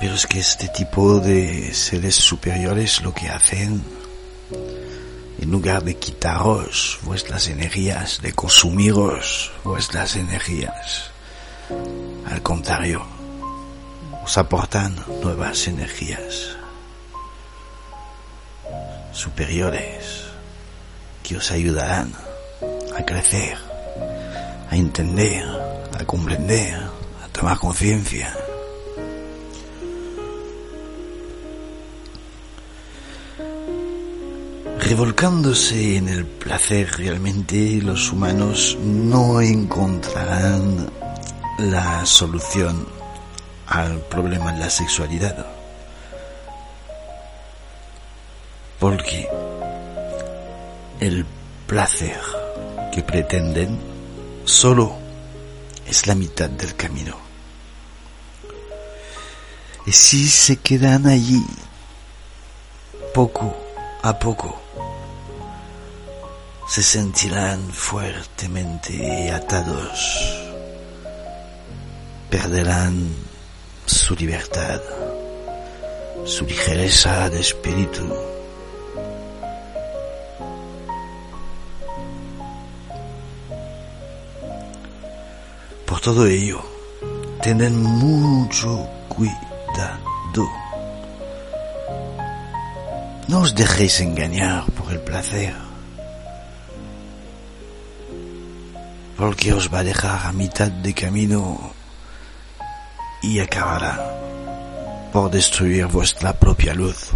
Pero 0.00 0.14
es 0.14 0.26
que 0.26 0.38
este 0.38 0.68
tipo 0.68 1.18
de 1.18 1.74
seres 1.74 2.14
superiores 2.14 3.02
lo 3.02 3.12
que 3.12 3.28
hacen, 3.28 3.82
en 5.40 5.50
lugar 5.50 5.82
de 5.82 5.96
quitaros 5.96 7.00
vuestras 7.02 7.48
energías, 7.48 8.20
de 8.22 8.32
consumiros 8.32 9.52
vuestras 9.64 10.14
energías, 10.14 11.10
al 12.26 12.42
contrario, 12.42 13.04
os 14.24 14.38
aportan 14.38 14.96
nuevas 15.22 15.66
energías 15.66 16.56
superiores 19.12 20.26
que 21.24 21.36
os 21.36 21.50
ayudarán 21.50 22.27
a 22.98 23.06
crecer, 23.06 23.56
a 24.70 24.76
entender, 24.76 25.44
a 25.98 26.04
comprender, 26.04 26.74
a 27.24 27.28
tomar 27.28 27.56
conciencia. 27.58 28.34
Revolcándose 34.80 35.96
en 35.96 36.08
el 36.08 36.26
placer 36.26 36.90
realmente 36.96 37.80
los 37.82 38.10
humanos 38.10 38.76
no 38.82 39.40
encontrarán 39.40 40.90
la 41.58 42.04
solución 42.04 42.88
al 43.66 44.00
problema 44.08 44.52
de 44.52 44.60
la 44.60 44.70
sexualidad. 44.70 45.46
Porque 48.80 49.28
el 51.00 51.24
placer 51.66 52.37
que 52.92 53.02
pretenden 53.02 53.78
solo 54.44 54.96
es 55.86 56.06
la 56.06 56.14
mitad 56.14 56.48
del 56.48 56.74
camino. 56.74 57.16
Y 59.86 59.92
si 59.92 60.28
se 60.28 60.56
quedan 60.56 61.06
allí, 61.06 61.42
poco 63.14 63.56
a 64.02 64.18
poco, 64.18 64.60
se 66.68 66.82
sentirán 66.82 67.72
fuertemente 67.72 69.32
atados, 69.32 70.38
perderán 72.28 73.14
su 73.86 74.14
libertad, 74.14 74.80
su 76.26 76.44
ligereza 76.44 77.30
de 77.30 77.40
espíritu, 77.40 78.06
todo 86.00 86.26
ello, 86.26 86.60
tened 87.42 87.72
mucho 87.72 88.88
cuidado. 89.08 90.48
No 93.28 93.40
os 93.40 93.54
dejéis 93.54 94.00
engañar 94.00 94.64
por 94.72 94.92
el 94.92 95.00
placer, 95.00 95.54
porque 99.16 99.52
os 99.52 99.72
va 99.72 99.80
a 99.80 99.84
dejar 99.84 100.26
a 100.26 100.32
mitad 100.32 100.70
de 100.70 100.94
camino 100.94 101.72
y 103.22 103.40
acabará 103.40 104.14
por 105.12 105.30
destruir 105.30 105.86
vuestra 105.86 106.32
propia 106.32 106.74
luz. 106.74 107.10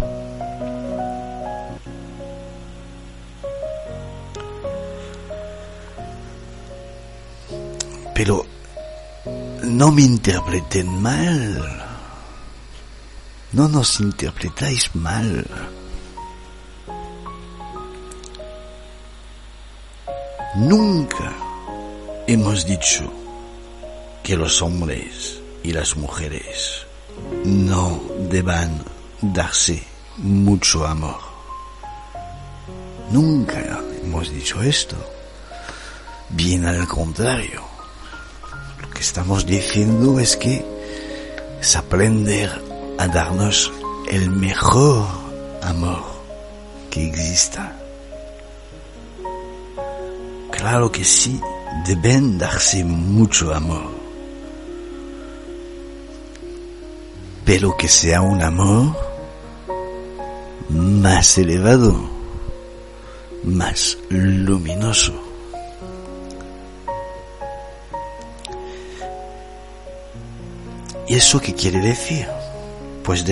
Pero 8.13 8.52
no 9.73 9.91
me 9.91 10.03
interpreten 10.03 11.01
mal. 11.01 11.83
No 13.53 13.67
nos 13.67 13.99
interpretáis 13.99 14.93
mal. 14.95 15.45
Nunca 20.55 21.33
hemos 22.27 22.65
dicho 22.65 23.11
que 24.21 24.37
los 24.37 24.61
hombres 24.61 25.41
y 25.63 25.73
las 25.73 25.97
mujeres 25.97 26.85
no 27.43 27.99
deban 28.29 28.83
darse 29.21 29.83
mucho 30.17 30.85
amor. 30.85 31.19
Nunca 33.09 33.81
hemos 34.03 34.29
dicho 34.29 34.61
esto. 34.61 34.97
Bien 36.29 36.65
al 36.65 36.87
contrario 36.87 37.72
estamos 39.03 39.45
diciendo 39.45 40.19
es 40.19 40.37
que 40.37 40.65
es 41.61 41.75
aprender 41.75 42.49
a 42.97 43.07
darnos 43.07 43.71
el 44.09 44.29
mejor 44.29 45.05
amor 45.61 46.03
que 46.89 47.07
exista. 47.07 47.77
Claro 50.51 50.91
que 50.91 51.03
sí, 51.03 51.39
deben 51.85 52.37
darse 52.37 52.83
mucho 52.83 53.53
amor. 53.53 53.91
Pero 57.45 57.75
que 57.77 57.87
sea 57.87 58.21
un 58.21 58.41
amor 58.41 58.95
más 60.69 61.37
elevado, 61.37 62.09
más 63.43 63.97
luminoso. 64.09 65.22
¿Y 71.13 71.17
eso 71.17 71.39
qué 71.39 71.53
quiere 71.53 71.79
decir? 71.79 72.25
Pues 73.03 73.23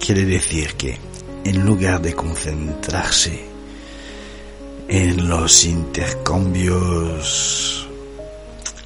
quiere 0.00 0.24
decir 0.24 0.72
que 0.76 0.98
en 1.44 1.66
lugar 1.66 2.00
de 2.00 2.14
concentrarse 2.14 3.44
en 4.88 5.28
los 5.28 5.66
intercambios 5.66 7.86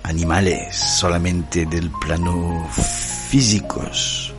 animales 0.02 0.76
solamente 0.76 1.66
del 1.66 1.88
plano 1.92 2.68
físicos, 3.28 4.34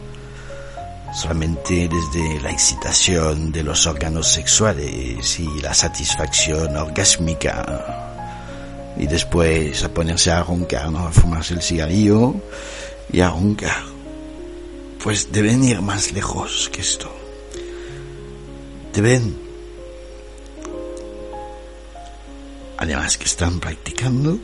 solamente 1.13 1.87
desde 1.87 2.41
la 2.41 2.51
excitación 2.51 3.53
de 3.53 3.63
los 3.63 3.87
órganos 3.87 4.27
sexuales 4.27 5.39
y 5.39 5.61
la 5.61 5.73
satisfacción 5.73 6.75
orgásmica, 6.75 8.03
y 8.97 9.07
después 9.07 9.81
a 9.81 9.87
ponerse 9.87 10.31
a 10.31 10.43
roncar, 10.43 10.93
a 10.93 11.09
fumarse 11.09 11.53
el 11.53 11.61
cigarrillo 11.61 12.35
y 13.11 13.21
a 13.21 13.29
roncar. 13.29 13.83
Pues 15.03 15.31
deben 15.31 15.63
ir 15.63 15.81
más 15.81 16.11
lejos 16.11 16.69
que 16.71 16.81
esto. 16.81 17.09
Deben, 18.93 19.37
además 22.77 23.17
que 23.17 23.25
están 23.25 23.59
practicando 23.59 24.37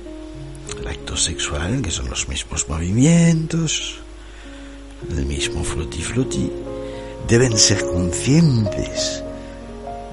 el 0.79 0.87
acto 0.87 1.17
sexual, 1.17 1.81
que 1.81 1.91
son 1.91 2.09
los 2.09 2.27
mismos 2.27 2.69
movimientos, 2.69 3.95
el 5.09 5.25
mismo 5.25 5.63
frutti, 5.63 6.51
deben 7.27 7.57
ser 7.57 7.83
conscientes 7.85 9.23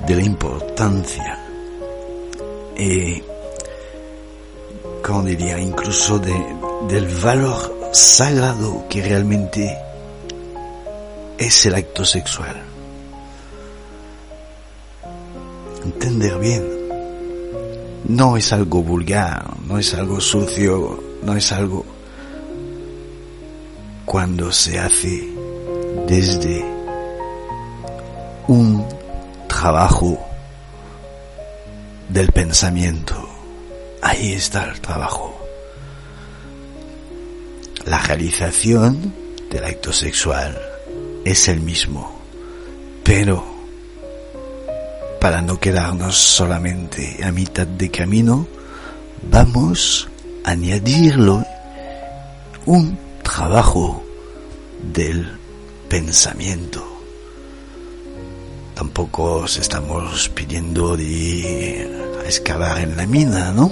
de 0.06 0.16
la 0.16 0.22
importancia, 0.22 1.38
eh, 2.76 3.22
como 5.04 5.22
diría, 5.24 5.58
incluso 5.58 6.18
de, 6.18 6.34
del 6.88 7.06
valor 7.16 7.79
sagrado 7.92 8.86
que 8.88 9.02
realmente 9.02 9.78
es 11.38 11.66
el 11.66 11.74
acto 11.74 12.04
sexual. 12.04 12.62
Entender 15.84 16.38
bien 16.38 16.80
no 18.08 18.36
es 18.36 18.52
algo 18.52 18.82
vulgar, 18.82 19.44
no 19.66 19.78
es 19.78 19.94
algo 19.94 20.20
sucio, 20.20 21.02
no 21.22 21.36
es 21.36 21.52
algo 21.52 21.84
cuando 24.04 24.50
se 24.52 24.78
hace 24.78 25.28
desde 26.06 26.64
un 28.48 28.84
trabajo 29.46 30.18
del 32.08 32.32
pensamiento. 32.32 33.14
Ahí 34.02 34.32
está 34.32 34.64
el 34.64 34.80
trabajo. 34.80 35.39
La 37.86 37.98
realización 37.98 39.14
del 39.50 39.64
acto 39.64 39.92
sexual 39.92 40.60
es 41.24 41.48
el 41.48 41.60
mismo, 41.60 42.12
pero 43.02 43.42
para 45.20 45.40
no 45.40 45.58
quedarnos 45.58 46.16
solamente 46.16 47.20
a 47.24 47.32
mitad 47.32 47.66
de 47.66 47.90
camino, 47.90 48.46
vamos 49.30 50.08
a 50.44 50.50
añadirlo 50.50 51.44
un 52.66 52.98
trabajo 53.22 54.02
del 54.82 55.38
pensamiento. 55.88 56.86
Tampoco 58.74 59.36
os 59.44 59.56
estamos 59.56 60.28
pidiendo 60.28 60.96
de 60.96 61.82
excavar 62.26 62.78
en 62.78 62.96
la 62.96 63.06
mina, 63.06 63.52
¿no? 63.52 63.70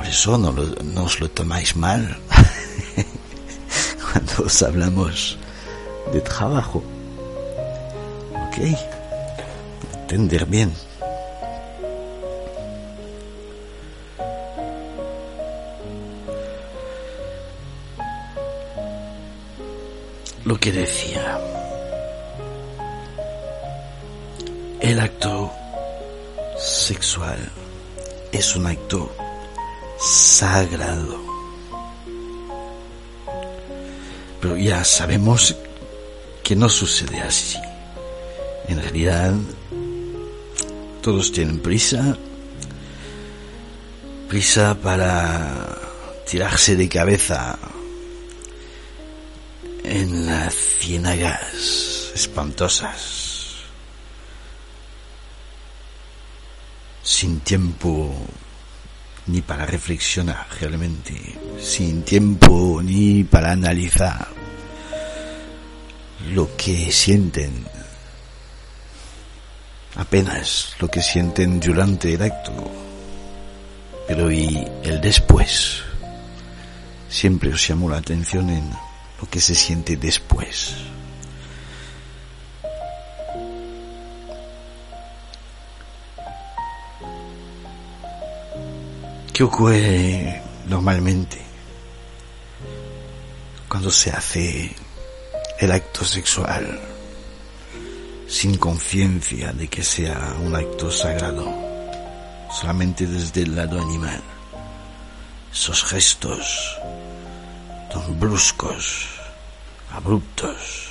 Por 0.00 0.08
eso 0.08 0.38
no, 0.38 0.50
no 0.50 1.04
os 1.04 1.20
lo 1.20 1.28
tomáis 1.28 1.76
mal 1.76 2.16
cuando 4.00 4.44
os 4.46 4.62
hablamos 4.62 5.36
de 6.10 6.22
trabajo. 6.22 6.82
¿Ok? 8.46 8.56
entender 10.10 10.46
bien. 10.46 10.72
Lo 20.46 20.58
que 20.58 20.72
decía, 20.72 21.38
el 24.80 24.98
acto 24.98 25.52
sexual 26.58 27.38
es 28.32 28.56
un 28.56 28.66
acto 28.66 29.29
sagrado. 30.00 31.20
Pero 34.40 34.56
ya 34.56 34.84
sabemos 34.84 35.54
que 36.42 36.56
no 36.56 36.68
sucede 36.68 37.20
así. 37.20 37.58
En 38.68 38.80
realidad 38.80 39.34
todos 41.02 41.32
tienen 41.32 41.60
prisa, 41.60 42.16
prisa 44.28 44.76
para 44.82 45.78
tirarse 46.28 46.76
de 46.76 46.88
cabeza 46.88 47.58
en 49.82 50.26
las 50.26 50.54
ciénagas 50.54 52.12
espantosas, 52.14 53.56
sin 57.02 57.40
tiempo 57.40 58.14
ni 59.26 59.42
para 59.42 59.66
reflexionar 59.66 60.46
realmente, 60.60 61.38
sin 61.60 62.02
tiempo 62.02 62.80
ni 62.82 63.24
para 63.24 63.52
analizar 63.52 64.28
lo 66.32 66.56
que 66.56 66.90
sienten 66.92 67.66
apenas 69.96 70.74
lo 70.78 70.88
que 70.88 71.02
sienten 71.02 71.60
durante 71.60 72.14
el 72.14 72.22
acto, 72.22 72.52
pero 74.06 74.30
y 74.30 74.66
el 74.82 75.00
después. 75.00 75.82
Siempre 77.08 77.52
os 77.52 77.68
llamo 77.68 77.88
la 77.88 77.98
atención 77.98 78.50
en 78.50 78.70
lo 79.20 79.28
que 79.28 79.40
se 79.40 79.54
siente 79.54 79.96
después. 79.96 80.76
¿Qué 89.40 89.44
ocurre 89.44 90.42
normalmente 90.66 91.40
cuando 93.70 93.90
se 93.90 94.10
hace 94.10 94.76
el 95.58 95.72
acto 95.72 96.04
sexual? 96.04 96.78
sin 98.28 98.58
conciencia 98.58 99.54
de 99.54 99.66
que 99.66 99.82
sea 99.82 100.36
un 100.44 100.54
acto 100.54 100.90
sagrado, 100.90 101.50
solamente 102.50 103.06
desde 103.06 103.44
el 103.44 103.56
lado 103.56 103.80
animal. 103.80 104.20
Esos 105.50 105.84
gestos 105.84 106.76
tan 107.90 108.20
bruscos, 108.20 109.06
abruptos, 109.90 110.90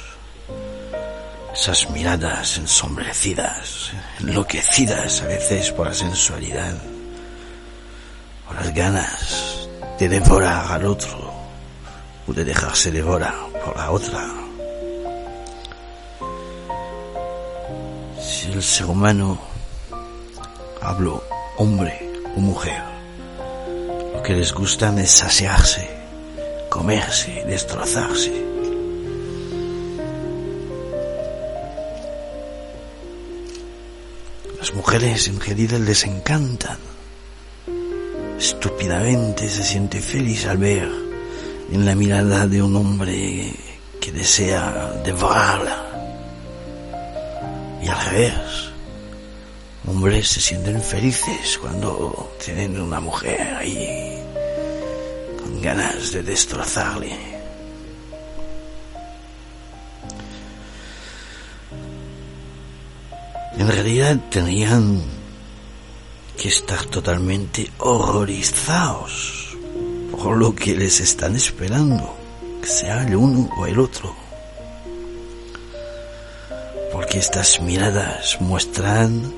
esas 1.54 1.88
miradas 1.92 2.58
ensombrecidas, 2.58 3.92
enloquecidas 4.20 5.22
a 5.22 5.28
veces 5.28 5.72
por 5.72 5.86
la 5.86 5.94
sensualidad, 5.94 6.76
las 8.56 8.74
ganas 8.74 9.68
de 9.98 10.10
devorar 10.10 10.72
al 10.72 10.86
otro 10.86 11.34
o 12.28 12.34
de 12.34 12.44
dejarse 12.44 12.92
devorar 12.92 13.36
por 13.64 13.76
la 13.76 13.92
otra. 13.92 14.40
si 18.20 18.52
el 18.52 18.62
ser 18.62 18.86
humano, 18.86 19.40
hablo 20.82 21.24
hombre 21.58 22.10
o 22.36 22.40
mujer, 22.40 22.82
lo 24.14 24.22
que 24.22 24.34
les 24.34 24.54
gusta 24.54 24.94
es 25.00 25.12
saciarse, 25.12 25.90
comerse, 26.70 27.44
destrozarse. 27.48 28.46
Las 34.60 34.74
mujeres 34.74 35.28
en 35.28 35.40
general 35.40 35.86
les 35.86 36.04
encantan. 36.04 36.78
Estúpidamente 38.40 39.50
se 39.50 39.64
siente 39.64 40.00
feliz 40.00 40.48
al 40.48 40.60
ver 40.60 40.90
en 41.74 41.86
la 41.86 41.94
mirada 41.94 42.48
de 42.48 42.62
un 42.64 42.74
hombre 42.74 43.54
que 44.00 44.14
desea 44.14 44.94
devorarla 45.04 45.86
y 47.84 47.88
al 47.90 48.06
revés. 48.06 48.34
Hombres 49.86 50.30
se 50.30 50.40
sienten 50.40 50.82
felices 50.82 51.58
cuando 51.62 52.34
tienen 52.44 52.80
una 52.80 53.02
mujer 53.02 53.42
ahí 53.58 54.18
con 55.38 55.62
ganas 55.62 56.14
de 56.14 56.24
destrozarle. 56.24 57.12
En 63.58 63.68
realidad 63.68 64.18
tenían 64.30 65.19
que 66.40 66.48
estar 66.48 66.86
totalmente 66.86 67.70
horrorizados 67.80 69.58
por 70.14 70.38
lo 70.38 70.56
que 70.56 70.74
les 70.74 71.02
están 71.02 71.36
esperando, 71.36 72.16
que 72.62 72.68
sea 72.68 73.04
el 73.04 73.18
uno 73.18 73.50
o 73.58 73.66
el 73.66 73.78
otro. 73.78 74.16
Porque 76.94 77.18
estas 77.18 77.60
miradas 77.60 78.38
muestran 78.40 79.34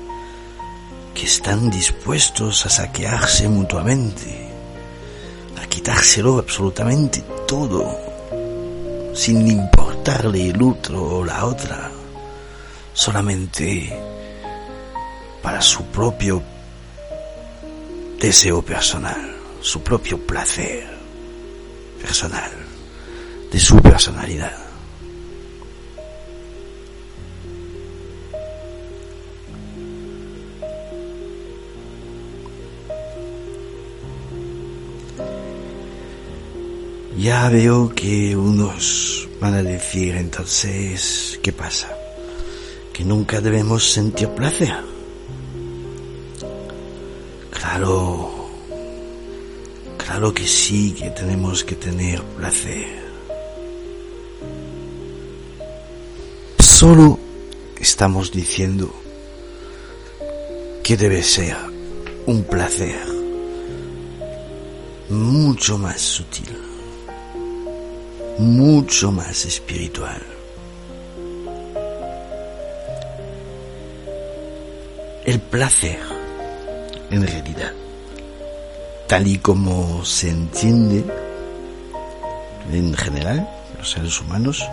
que 1.12 1.24
están 1.24 1.70
dispuestos 1.70 2.66
a 2.66 2.68
saquearse 2.68 3.48
mutuamente, 3.48 4.48
a 5.60 5.66
quitárselo 5.66 6.38
absolutamente 6.38 7.24
todo, 7.48 7.96
sin 9.12 9.48
importarle 9.48 10.50
el 10.50 10.62
otro 10.62 11.02
o 11.02 11.24
la 11.24 11.46
otra, 11.46 11.90
solamente 12.94 13.92
para 15.42 15.60
su 15.60 15.82
propio 15.86 16.40
deseo 18.22 18.62
personal, 18.62 19.34
su 19.60 19.82
propio 19.82 20.16
placer 20.16 20.86
personal, 22.00 22.52
de 23.50 23.58
su 23.58 23.82
personalidad. 23.82 24.56
Ya 37.18 37.48
veo 37.48 37.88
que 37.88 38.36
unos 38.36 39.28
van 39.40 39.54
a 39.54 39.62
decir 39.64 40.14
entonces, 40.14 41.40
¿qué 41.42 41.52
pasa? 41.52 41.88
Que 42.92 43.04
nunca 43.04 43.40
debemos 43.40 43.82
sentir 43.82 44.28
placer. 44.28 44.91
Claro, 47.74 48.28
claro 49.96 50.34
que 50.34 50.46
sí 50.46 50.92
que 50.92 51.08
tenemos 51.08 51.64
que 51.64 51.74
tener 51.74 52.22
placer. 52.22 53.00
Solo 56.58 57.18
estamos 57.80 58.30
diciendo 58.30 58.94
que 60.84 60.98
debe 60.98 61.22
ser 61.22 61.56
un 62.26 62.44
placer 62.44 63.06
mucho 65.08 65.78
más 65.78 65.98
sutil 65.98 66.54
mucho 68.38 69.12
más 69.12 69.46
espiritual. 69.46 70.20
El 75.24 75.40
placer, 75.40 76.11
en 77.12 77.26
realidad, 77.26 77.72
tal 79.06 79.26
y 79.26 79.38
como 79.38 80.02
se 80.04 80.30
entiende 80.30 81.04
en 82.72 82.94
general, 82.94 83.46
los 83.78 83.90
seres 83.90 84.18
humanos, 84.20 84.66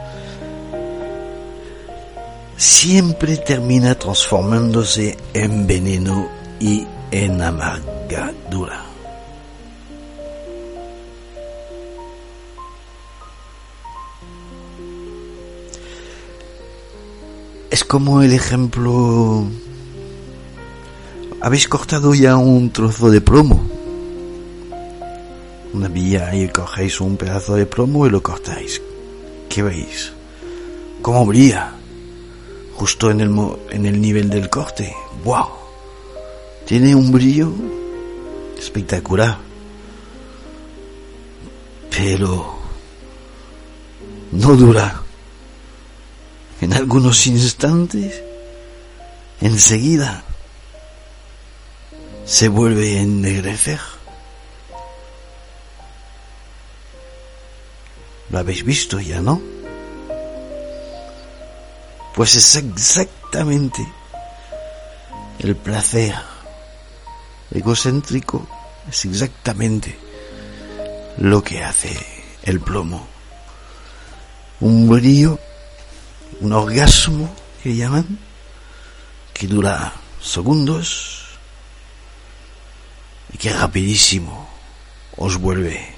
siempre 2.55 3.35
termina 3.37 3.95
transformándose 3.95 5.17
en 5.33 5.67
veneno 5.67 6.29
y 6.61 6.87
en 7.11 7.41
amargadura. 7.41 8.85
Es 17.69 17.83
como 17.83 18.21
el 18.21 18.31
ejemplo... 18.33 19.45
Habéis 21.41 21.69
cortado 21.69 22.13
ya 22.13 22.35
un 22.35 22.69
trozo 22.69 23.09
de 23.09 23.21
plomo. 23.21 23.65
Una 25.73 25.87
vía 25.87 26.35
y 26.35 26.49
cogéis 26.49 26.99
un 26.99 27.15
pedazo 27.15 27.55
de 27.55 27.65
plomo 27.65 28.05
y 28.05 28.09
lo 28.09 28.21
cortáis. 28.21 28.81
¿Qué 29.47 29.63
veis? 29.63 30.11
¿Cómo 31.01 31.25
brilla? 31.25 31.71
Justo 32.75 33.09
en 33.09 33.21
el, 33.21 33.31
en 33.71 33.85
el 33.85 34.01
nivel 34.01 34.29
del 34.29 34.49
corte. 34.49 34.93
¡Wow! 35.23 35.47
Tiene 36.65 36.93
un 36.93 37.09
brillo 37.09 37.53
espectacular. 38.57 39.37
Pero 41.89 42.59
no 44.33 44.55
dura 44.55 45.01
en 46.59 46.73
algunos 46.73 47.25
instantes, 47.27 48.21
enseguida 49.39 50.25
se 52.29 52.47
vuelve 52.47 52.99
a 52.99 53.01
ennegrecer. 53.01 53.79
Lo 58.29 58.37
habéis 58.37 58.63
visto 58.63 58.99
ya, 58.99 59.19
¿no? 59.19 59.41
Pues 62.13 62.35
es 62.35 62.55
exactamente 62.55 63.83
el 65.39 65.55
placer 65.55 66.13
egocéntrico, 67.49 68.47
es 68.87 69.05
exactamente 69.05 69.97
lo 71.17 71.43
que 71.43 71.63
hace 71.63 71.97
el 72.43 72.59
plomo. 72.59 73.07
Un 74.59 74.87
brillo 74.87 75.39
un 76.41 76.53
orgasmo 76.53 77.27
que 77.63 77.75
llaman, 77.75 78.19
que 79.33 79.47
dura 79.47 79.93
segundos 80.21 81.28
y 83.33 83.37
que 83.37 83.51
rapidísimo 83.51 84.47
os 85.17 85.37
vuelve 85.37 85.95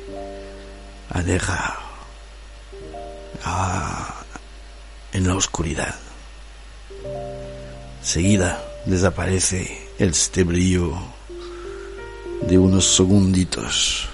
a 1.10 1.22
dejar 1.22 1.80
en 5.14 5.28
la 5.28 5.36
oscuridad. 5.36 5.96
Seguida 8.02 8.64
desaparece 8.86 9.90
este 10.00 10.44
brillo 10.44 10.94
de 12.48 12.58
unos 12.58 12.96
segunditos 12.96 14.12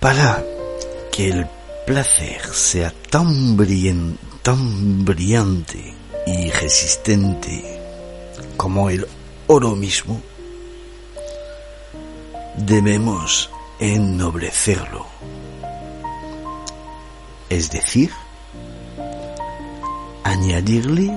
Para 0.00 0.44
que 1.10 1.28
el 1.28 1.46
placer 1.88 2.44
sea 2.52 2.92
tan, 3.08 3.56
tan 4.42 5.04
brillante 5.06 5.94
y 6.26 6.50
resistente 6.50 7.80
como 8.58 8.90
el 8.90 9.08
oro 9.46 9.74
mismo, 9.74 10.20
debemos 12.58 13.48
ennoblecerlo. 13.80 15.06
Es 17.48 17.70
decir, 17.70 18.12
añadirle 20.24 21.10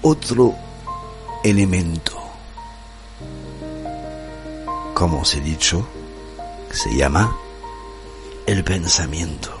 otro 0.00 0.54
elemento. 1.44 2.18
Como 4.94 5.20
os 5.20 5.34
he 5.34 5.40
dicho, 5.42 5.86
se 6.70 6.96
llama 6.96 7.36
el 8.50 8.64
pensamiento. 8.64 9.56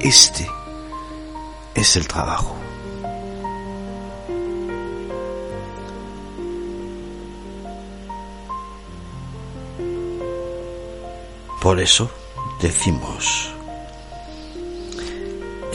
Este 0.00 0.48
es 1.74 1.96
el 1.96 2.08
trabajo. 2.08 2.56
Por 11.60 11.80
eso 11.80 12.10
decimos 12.62 13.52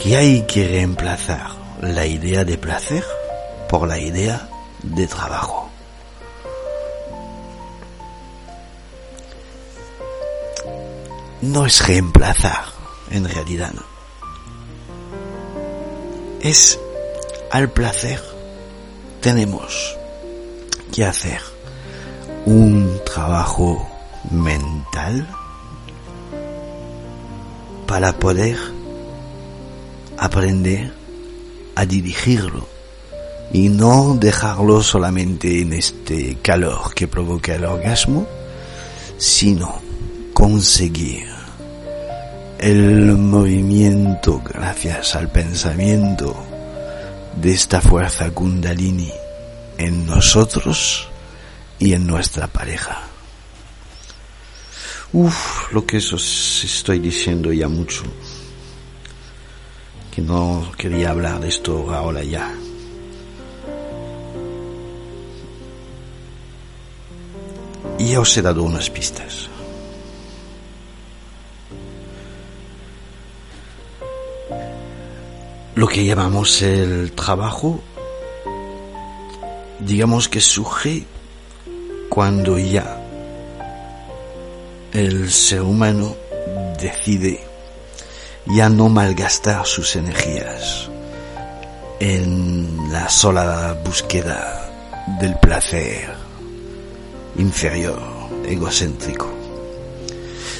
que 0.02 0.16
hay 0.16 0.44
que 0.48 0.66
reemplazar 0.66 1.50
la 1.82 2.04
idea 2.04 2.44
de 2.44 2.58
placer 2.58 3.04
por 3.68 3.86
la 3.86 4.00
idea 4.00 4.48
de 4.82 5.06
trabajo. 5.06 5.59
No 11.50 11.66
es 11.66 11.86
reemplazar, 11.86 12.64
en 13.10 13.28
realidad. 13.28 13.72
Es 16.40 16.78
al 17.50 17.70
placer. 17.70 18.20
Tenemos 19.20 19.96
que 20.92 21.04
hacer 21.04 21.40
un 22.46 23.00
trabajo 23.04 23.86
mental 24.30 25.28
para 27.86 28.12
poder 28.12 28.56
aprender 30.16 30.92
a 31.74 31.84
dirigirlo 31.84 32.66
y 33.52 33.68
no 33.68 34.16
dejarlo 34.18 34.82
solamente 34.82 35.60
en 35.60 35.72
este 35.72 36.38
calor 36.40 36.94
que 36.94 37.08
provoca 37.08 37.54
el 37.54 37.64
orgasmo, 37.64 38.26
sino 39.18 39.80
conseguir 40.32 41.29
el 42.60 43.16
movimiento 43.16 44.42
gracias 44.44 45.16
al 45.16 45.32
pensamiento 45.32 46.36
de 47.36 47.52
esta 47.52 47.80
fuerza 47.80 48.30
kundalini 48.32 49.10
en 49.78 50.04
nosotros 50.04 51.08
y 51.78 51.94
en 51.94 52.06
nuestra 52.06 52.48
pareja. 52.48 53.00
Uf, 55.14 55.72
lo 55.72 55.86
que 55.86 55.96
os 55.96 56.62
estoy 56.62 56.98
diciendo 56.98 57.50
ya 57.50 57.66
mucho. 57.66 58.02
Que 60.14 60.20
no 60.20 60.70
quería 60.76 61.10
hablar 61.10 61.40
de 61.40 61.48
esto 61.48 61.90
ahora 61.94 62.22
ya. 62.22 62.54
Y 67.98 68.08
ya 68.08 68.20
os 68.20 68.36
he 68.36 68.42
dado 68.42 68.64
unas 68.64 68.90
pistas. 68.90 69.48
Lo 75.80 75.88
que 75.88 76.04
llamamos 76.04 76.60
el 76.60 77.12
trabajo, 77.12 77.80
digamos 79.78 80.28
que 80.28 80.38
surge 80.42 81.06
cuando 82.10 82.58
ya 82.58 83.02
el 84.92 85.30
ser 85.30 85.62
humano 85.62 86.14
decide 86.78 87.40
ya 88.44 88.68
no 88.68 88.90
malgastar 88.90 89.64
sus 89.64 89.96
energías 89.96 90.90
en 91.98 92.92
la 92.92 93.08
sola 93.08 93.74
búsqueda 93.82 94.70
del 95.18 95.34
placer 95.38 96.10
inferior, 97.38 98.02
egocéntrico, 98.44 99.32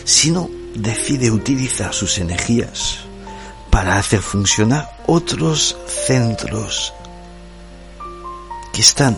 sino 0.02 0.48
decide 0.74 1.30
utilizar 1.30 1.92
sus 1.92 2.16
energías 2.16 3.10
para 3.70 3.97
hacer 3.97 4.20
funcionar 4.20 4.90
otros 5.06 5.76
centros 5.86 6.92
que 8.72 8.80
están 8.80 9.16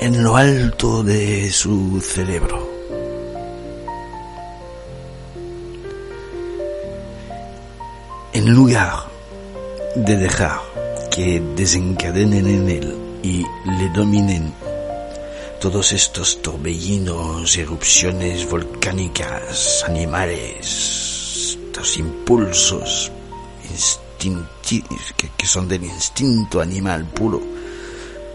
en 0.00 0.22
lo 0.22 0.36
alto 0.36 1.02
de 1.02 1.50
su 1.50 2.00
cerebro. 2.00 2.68
En 8.32 8.54
lugar 8.54 9.06
de 9.96 10.16
dejar 10.16 10.60
que 11.10 11.42
desencadenen 11.56 12.46
en 12.46 12.68
él 12.68 12.96
y 13.22 13.44
le 13.78 13.88
dominen 13.94 14.54
todos 15.60 15.92
estos 15.92 16.40
torbellinos, 16.40 17.56
erupciones 17.56 18.48
volcánicas, 18.48 19.84
animales, 19.84 21.58
estos 21.74 21.98
impulsos 21.98 23.10
que, 25.36 25.46
son 25.46 25.68
del 25.68 25.84
instinto 25.84 26.60
animal 26.60 27.06
puro, 27.06 27.40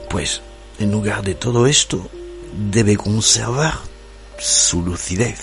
pues 0.10 0.41
en 0.80 0.91
lugar 0.91 1.23
de 1.23 1.35
todo 1.35 1.68
esto 1.68 2.10
debe 2.72 2.97
conservar 2.97 3.77
su 4.39 4.81
lucidez 4.81 5.39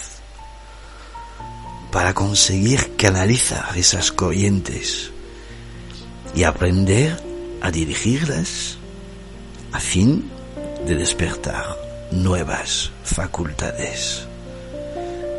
para 1.92 2.14
conseguir 2.14 2.96
canalizar 2.96 3.76
esas 3.76 4.12
corrientes 4.12 5.10
y 6.34 6.44
aprender 6.44 7.20
a 7.60 7.70
dirigirlas 7.70 8.78
a 9.72 9.80
fin 9.80 10.30
de 10.86 10.94
despertar 10.94 11.76
nuevas 12.10 12.90
facultades 13.04 14.26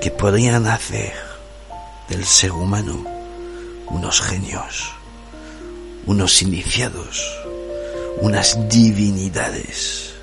que 0.02 0.12
podrían 0.12 0.68
hacer 0.68 1.14
del 2.10 2.26
ser 2.26 2.52
humano 2.52 3.21
unos 3.92 4.22
genios, 4.22 4.92
unos 6.06 6.42
iniciados, 6.42 7.38
unas 8.22 8.58
divinidades, 8.70 10.14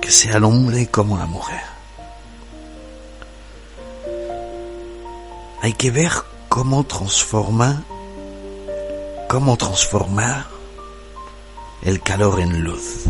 que 0.00 0.10
sea 0.10 0.36
el 0.36 0.44
hombre 0.44 0.86
como 0.88 1.18
la 1.18 1.26
mujer. 1.26 1.78
hay 5.68 5.72
que 5.74 5.90
ver 5.90 6.10
cómo 6.48 6.84
transforma, 6.84 7.84
cómo 9.28 9.56
transformar 9.56 10.46
el 11.82 12.00
calor 12.00 12.40
en 12.40 12.62
luz. 12.62 13.04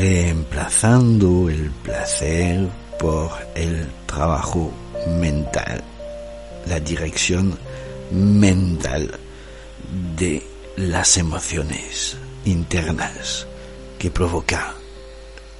Reemplazando 0.00 1.50
el 1.50 1.72
placer 1.72 2.68
por 3.00 3.32
el 3.56 3.84
trabajo 4.06 4.70
mental, 5.08 5.82
la 6.68 6.78
dirección 6.78 7.58
mental 8.12 9.18
de 10.16 10.46
las 10.76 11.16
emociones 11.16 12.16
internas 12.44 13.48
que 13.98 14.08
provoca 14.12 14.72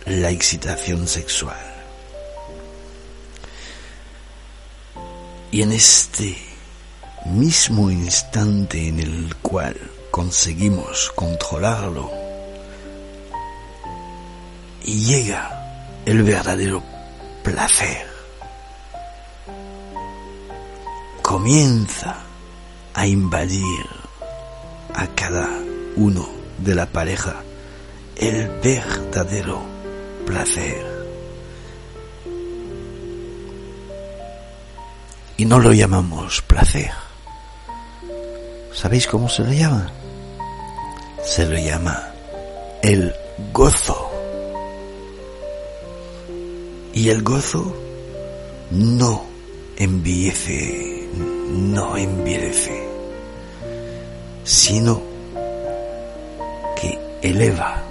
la 0.07 0.31
excitación 0.31 1.09
sexual. 1.09 1.75
Y 5.51 5.63
en 5.63 5.73
este 5.73 6.39
mismo 7.27 7.91
instante 7.91 8.87
en 8.87 9.01
el 9.01 9.35
cual 9.43 9.77
conseguimos 10.13 11.11
controlarlo, 11.17 12.18
y 14.85 15.05
llega 15.05 16.01
el 16.07 16.23
verdadero 16.23 16.83
placer. 17.43 18.07
Comienza 21.23 22.17
a 22.95 23.07
invadir 23.07 23.87
a 24.95 25.07
cada 25.09 25.49
uno 25.97 26.29
de 26.59 26.75
la 26.75 26.87
pareja 26.87 27.37
el 28.17 28.49
verdadero 28.63 29.61
placer. 30.27 30.87
Y 35.37 35.45
no 35.45 35.61
lo 35.61 35.73
llamamos 35.73 36.43
placer. 36.43 36.91
¿Sabéis 38.75 39.07
cómo 39.07 39.29
se 39.29 39.45
lo 39.45 39.53
llama? 39.53 39.91
Se 41.25 41.47
lo 41.47 41.57
llama 41.59 42.11
el 42.83 43.15
gozo. 43.53 44.18
Y 46.93 47.11
el 47.11 47.23
gozo 47.23 47.75
no 48.71 49.25
enviece, 49.77 51.09
no 51.15 51.97
envilece, 51.97 52.89
sino 54.45 55.01
que 56.81 56.99
eleva, 57.23 57.83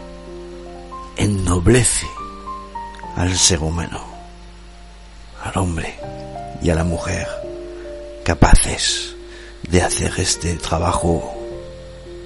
ennoblece 1.15 2.07
al 3.15 3.35
ser 3.35 3.59
humano, 3.59 4.03
al 5.43 5.57
hombre 5.57 5.95
y 6.61 6.69
a 6.69 6.75
la 6.75 6.83
mujer 6.83 7.27
capaces 8.23 9.15
de 9.69 9.81
hacer 9.81 10.13
este 10.17 10.55
trabajo 10.55 11.33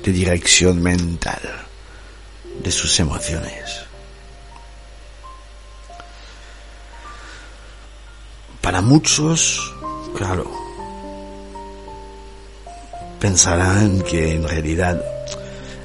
de 0.03 0.11
dirección 0.11 0.81
mental 0.81 1.39
de 2.63 2.71
sus 2.71 2.99
emociones. 2.99 3.90
Para 8.61 8.81
muchos, 8.81 9.73
claro, 10.15 10.49
pensarán 13.19 14.01
que 14.01 14.35
en 14.35 14.47
realidad 14.47 15.01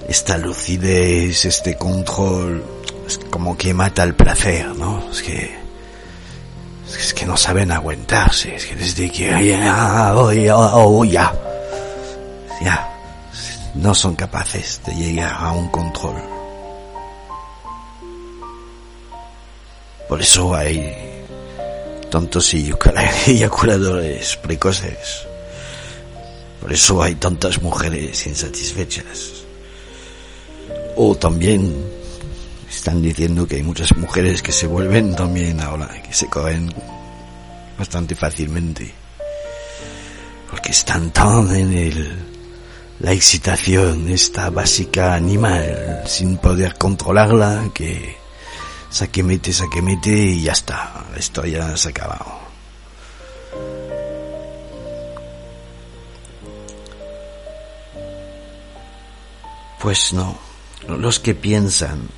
esta 0.08 0.38
lucidez, 0.38 1.44
este 1.46 1.76
control, 1.76 2.62
es 3.06 3.18
como 3.30 3.56
que 3.56 3.72
mata 3.72 4.02
el 4.02 4.14
placer, 4.14 4.68
¿no? 4.76 5.10
Es 5.10 5.22
que 5.22 5.56
es 6.86 7.14
que 7.14 7.26
no 7.26 7.36
saben 7.36 7.72
aguantarse, 7.72 8.54
es 8.54 8.66
que 8.66 8.76
desde 8.76 9.10
que 9.10 9.26
ya, 9.48 10.14
oh, 10.14 11.04
ya, 11.04 11.32
ya, 12.62 12.88
no 13.74 13.94
son 13.94 14.14
capaces 14.14 14.80
de 14.86 14.94
llegar 14.94 15.32
a 15.32 15.52
un 15.52 15.68
control. 15.68 16.22
Por 20.08 20.22
eso 20.22 20.54
hay 20.54 21.15
tantos 22.16 22.54
eyaculadores 22.54 24.36
precoces. 24.42 25.26
Por 26.62 26.72
eso 26.72 27.02
hay 27.02 27.14
tantas 27.16 27.60
mujeres 27.60 28.26
insatisfechas. 28.26 29.44
O 30.96 31.14
también 31.14 31.76
están 32.70 33.02
diciendo 33.02 33.46
que 33.46 33.56
hay 33.56 33.62
muchas 33.62 33.94
mujeres 33.98 34.40
que 34.40 34.50
se 34.50 34.66
vuelven 34.66 35.14
también 35.14 35.60
ahora, 35.60 35.88
que 36.02 36.14
se 36.14 36.26
cogen 36.26 36.72
bastante 37.78 38.14
fácilmente. 38.14 38.94
porque 40.50 40.70
están 40.70 41.10
tan 41.10 41.54
en 41.54 41.70
el, 41.74 42.16
la 43.00 43.12
excitación, 43.12 44.08
esta 44.08 44.48
básica 44.48 45.14
animal, 45.14 46.02
sin 46.06 46.38
poder 46.38 46.76
controlarla, 46.78 47.68
que 47.74 48.16
saque 48.90 49.22
mete, 49.22 49.52
saque 49.52 49.82
mete 49.82 50.10
y 50.10 50.42
ya 50.42 50.52
está, 50.52 51.04
la 51.12 51.18
historia 51.18 51.76
se 51.76 51.88
ha 51.88 51.90
acabado. 51.90 52.46
Pues 59.80 60.12
no, 60.12 60.36
los 60.88 61.20
que 61.20 61.34
piensan 61.34 62.08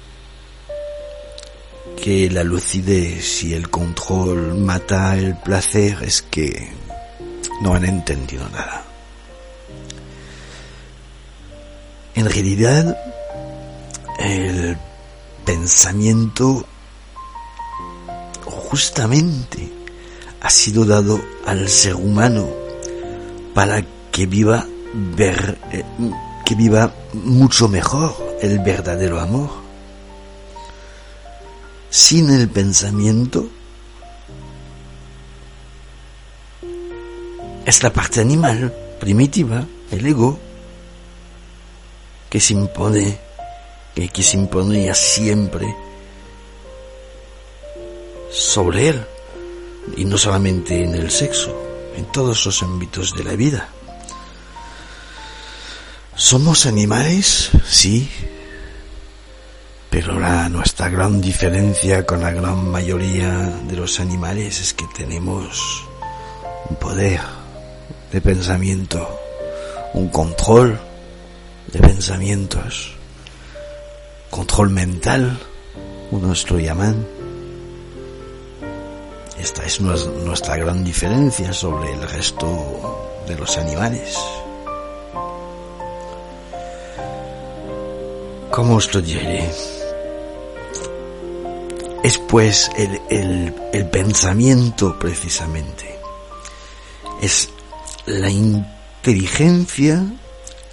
que 2.03 2.31
la 2.31 2.45
lucidez 2.45 3.43
y 3.43 3.55
el 3.55 3.69
control 3.71 4.55
mata 4.55 5.17
el 5.17 5.37
placer 5.37 5.99
es 6.03 6.23
que 6.23 6.73
no 7.61 7.75
han 7.75 7.85
entendido 7.85 8.49
nada. 8.49 8.85
En 12.15 12.25
realidad, 12.31 12.97
el 14.19 14.79
pensamiento 15.49 16.67
justamente 18.45 19.73
ha 20.43 20.51
sido 20.51 20.85
dado 20.85 21.19
al 21.47 21.71
ser 21.71 21.95
humano 21.95 22.51
para 23.55 23.83
que 24.13 24.27
viva 24.27 24.67
ver, 24.93 25.59
eh, 25.73 25.85
que 26.45 26.55
viva 26.55 26.93
mucho 27.15 27.67
mejor 27.67 28.15
el 28.43 28.59
verdadero 28.59 29.21
amor. 29.21 29.49
Sin 31.89 32.29
el 32.29 32.51
pensamiento 32.51 33.49
es 37.65 37.83
la 37.83 37.91
parte 37.91 38.21
animal, 38.21 38.71
primitiva, 39.01 39.65
el 39.91 40.07
ego, 40.07 40.39
que 42.29 42.39
se 42.39 42.53
impone, 42.53 43.28
que, 43.99 44.09
que 44.09 44.23
se 44.23 44.37
imponía 44.37 44.95
siempre 44.95 45.75
sobre 48.31 48.91
él, 48.91 49.05
y 49.97 50.05
no 50.05 50.17
solamente 50.17 50.85
en 50.85 50.95
el 50.95 51.11
sexo, 51.11 51.53
en 51.97 52.05
todos 52.13 52.47
los 52.47 52.63
ámbitos 52.63 53.17
de 53.17 53.25
la 53.25 53.35
vida. 53.35 53.69
¿Somos 56.15 56.67
animales? 56.67 57.51
Sí. 57.67 58.09
Pero 59.91 60.21
la, 60.21 60.49
nuestra 60.49 60.89
gran 60.91 61.21
diferencia 61.21 62.07
con 62.07 62.21
la 62.21 62.31
gran 62.31 62.71
mayoría 62.71 63.33
de 63.67 63.77
los 63.77 63.99
animales 63.99 64.61
es 64.61 64.75
que 64.75 64.85
tenemos 64.97 65.85
un 66.71 66.77
poder 66.77 67.21
de 68.13 68.21
pensamiento, 68.21 69.09
un 69.95 70.09
control 70.09 70.79
de 71.73 71.81
pensamientos, 71.81 72.98
control 74.31 74.71
mental, 74.71 75.39
lo 76.51 76.59
llaman. 76.59 77.07
Esta 79.39 79.65
es 79.65 79.81
nuestra 79.81 80.57
gran 80.57 80.85
diferencia 80.85 81.53
sobre 81.53 81.93
el 81.93 82.03
resto 82.03 83.23
de 83.27 83.37
los 83.37 83.57
animales. 83.57 84.19
¿Cómo 88.51 88.77
os 88.77 88.93
lo 88.93 89.01
diré? 89.01 89.49
Es 92.03 92.19
pues 92.19 92.71
el, 92.77 93.53
pensamiento 93.93 94.99
precisamente. 94.99 95.97
Es 97.23 97.51
la 98.07 98.31
inteligencia 98.31 100.05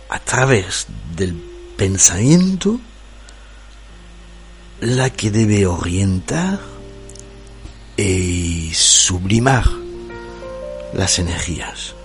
a 0.09 0.19
través 0.19 0.87
del 1.15 1.35
pensamiento 1.77 2.79
la 4.85 5.09
que 5.09 5.31
debe 5.31 5.65
orientar 5.65 6.59
y 7.97 8.71
sublimar 8.73 9.65
las 10.93 11.17
energías. 11.17 11.95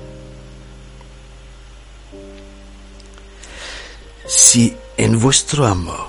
Si 4.27 4.75
en 4.97 5.21
vuestro 5.21 5.67
amor 5.67 6.09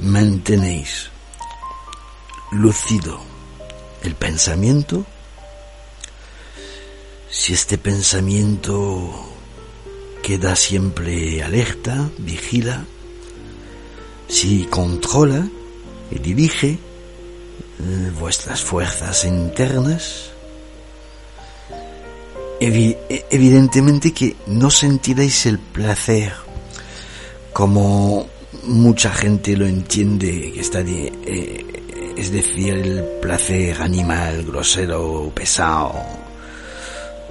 mantenéis 0.00 1.10
lucido 2.52 3.20
el 4.02 4.14
pensamiento, 4.14 5.04
si 7.28 7.52
este 7.52 7.76
pensamiento 7.76 9.26
queda 10.22 10.56
siempre 10.56 11.42
alerta, 11.42 12.08
vigila, 12.16 12.86
si 14.28 14.64
controla 14.64 15.46
y 16.14 16.18
dirige 16.18 16.68
eh, 16.68 18.12
vuestras 18.18 18.62
fuerzas 18.62 19.24
internas, 19.24 20.30
evidentemente 22.60 24.12
que 24.12 24.36
no 24.46 24.70
sentiréis 24.70 25.46
el 25.46 25.58
placer 25.58 26.32
como 27.52 28.28
mucha 28.64 29.12
gente 29.12 29.56
lo 29.56 29.66
entiende, 29.66 30.54
está 30.56 30.80
eh, 30.80 31.64
es 32.16 32.30
decir, 32.30 32.74
el 32.74 33.04
placer 33.20 33.82
animal, 33.82 34.44
grosero, 34.44 35.32
pesado, 35.34 35.94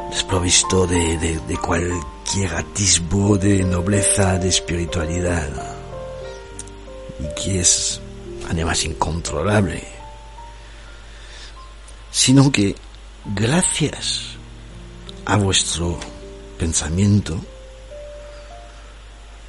desprovisto 0.10 0.86
de, 0.86 1.18
de 1.18 1.58
cualquier 1.58 2.56
atisbo 2.56 3.38
de 3.38 3.64
nobleza, 3.64 4.38
de 4.38 4.50
espiritualidad, 4.50 5.50
y 7.20 7.42
que 7.42 7.62
es 7.62 8.01
además 8.52 8.84
incontrolable, 8.84 9.82
sino 12.12 12.52
que 12.52 12.76
gracias 13.24 14.36
a 15.24 15.38
vuestro 15.38 15.98
pensamiento, 16.60 17.40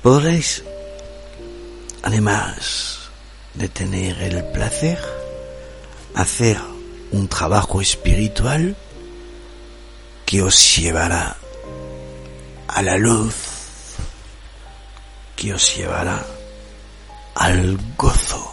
podréis, 0.04 0.62
además 2.04 3.10
de 3.54 3.68
tener 3.68 4.22
el 4.22 4.44
placer, 4.52 5.00
hacer 6.14 6.60
un 7.10 7.26
trabajo 7.26 7.80
espiritual 7.80 8.76
que 10.24 10.42
os 10.42 10.76
llevará 10.76 11.36
a 12.68 12.82
la 12.82 12.96
luz, 12.98 13.34
que 15.34 15.52
os 15.54 15.76
llevará 15.76 16.24
al 17.34 17.76
gozo, 17.98 18.51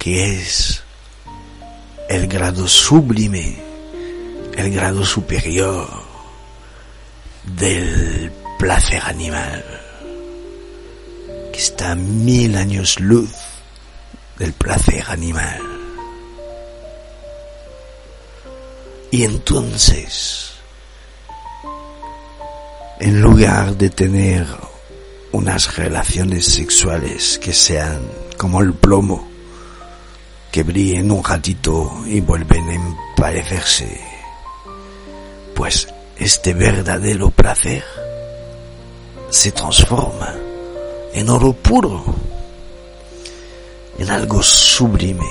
que 0.00 0.34
es 0.34 0.82
el 2.08 2.26
grado 2.26 2.66
sublime, 2.66 3.58
el 4.56 4.72
grado 4.72 5.04
superior 5.04 5.88
del 7.44 8.32
placer 8.58 9.02
animal, 9.04 9.62
que 11.52 11.58
está 11.58 11.92
a 11.92 11.94
mil 11.96 12.56
años 12.56 12.98
luz 12.98 13.30
del 14.38 14.54
placer 14.54 15.04
animal. 15.06 15.60
Y 19.10 19.24
entonces, 19.24 20.52
en 23.00 23.20
lugar 23.20 23.76
de 23.76 23.90
tener 23.90 24.46
unas 25.32 25.76
relaciones 25.76 26.46
sexuales 26.46 27.38
que 27.38 27.52
sean 27.52 28.00
como 28.38 28.62
el 28.62 28.72
plomo, 28.72 29.29
que 30.50 30.62
brillen 30.62 31.10
un 31.10 31.22
ratito 31.22 32.02
y 32.06 32.20
vuelven 32.20 32.68
a 32.68 32.74
emparecerse, 32.74 34.00
pues 35.54 35.88
este 36.16 36.54
verdadero 36.54 37.30
placer 37.30 37.84
se 39.30 39.52
transforma 39.52 40.34
en 41.12 41.28
oro 41.28 41.52
puro, 41.52 42.04
en 43.98 44.10
algo 44.10 44.42
sublime, 44.42 45.30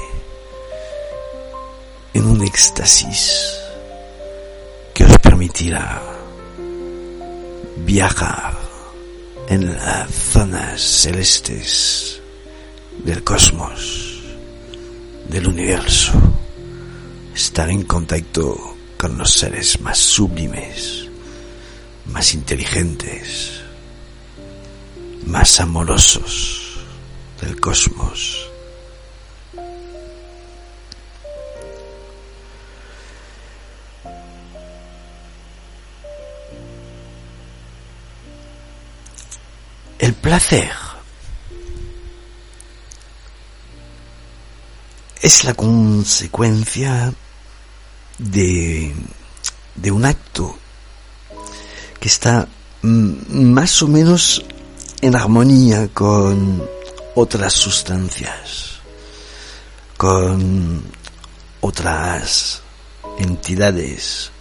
en 2.13 2.25
un 2.25 2.41
éxtasis 2.43 3.59
que 4.93 5.03
os 5.03 5.17
permitirá 5.19 6.01
viajar 7.77 8.57
en 9.47 9.75
las 9.75 10.11
zonas 10.11 10.81
celestes 10.81 12.21
del 13.03 13.23
cosmos, 13.23 14.08
del 15.29 15.47
universo, 15.47 16.11
estar 17.35 17.69
en 17.69 17.83
contacto 17.83 18.77
con 18.97 19.17
los 19.17 19.31
seres 19.31 19.79
más 19.79 19.97
sublimes, 19.97 21.07
más 22.07 22.33
inteligentes, 22.33 23.61
más 25.25 25.59
amorosos 25.59 26.79
del 27.41 27.59
cosmos. 27.59 28.49
El 39.99 40.13
placer 40.15 40.88
es 45.21 45.43
la 45.43 45.53
consecuencia 45.53 47.13
de, 48.17 48.93
de 49.75 49.91
un 49.91 50.05
acto 50.05 50.57
que 51.99 52.07
está 52.07 52.47
más 52.81 53.81
o 53.83 53.87
menos 53.87 54.45
en 55.01 55.15
armonía 55.15 55.89
con 55.93 56.63
otras 57.15 57.53
sustancias, 57.53 58.79
con 59.97 60.83
otras 61.61 62.61
entidades 63.17 64.31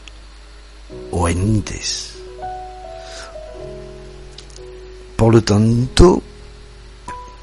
o 1.10 1.28
entes. 1.28 2.14
Por 5.16 5.34
lo 5.34 5.42
tanto, 5.42 6.22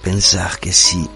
pensar 0.01 0.57
que 0.59 0.71
si, 0.71 1.09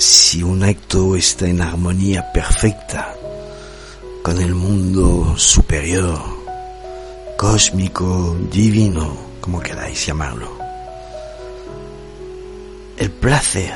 si 0.00 0.42
un 0.42 0.62
acto 0.62 1.14
está 1.14 1.46
en 1.46 1.60
armonía 1.60 2.32
perfecta 2.32 3.14
con 4.22 4.40
el 4.40 4.54
mundo 4.54 5.34
superior, 5.36 6.18
cósmico, 7.36 8.34
divino, 8.50 9.14
como 9.42 9.60
queráis 9.60 10.06
llamarlo, 10.06 10.56
el 12.96 13.10
placer 13.10 13.74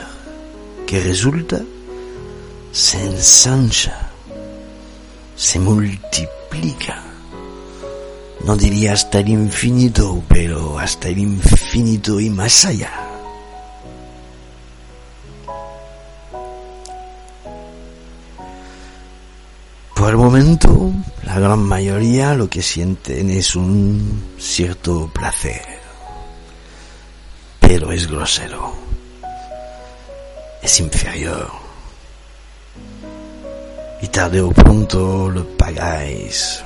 que 0.86 1.00
resulta 1.00 1.60
se 2.72 3.04
ensancha, 3.04 4.08
se 5.36 5.58
multiplica. 5.58 7.02
No 8.46 8.56
diría 8.56 8.94
hasta 8.94 9.18
el 9.20 9.28
infinito, 9.28 10.22
pero 10.28 10.78
hasta 10.78 11.08
el 11.08 11.18
infinito 11.18 12.18
y 12.18 12.30
más 12.30 12.64
allá. 12.64 13.13
Por 20.04 20.12
el 20.12 20.18
momento, 20.18 20.92
la 21.22 21.38
gran 21.38 21.60
mayoría 21.60 22.34
lo 22.34 22.50
que 22.50 22.60
sienten 22.60 23.30
es 23.30 23.56
un 23.56 24.34
cierto 24.38 25.10
placer, 25.14 25.62
pero 27.58 27.90
es 27.90 28.06
grosero, 28.06 28.74
es 30.60 30.78
inferior 30.78 31.50
y 34.02 34.08
tarde 34.08 34.42
o 34.42 34.50
pronto 34.50 35.30
lo 35.30 35.48
pagáis 35.56 36.62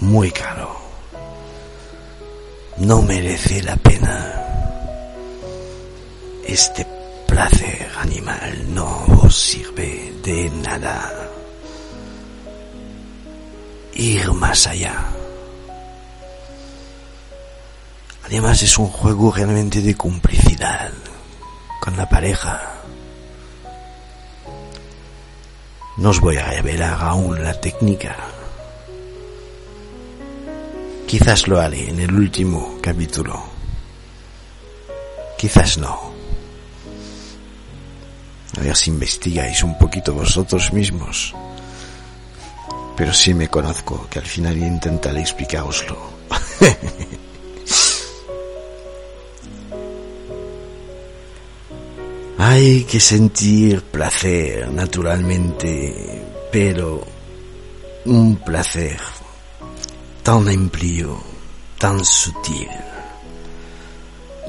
muy 0.00 0.30
caro. 0.30 0.80
No 2.78 3.02
merece 3.02 3.62
la 3.62 3.76
pena. 3.76 4.46
Este 6.46 6.86
placer 7.26 7.86
animal 7.98 8.64
no 8.74 9.04
os 9.24 9.36
sirve 9.36 10.14
de 10.22 10.48
nada. 10.48 11.27
Ir 13.98 14.32
más 14.32 14.66
allá. 14.66 15.04
Además 18.24 18.62
es 18.62 18.78
un 18.78 18.86
juego 18.86 19.30
realmente 19.30 19.82
de 19.82 19.94
complicidad 19.94 20.90
con 21.80 21.96
la 21.96 22.08
pareja 22.08 22.78
No 25.98 26.10
os 26.10 26.20
voy 26.20 26.36
a 26.36 26.46
revelar 26.46 26.96
aún 27.02 27.42
la 27.42 27.60
técnica. 27.60 28.16
Quizás 31.08 31.48
lo 31.48 31.60
haré 31.60 31.90
en 31.90 31.98
el 31.98 32.14
último 32.14 32.78
capítulo. 32.80 33.42
Quizás 35.36 35.76
no. 35.78 36.12
A 38.56 38.60
ver 38.60 38.76
si 38.76 38.90
investigáis 38.90 39.64
un 39.64 39.76
poquito 39.76 40.14
vosotros 40.14 40.72
mismos. 40.72 41.34
Pero 42.98 43.14
sí 43.14 43.32
me 43.32 43.46
conozco, 43.46 44.08
que 44.10 44.18
al 44.18 44.26
final 44.26 44.58
intentaré 44.58 45.20
explicaroslo. 45.20 45.96
Hay 52.38 52.82
que 52.82 52.98
sentir 52.98 53.82
placer, 53.82 54.68
naturalmente, 54.72 56.24
pero 56.50 57.06
un 58.06 58.34
placer 58.38 58.98
tan 60.24 60.48
amplio, 60.48 61.22
tan 61.78 62.04
sutil, 62.04 62.66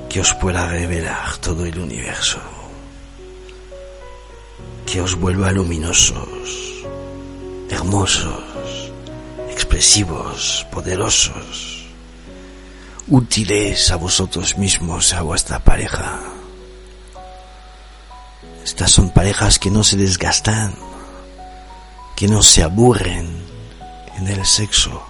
que 0.09 0.21
os 0.21 0.33
pueda 0.33 0.67
revelar 0.67 1.37
todo 1.37 1.65
el 1.65 1.77
universo, 1.77 2.39
que 4.87 5.01
os 5.01 5.13
vuelva 5.13 5.51
luminosos, 5.51 6.68
hermosos, 7.69 8.91
expresivos, 9.51 10.65
poderosos, 10.71 11.87
útiles 13.07 13.91
a 13.91 13.95
vosotros 13.95 14.57
mismos, 14.57 15.13
a 15.13 15.21
vuestra 15.21 15.59
pareja 15.59 16.19
estas 18.69 18.91
son 18.91 19.09
parejas 19.09 19.57
que 19.57 19.71
no 19.71 19.83
se 19.83 19.97
desgastan, 19.97 20.75
que 22.15 22.27
no 22.27 22.43
se 22.43 22.61
aburren 22.61 23.27
en 24.15 24.27
el 24.27 24.45
sexo. 24.45 25.03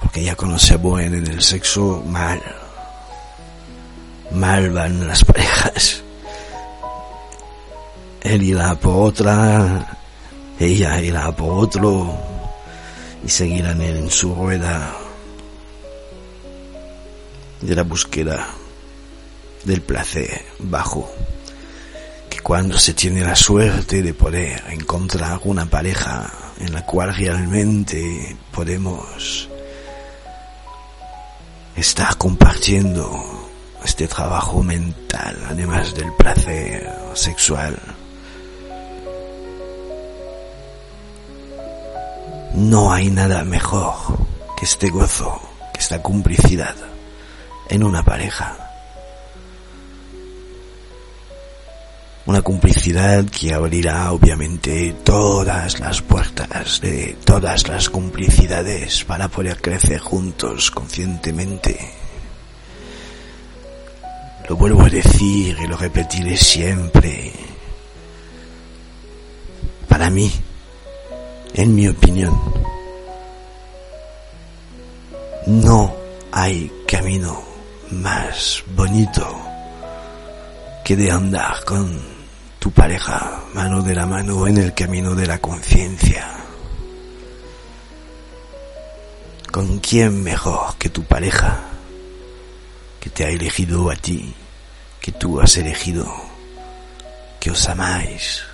Porque 0.00 0.24
ya 0.24 0.34
cuando 0.34 0.58
se 0.58 0.74
aburren 0.74 1.14
en 1.14 1.26
el 1.28 1.40
sexo, 1.40 2.02
mal. 2.04 2.42
Mal 4.32 4.70
van 4.70 5.06
las 5.06 5.24
parejas. 5.30 6.02
Él 8.22 8.42
irá 8.42 8.74
por 8.74 9.10
otra, 9.10 9.98
ella 10.58 11.00
irá 11.00 11.30
por 11.32 11.64
otro, 11.64 12.14
y 13.24 13.28
seguirán 13.28 13.80
en 13.82 14.10
su 14.10 14.34
rueda 14.34 14.94
de 17.60 17.74
la 17.74 17.82
búsqueda 17.82 18.48
del 19.64 19.82
placer 19.82 20.44
bajo 20.60 21.10
cuando 22.48 22.78
se 22.78 22.94
tiene 22.94 23.20
la 23.20 23.36
suerte 23.36 24.02
de 24.02 24.14
poder 24.14 24.62
encontrar 24.70 25.38
una 25.44 25.66
pareja 25.66 26.32
en 26.58 26.72
la 26.72 26.82
cual 26.86 27.14
realmente 27.14 28.34
podemos 28.50 29.50
estar 31.76 32.16
compartiendo 32.16 33.50
este 33.84 34.08
trabajo 34.08 34.62
mental, 34.62 35.36
además 35.46 35.94
del 35.94 36.10
placer 36.14 36.90
sexual. 37.12 37.78
No 42.54 42.92
hay 42.92 43.10
nada 43.10 43.44
mejor 43.44 43.94
que 44.56 44.64
este 44.64 44.90
gozo, 44.90 45.40
que 45.72 45.80
esta 45.80 46.02
complicidad 46.02 46.74
en 47.68 47.84
una 47.84 48.02
pareja. 48.02 48.68
una 52.28 52.42
complicidad 52.42 53.24
que 53.24 53.54
abrirá 53.54 54.12
obviamente 54.12 54.94
todas 55.02 55.80
las 55.80 56.02
puertas 56.02 56.78
de 56.82 57.16
todas 57.24 57.66
las 57.68 57.88
complicidades 57.88 59.02
para 59.04 59.28
poder 59.28 59.62
crecer 59.62 59.98
juntos 59.98 60.70
conscientemente. 60.70 61.90
Lo 64.46 64.56
vuelvo 64.56 64.82
a 64.82 64.90
decir 64.90 65.56
y 65.58 65.66
lo 65.66 65.78
repetiré 65.78 66.36
siempre. 66.36 67.32
Para 69.88 70.10
mí, 70.10 70.30
en 71.54 71.74
mi 71.74 71.88
opinión, 71.88 72.38
no 75.46 75.94
hay 76.32 76.70
camino 76.86 77.42
más 77.90 78.62
bonito 78.74 79.26
que 80.84 80.96
de 80.96 81.10
andar 81.10 81.64
con 81.64 82.00
tu 82.58 82.70
pareja 82.70 83.42
mano 83.54 83.82
de 83.82 83.94
la 83.94 84.06
mano 84.06 84.46
en 84.46 84.58
el 84.58 84.74
camino 84.74 85.14
de 85.14 85.26
la 85.26 85.38
conciencia. 85.38 86.26
¿Con 89.50 89.78
quién 89.78 90.22
mejor 90.22 90.76
que 90.78 90.88
tu 90.88 91.02
pareja 91.04 91.60
que 93.00 93.10
te 93.10 93.24
ha 93.24 93.28
elegido 93.30 93.90
a 93.90 93.96
ti, 93.96 94.34
que 95.00 95.12
tú 95.12 95.40
has 95.40 95.56
elegido, 95.56 96.06
que 97.40 97.50
os 97.50 97.68
amáis? 97.68 98.47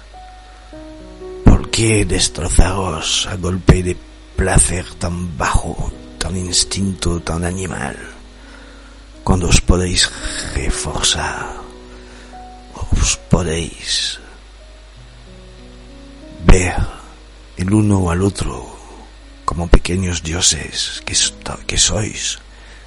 ¿Por 1.74 1.82
qué 1.82 2.05
destrozaros 2.05 3.26
a 3.26 3.34
golpe 3.34 3.82
de 3.82 3.96
placer 4.36 4.94
tan 4.94 5.36
bajo, 5.36 5.90
tan 6.20 6.36
instinto, 6.36 7.18
tan 7.18 7.42
animal, 7.44 7.98
cuando 9.24 9.48
os 9.48 9.60
podéis 9.60 10.09
reforzar? 10.55 11.51
os 12.94 13.16
podéis 13.28 14.20
ver 16.46 16.78
el 17.56 17.74
uno 17.74 18.09
al 18.09 18.22
otro 18.22 18.78
como 19.44 19.66
pequeños 19.66 20.22
dioses 20.22 21.02
que 21.05 21.76
sois, 21.76 22.38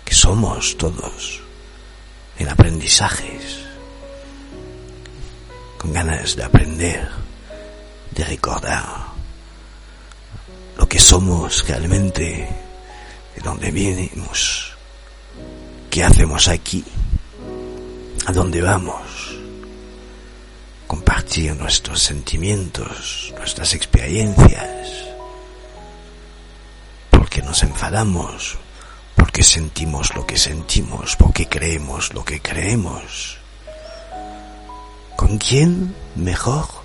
que 0.06 0.16
somos 0.16 0.78
todos. 0.78 1.44
en 2.40 2.48
aprendizajes, 2.48 3.68
con 5.78 5.92
ganas 5.92 6.38
de 6.38 6.44
aprender, 6.46 7.27
de 8.18 8.24
recordar 8.24 8.84
lo 10.76 10.90
que 10.90 11.00
somos 11.00 11.68
realmente, 11.68 12.50
de 13.36 13.42
dónde 13.44 13.70
venimos, 13.70 14.74
qué 15.92 16.04
hacemos 16.04 16.48
aquí, 16.48 16.84
a 18.26 18.32
dónde 18.32 18.60
vamos, 18.62 19.38
compartir 20.88 21.56
nuestros 21.56 22.02
sentimientos, 22.02 23.34
nuestras 23.38 23.76
experiencias, 23.76 25.06
porque 27.12 27.44
nos 27.44 27.62
enfadamos, 27.62 28.58
porque 29.16 29.44
sentimos 29.44 30.16
lo 30.16 30.26
que 30.26 30.38
sentimos, 30.38 31.16
porque 31.16 31.48
creemos 31.48 32.12
lo 32.16 32.26
que 32.26 32.42
creemos. 32.42 33.38
¿Con 35.16 35.38
quién 35.38 35.96
mejor 36.16 36.77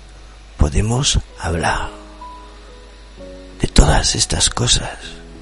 podemos 0.63 1.19
hablar 1.39 1.89
de 3.59 3.67
todas 3.67 4.15
estas 4.15 4.49
cosas? 4.49 4.97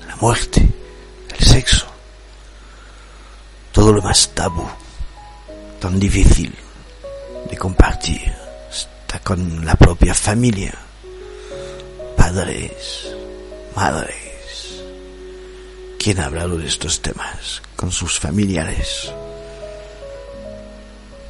La 0.07 0.15
muerte, 0.15 0.67
el 1.37 1.45
sexo, 1.45 1.85
todo 3.71 3.93
lo 3.93 4.01
más 4.01 4.29
tabú, 4.29 4.67
tan 5.79 5.99
difícil 5.99 6.51
de 7.51 7.55
compartir, 7.55 8.33
está 8.71 9.19
con 9.19 9.63
la 9.63 9.75
propia 9.75 10.15
familia, 10.15 10.73
padres, 12.17 13.13
madres. 13.75 14.81
¿Quién 15.99 16.19
ha 16.19 16.25
hablado 16.25 16.57
de 16.57 16.67
estos 16.67 16.99
temas 16.99 17.61
con 17.75 17.91
sus 17.91 18.19
familiares? 18.19 19.13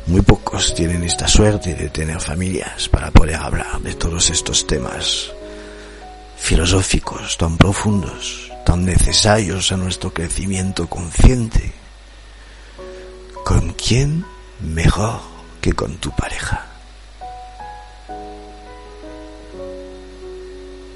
Muy 0.08 0.22
pocos 0.22 0.74
tienen 0.74 1.04
esta 1.04 1.28
suerte 1.28 1.76
de 1.76 1.90
tener 1.90 2.20
familias 2.20 2.90
para 2.90 3.12
poder 3.12 3.36
hablar 3.36 3.80
de 3.82 3.94
todos 3.94 4.30
estos 4.30 4.66
temas 4.66 5.32
filosóficos 6.38 7.38
tan 7.38 7.58
profundos, 7.58 8.52
tan 8.66 8.84
necesarios 8.84 9.72
a 9.72 9.78
nuestro 9.78 10.12
crecimiento 10.12 10.88
consciente. 10.88 11.72
¿Con 13.46 13.74
quién 13.74 14.26
mejor 14.60 15.22
que 15.62 15.74
con 15.74 15.98
tu 15.98 16.10
pareja? 16.12 16.66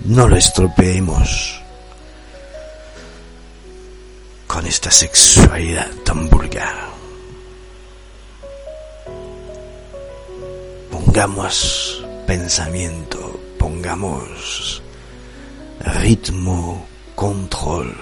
No 0.05 0.27
lo 0.27 0.35
estropeemos 0.35 1.61
con 4.47 4.65
esta 4.65 4.89
sexualidad 4.89 5.89
tan 6.03 6.29
vulgar. 6.29 6.94
Pongamos 11.15 12.03
pensamiento, 12.27 13.39
pongamos 13.57 14.81
ritmo, 15.79 16.85
control, 17.15 17.95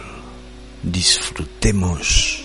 disfrutemos 0.81 2.41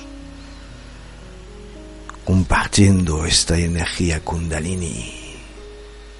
compartiendo 2.22 3.24
esta 3.24 3.56
energía 3.56 4.20
kundalini 4.20 5.10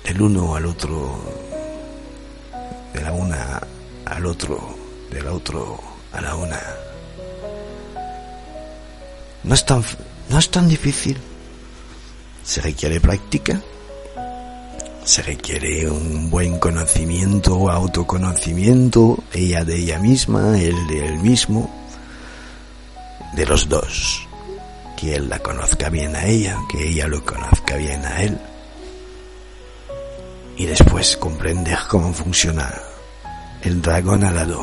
del 0.03 0.23
uno 0.23 0.57
al 0.57 0.65
otro, 0.65 1.21
de 2.95 3.03
la 3.03 3.13
una 3.13 3.61
al 4.07 4.25
otro, 4.25 4.79
del 5.11 5.27
otro 5.27 5.79
a 6.11 6.23
la 6.23 6.35
una. 6.35 6.63
No 9.43 9.55
es 9.55 9.67
tan, 9.67 9.85
no 10.31 10.39
es 10.39 10.51
tan 10.51 10.67
difícil. 10.71 11.19
Se 12.43 12.63
requiere 12.63 12.99
práctica. 12.99 13.63
Se 15.09 15.23
requiere 15.23 15.89
un 15.89 16.29
buen 16.29 16.59
conocimiento, 16.59 17.71
autoconocimiento, 17.71 19.25
ella 19.33 19.65
de 19.65 19.77
ella 19.77 19.99
misma, 19.99 20.61
él 20.61 20.77
de 20.87 21.07
él 21.07 21.19
mismo, 21.21 21.75
de 23.33 23.47
los 23.47 23.71
dos. 23.71 24.29
Que 24.99 25.15
él 25.15 25.31
la 25.31 25.39
conozca 25.39 25.89
bien 25.89 26.15
a 26.15 26.27
ella, 26.27 26.59
que 26.71 26.89
ella 26.91 27.07
lo 27.07 27.25
conozca 27.25 27.77
bien 27.77 28.05
a 28.05 28.21
él. 28.21 28.39
Y 30.59 30.67
después 30.67 31.17
comprender 31.17 31.79
cómo 31.89 32.13
funciona 32.13 32.71
el 33.63 33.81
dragón 33.81 34.25
alado, 34.25 34.63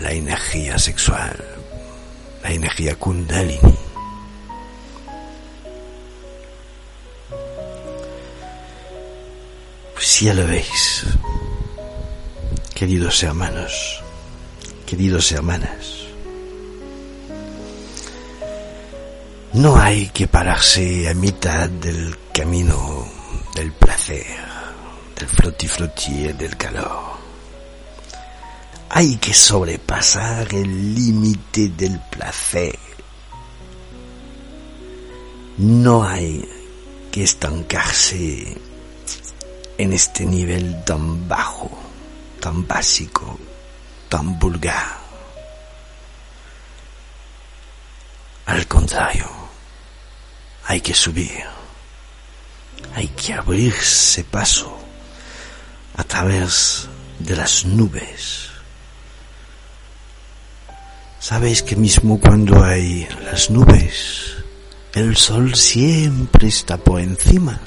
la 0.00 0.10
energía 0.10 0.80
sexual, 0.80 1.36
la 2.42 2.50
energía 2.50 2.96
kundalini. 2.96 3.79
Ya 10.20 10.34
lo 10.34 10.46
veis, 10.46 11.04
queridos 12.74 13.22
hermanos, 13.22 14.02
queridos 14.86 15.32
hermanas. 15.32 16.04
No 19.54 19.76
hay 19.76 20.08
que 20.08 20.28
pararse 20.28 21.08
a 21.08 21.14
mitad 21.14 21.68
del 21.68 22.16
camino 22.32 23.06
del 23.54 23.72
placer, 23.72 24.26
del 25.18 25.28
flotti 25.28 26.32
del 26.34 26.56
calor 26.56 27.10
hay 28.92 29.16
que 29.16 29.32
sobrepasar 29.32 30.52
el 30.52 30.94
límite 30.94 31.68
del 31.68 32.00
placer. 32.10 32.76
No 35.58 36.02
hay 36.02 36.44
que 37.12 37.22
estancarse 37.22 38.56
en 39.82 39.92
este 39.92 40.24
nivel 40.24 40.84
tan 40.84 41.28
bajo, 41.28 41.70
tan 42.40 42.66
básico, 42.66 43.38
tan 44.08 44.38
vulgar. 44.38 44.98
Al 48.46 48.66
contrario, 48.66 49.28
hay 50.66 50.80
que 50.80 50.94
subir, 50.94 51.44
hay 52.94 53.08
que 53.08 53.34
abrirse 53.34 54.24
paso 54.24 54.76
a 55.96 56.04
través 56.04 56.88
de 57.18 57.36
las 57.36 57.64
nubes 57.64 58.50
Sabéis 61.20 61.62
que 61.62 61.76
mismo 61.76 62.18
cuando 62.18 62.64
hay 62.64 63.06
las 63.22 63.50
nubes, 63.50 64.36
el 64.94 65.16
sol 65.16 65.54
siempre 65.54 66.48
está 66.48 66.78
por 66.78 66.98
encima. 66.98 67.60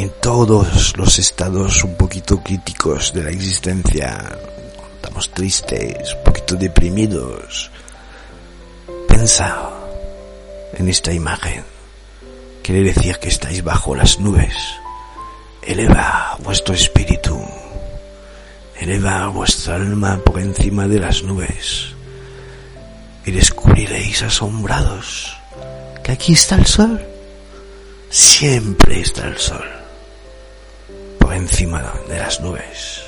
En 0.00 0.08
todos 0.22 0.96
los 0.96 1.18
estados 1.18 1.84
un 1.84 1.94
poquito 1.94 2.42
críticos 2.42 3.12
de 3.12 3.22
la 3.22 3.28
existencia, 3.28 4.34
estamos 4.94 5.30
tristes, 5.30 6.14
un 6.14 6.24
poquito 6.24 6.54
deprimidos. 6.54 7.70
Pensa 9.06 9.68
en 10.72 10.88
esta 10.88 11.12
imagen. 11.12 11.62
Quiere 12.62 12.80
decir 12.80 13.18
que 13.18 13.28
estáis 13.28 13.62
bajo 13.62 13.94
las 13.94 14.18
nubes. 14.18 14.54
Eleva 15.60 16.34
vuestro 16.38 16.72
espíritu 16.74 17.38
eleva 18.76 19.28
vuestra 19.28 19.74
alma 19.74 20.18
por 20.24 20.40
encima 20.40 20.88
de 20.88 20.98
las 20.98 21.22
nubes 21.22 21.88
y 23.26 23.32
descubriréis 23.32 24.22
asombrados 24.22 25.36
que 26.02 26.12
aquí 26.12 26.32
está 26.32 26.54
el 26.54 26.64
sol. 26.64 27.06
Siempre 28.08 29.02
está 29.02 29.26
el 29.26 29.36
sol 29.36 29.79
por 31.20 31.32
encima 31.34 31.94
de 32.08 32.18
las 32.18 32.40
nubes. 32.40 33.04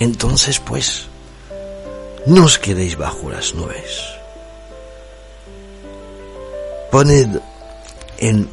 Entonces 0.00 0.58
pues, 0.58 1.06
no 2.26 2.44
os 2.44 2.58
quedéis 2.58 2.96
bajo 2.96 3.30
las 3.30 3.54
nubes. 3.54 4.02
Poned 6.90 7.38
en 8.18 8.48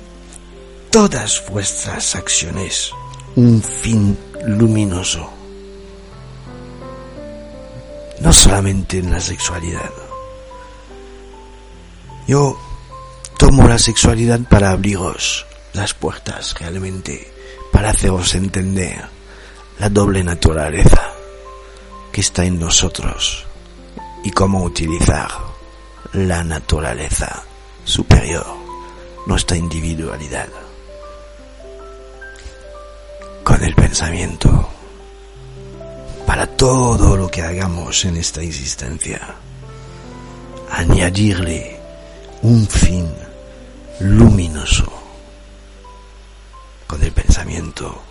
todas 0.91 1.43
vuestras 1.49 2.15
acciones 2.15 2.91
un 3.35 3.61
fin 3.61 4.17
luminoso. 4.45 5.29
No 8.19 8.33
solamente 8.33 8.99
en 8.99 9.11
la 9.11 9.19
sexualidad. 9.19 9.91
Yo 12.27 12.57
tomo 13.37 13.67
la 13.67 13.77
sexualidad 13.77 14.39
para 14.49 14.71
abriros 14.71 15.45
las 15.75 15.93
puertas 15.93 16.53
realmente, 16.59 17.31
para 17.71 17.89
haceros 17.89 18.33
entender 18.35 19.05
la 19.79 19.89
doble 19.89 20.23
naturaleza 20.23 21.11
que 22.11 22.21
está 22.21 22.45
en 22.45 22.59
nosotros 22.59 23.45
y 24.23 24.31
cómo 24.31 24.63
utilizar 24.63 25.29
la 26.13 26.43
naturaleza 26.43 27.43
superior, 27.83 28.45
nuestra 29.27 29.57
individualidad 29.57 30.47
con 33.43 33.63
el 33.63 33.75
pensamiento 33.75 34.69
para 36.25 36.47
todo 36.47 37.15
lo 37.15 37.29
que 37.29 37.43
hagamos 37.43 38.05
en 38.05 38.17
esta 38.17 38.41
existencia. 38.41 39.21
Añadirle 40.71 41.79
un 42.41 42.67
fin 42.67 43.07
luminoso 43.99 45.04
con 46.87 47.03
el 47.03 47.11
pensamiento. 47.11 48.01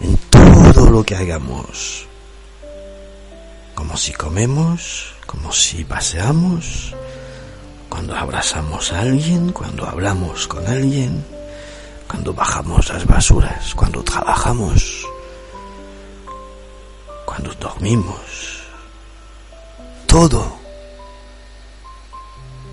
En 0.00 0.16
todo 0.30 0.90
lo 0.90 1.04
que 1.04 1.16
hagamos, 1.16 2.06
como 3.74 3.96
si 3.96 4.12
comemos, 4.12 5.14
como 5.26 5.52
si 5.52 5.84
paseamos, 5.84 6.94
cuando 7.88 8.16
abrazamos 8.16 8.92
a 8.92 9.00
alguien, 9.00 9.52
cuando 9.52 9.86
hablamos 9.86 10.48
con 10.48 10.66
alguien, 10.66 11.24
cuando 12.08 12.32
bajamos 12.34 12.88
las 12.88 13.06
basuras, 13.06 13.74
cuando 13.74 14.02
trabajamos, 14.02 15.06
cuando 17.24 17.54
dormimos. 17.54 18.62
Todo 20.06 20.56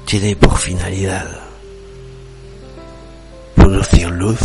tiene 0.06 0.36
por 0.36 0.57
finalidad 0.57 1.48
producir 3.60 4.10
luz, 4.10 4.40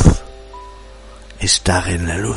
estar 1.39 1.89
en 1.89 2.09
la 2.09 2.19
luz. 2.19 2.37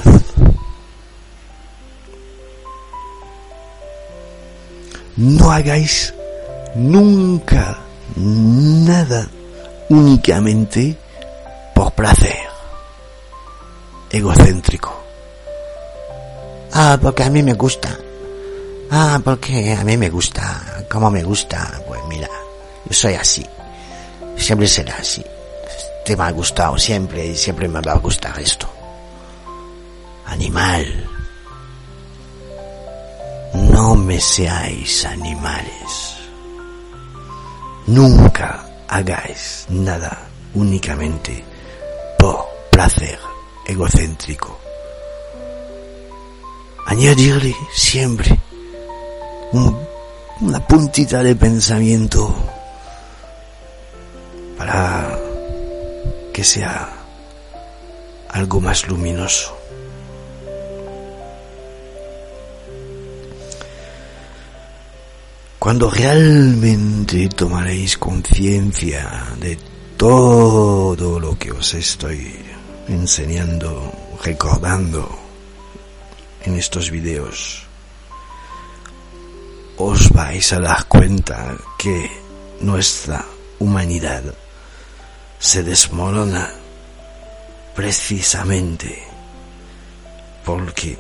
No 5.16 5.52
hagáis 5.52 6.14
nunca 6.76 7.80
nada 8.16 9.28
únicamente 9.90 10.96
por 11.74 11.92
placer 11.94 12.48
egocéntrico. 14.12 14.94
Ah, 16.74 16.98
porque 17.02 17.24
a 17.24 17.30
mí 17.32 17.42
me 17.42 17.54
gusta. 17.54 17.90
Ah, 18.92 19.20
porque 19.24 19.74
a 19.74 19.84
mí 19.84 19.98
me 19.98 20.10
gusta. 20.10 20.86
Como 20.90 21.10
me 21.10 21.24
gusta, 21.24 21.82
pues 21.88 22.02
mira, 22.08 22.30
yo 22.86 22.94
soy 22.94 23.16
así. 23.16 23.46
Siempre 24.38 24.68
será 24.68 24.96
así. 24.98 25.24
Me 26.16 26.24
ha 26.24 26.32
gustado 26.32 26.78
siempre 26.78 27.26
y 27.26 27.36
siempre 27.36 27.68
me 27.68 27.82
va 27.82 27.92
a 27.92 27.98
gustar 27.98 28.40
esto. 28.40 28.70
Animal. 30.26 31.10
No 33.54 33.96
me 33.96 34.20
seáis 34.20 35.06
animales. 35.06 36.16
Nunca 37.88 38.66
hagáis 38.88 39.66
nada 39.70 40.18
únicamente 40.54 41.44
por 42.18 42.46
placer 42.72 43.20
egocéntrico. 43.66 44.58
Añadirle 46.86 47.54
siempre 47.74 48.40
una 50.40 50.66
puntita 50.66 51.22
de 51.22 51.36
pensamiento 51.36 52.34
para 54.58 55.27
que 56.38 56.44
sea 56.44 56.88
algo 58.30 58.62
más 58.62 58.88
luminoso. 58.88 59.58
Cuando 65.58 65.90
realmente 65.90 67.28
tomaréis 67.30 67.98
conciencia 67.98 69.34
de 69.40 69.58
todo 69.98 71.20
lo 71.20 71.40
que 71.40 71.52
os 71.52 71.74
estoy 71.74 72.36
enseñando, 72.88 73.92
recordando 74.24 75.10
en 76.46 76.54
estos 76.54 76.92
videos, 76.92 77.64
os 79.78 80.08
vais 80.12 80.54
a 80.54 80.60
dar 80.60 80.86
cuenta 80.86 81.58
que 81.80 82.12
nuestra 82.62 83.26
humanidad 83.58 84.22
se 85.40 85.64
desmorona 85.64 86.52
precisamente 87.76 89.04
porque 90.44 90.98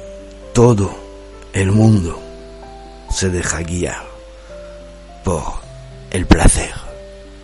todo 0.53 0.95
el 1.53 1.71
mundo 1.71 2.21
se 3.09 3.29
deja 3.29 3.61
guiar 3.61 4.05
por 5.23 5.61
el 6.11 6.25
placer 6.25 6.73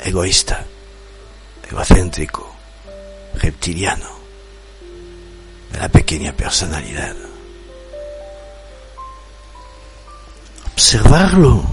egoísta, 0.03 0.65
egocéntrico, 1.70 2.53
reptiliano 3.36 4.10
de 5.72 5.80
la 5.80 5.90
pequeña 5.90 6.34
personalidad. 6.34 7.15
Observarlo. 10.74 11.64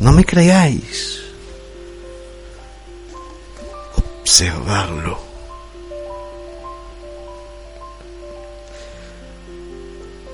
No 0.00 0.12
me 0.12 0.24
creáis. 0.24 1.21
Observarlo. 4.22 5.18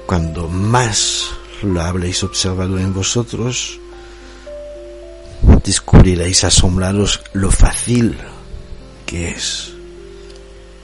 Cuando 0.06 0.46
más 0.46 1.30
lo 1.62 1.80
habréis 1.80 2.22
observado 2.22 2.78
en 2.78 2.92
vosotros, 2.92 3.80
descubriréis 5.64 6.44
asombrados 6.44 7.22
lo 7.32 7.50
fácil 7.50 8.18
que 9.06 9.30
es 9.30 9.72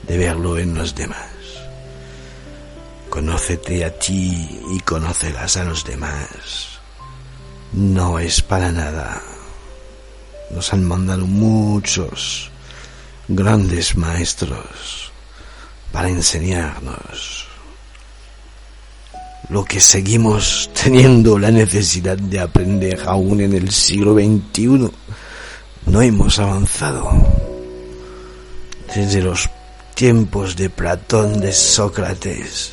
de 0.05 0.17
verlo 0.17 0.57
en 0.57 0.75
los 0.75 0.95
demás. 0.95 1.29
Conócete 3.11 3.85
a 3.85 3.99
ti 3.99 4.63
y 4.73 4.81
conócelas 4.81 5.59
a 5.59 5.65
los 5.65 5.85
demás. 5.85 6.81
No 7.75 8.19
es 8.19 8.41
para 8.41 8.73
nada. 8.73 9.21
Nos 10.51 10.73
han 10.73 10.85
mandado 10.85 11.27
muchos 11.27 12.51
grandes 13.29 13.97
maestros 13.97 15.13
para 15.93 16.09
enseñarnos 16.09 17.47
lo 19.49 19.65
que 19.65 19.81
seguimos 19.81 20.71
teniendo 20.83 21.39
la 21.39 21.51
necesidad 21.51 22.17
de 22.17 22.41
aprender 22.41 23.01
aún 23.07 23.41
en 23.41 23.53
el 23.53 23.71
siglo 23.71 24.15
XXI. 24.15 24.91
No 25.87 26.03
hemos 26.03 26.39
avanzado. 26.39 27.11
Desde 28.95 29.21
los 29.21 29.51
tiempos 29.95 30.57
de 30.57 30.71
Platón, 30.71 31.41
de 31.41 31.53
Sócrates, 31.53 32.73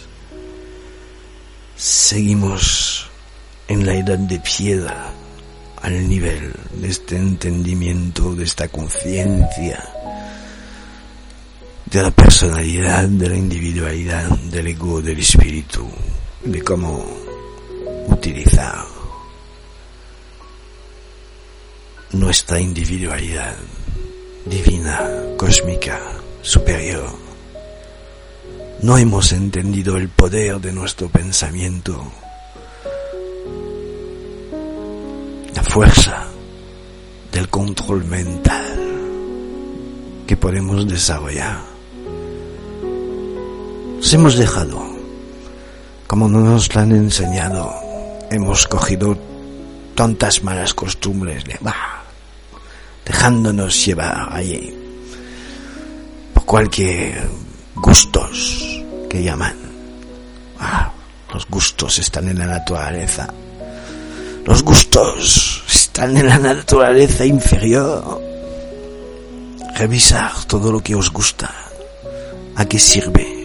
seguimos 1.75 3.09
en 3.67 3.85
la 3.85 3.95
edad 3.95 4.17
de 4.17 4.39
piedra 4.39 5.11
al 5.81 6.07
nivel 6.07 6.53
de 6.73 6.89
este 6.89 7.17
entendimiento, 7.17 8.35
de 8.35 8.43
esta 8.43 8.67
conciencia, 8.67 9.83
de 11.91 12.01
la 12.01 12.11
personalidad, 12.11 13.03
de 13.09 13.27
la 13.27 13.35
individualidad, 13.35 14.29
del 14.29 14.67
ego, 14.67 15.01
del 15.01 15.19
espíritu, 15.19 15.85
de 16.41 16.61
cómo 16.61 17.05
utilizar 18.07 18.85
nuestra 22.13 22.61
individualidad 22.61 23.55
divina, 24.45 25.01
cósmica, 25.35 25.99
superior. 26.41 27.11
No 28.83 28.97
hemos 28.97 29.33
entendido 29.33 29.97
el 29.97 30.07
poder 30.07 30.61
de 30.61 30.71
nuestro 30.71 31.09
pensamiento, 31.09 32.09
la 35.53 35.63
fuerza 35.63 36.25
del 37.33 37.49
control 37.49 38.05
mental 38.05 38.79
que 40.25 40.37
podemos 40.37 40.87
desarrollar. 40.87 41.70
Nos 44.01 44.13
hemos 44.13 44.35
dejado 44.35 44.83
como 46.07 46.27
no 46.27 46.39
nos 46.39 46.73
lo 46.73 46.81
han 46.81 46.91
enseñado, 46.91 47.71
hemos 48.31 48.67
cogido 48.67 49.15
tantas 49.93 50.43
malas 50.43 50.73
costumbres, 50.73 51.45
de, 51.45 51.55
bah, 51.61 52.01
dejándonos 53.05 53.85
llevar 53.85 54.29
allí 54.33 54.75
por 56.33 56.45
cualquier 56.45 57.29
gustos 57.75 58.81
que 59.07 59.21
llaman. 59.21 59.55
Ah, 60.59 60.91
los 61.31 61.47
gustos 61.47 61.99
están 61.99 62.27
en 62.27 62.39
la 62.39 62.47
naturaleza. 62.47 63.27
Los 64.45 64.63
gustos 64.63 65.63
están 65.71 66.17
en 66.17 66.25
la 66.25 66.39
naturaleza 66.39 67.23
inferior. 67.23 68.19
Revisar 69.75 70.43
todo 70.45 70.71
lo 70.71 70.79
que 70.81 70.95
os 70.95 71.11
gusta. 71.11 71.53
¿A 72.55 72.65
qué 72.65 72.79
sirve? 72.79 73.40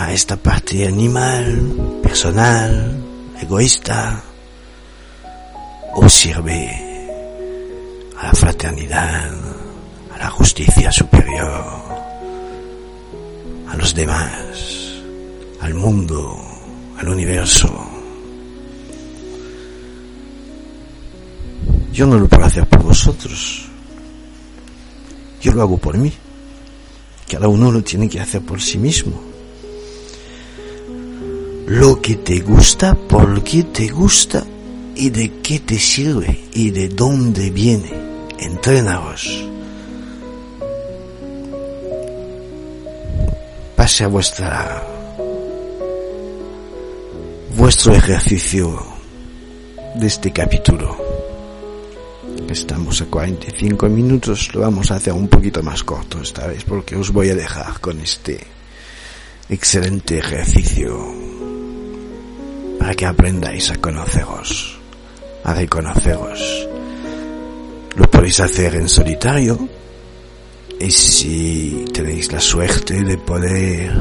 A 0.00 0.12
esta 0.14 0.36
parte 0.38 0.86
animal, 0.86 2.00
personal, 2.02 2.96
egoísta, 3.38 4.22
o 5.94 6.08
a 8.16 8.24
la 8.24 8.32
fraternidad, 8.32 9.30
a 10.14 10.18
la 10.18 10.30
justicia 10.30 10.90
superior, 10.90 11.64
los 13.76 13.94
demás, 13.94 15.02
al 15.60 15.74
mundo, 15.74 16.34
al 16.98 17.06
universo. 17.06 17.68
Yo 21.92 22.06
no 22.06 22.18
lo 22.18 22.26
puedo 22.26 22.46
hacer 22.46 22.66
por 22.66 22.82
vosotros. 22.84 23.68
Yo 25.42 25.52
lo 25.52 25.60
hago 25.60 25.76
por 25.76 25.98
mí. 25.98 26.10
Cada 27.30 27.48
uno 27.48 27.70
lo 27.70 27.82
tiene 27.82 28.08
que 28.08 28.18
hacer 28.18 28.40
por 28.40 28.62
sí 28.62 28.78
mismo. 28.78 29.29
Lo 31.70 32.02
que 32.02 32.16
te 32.16 32.40
gusta, 32.40 32.96
por 32.96 33.44
qué 33.44 33.62
te 33.62 33.86
gusta 33.86 34.44
y 34.96 35.08
de 35.10 35.40
qué 35.40 35.60
te 35.60 35.78
sirve 35.78 36.46
y 36.52 36.70
de 36.70 36.88
dónde 36.88 37.48
viene. 37.50 37.92
Entrenaos. 38.40 39.46
Pase 43.76 44.02
a 44.02 44.08
vuestra 44.08 44.84
vuestro 47.56 47.94
ejercicio 47.94 48.84
de 49.94 50.08
este 50.08 50.32
capítulo. 50.32 50.96
Estamos 52.48 53.00
a 53.00 53.06
45 53.06 53.88
minutos, 53.88 54.52
lo 54.56 54.62
vamos 54.62 54.90
a 54.90 54.96
hacer 54.96 55.12
un 55.12 55.28
poquito 55.28 55.62
más 55.62 55.84
corto 55.84 56.20
esta 56.20 56.48
vez 56.48 56.64
porque 56.64 56.96
os 56.96 57.12
voy 57.12 57.30
a 57.30 57.36
dejar 57.36 57.78
con 57.78 58.00
este 58.00 58.44
excelente 59.48 60.18
ejercicio 60.18 61.29
para 62.90 62.96
que 62.96 63.06
aprendáis 63.06 63.70
a 63.70 63.76
conoceros, 63.76 64.76
a 65.44 65.54
reconoceros. 65.54 66.66
Lo 67.94 68.10
podéis 68.10 68.40
hacer 68.40 68.74
en 68.74 68.88
solitario 68.88 69.68
y 70.80 70.90
si 70.90 71.84
tenéis 71.94 72.32
la 72.32 72.40
suerte 72.40 73.04
de 73.04 73.16
poder 73.16 73.92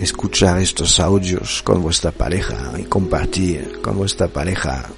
escuchar 0.00 0.58
estos 0.58 0.98
audios 0.98 1.62
con 1.62 1.82
vuestra 1.82 2.10
pareja 2.10 2.72
y 2.80 2.82
compartir 2.82 3.78
con 3.80 3.98
vuestra 3.98 4.26
pareja 4.26 4.90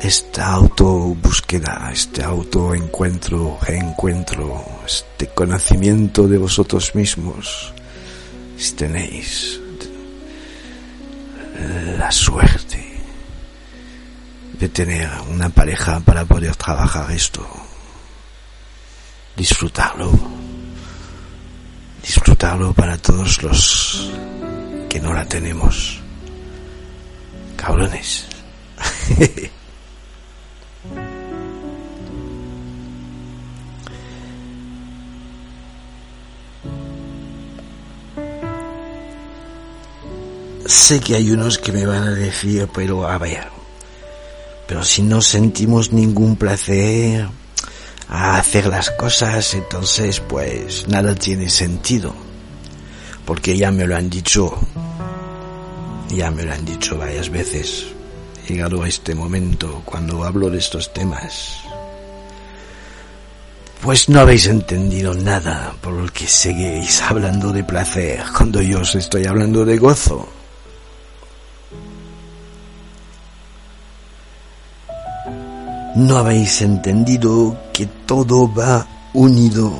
esta 0.00 0.52
autobúsqueda, 0.52 1.90
este 1.92 2.22
autoencuentro, 2.22 3.58
reencuentro, 3.60 4.64
este 4.86 5.26
conocimiento 5.34 6.28
de 6.28 6.38
vosotros 6.38 6.94
mismos, 6.94 7.74
si 8.56 8.74
tenéis 8.74 9.63
la 11.54 12.10
suerte 12.10 13.00
de 14.58 14.68
tener 14.68 15.10
una 15.30 15.48
pareja 15.48 16.00
para 16.00 16.24
poder 16.24 16.54
trabajar 16.56 17.10
esto, 17.10 17.46
disfrutarlo, 19.36 20.10
disfrutarlo 22.02 22.72
para 22.72 22.96
todos 22.98 23.42
los 23.42 24.10
que 24.88 25.00
no 25.00 25.12
la 25.12 25.24
tenemos. 25.26 26.00
Cabrones. 27.56 28.26
Sé 40.66 41.00
que 41.00 41.14
hay 41.14 41.30
unos 41.30 41.58
que 41.58 41.72
me 41.72 41.84
van 41.84 42.04
a 42.04 42.10
decir, 42.12 42.66
pero 42.72 43.06
a 43.06 43.18
ver, 43.18 43.48
pero 44.66 44.82
si 44.82 45.02
no 45.02 45.20
sentimos 45.20 45.92
ningún 45.92 46.36
placer 46.36 47.28
a 48.08 48.38
hacer 48.38 48.68
las 48.68 48.90
cosas, 48.92 49.52
entonces 49.52 50.20
pues 50.20 50.88
nada 50.88 51.14
tiene 51.14 51.50
sentido. 51.50 52.14
Porque 53.26 53.58
ya 53.58 53.70
me 53.70 53.86
lo 53.86 53.94
han 53.94 54.08
dicho, 54.08 54.58
ya 56.08 56.30
me 56.30 56.44
lo 56.44 56.54
han 56.54 56.64
dicho 56.64 56.96
varias 56.96 57.28
veces, 57.28 57.86
llegado 58.48 58.82
a 58.82 58.88
este 58.88 59.14
momento 59.14 59.82
cuando 59.84 60.24
hablo 60.24 60.48
de 60.48 60.58
estos 60.58 60.94
temas. 60.94 61.58
Pues 63.82 64.08
no 64.08 64.20
habéis 64.20 64.46
entendido 64.46 65.12
nada 65.12 65.74
por 65.82 65.92
lo 65.92 66.10
que 66.10 66.26
seguís 66.26 67.02
hablando 67.02 67.52
de 67.52 67.64
placer 67.64 68.24
cuando 68.34 68.62
yo 68.62 68.80
os 68.80 68.94
estoy 68.94 69.26
hablando 69.26 69.66
de 69.66 69.76
gozo. 69.76 70.33
No 75.94 76.18
habéis 76.18 76.60
entendido 76.60 77.56
que 77.72 77.86
todo 77.86 78.52
va 78.52 78.86
unido, 79.12 79.72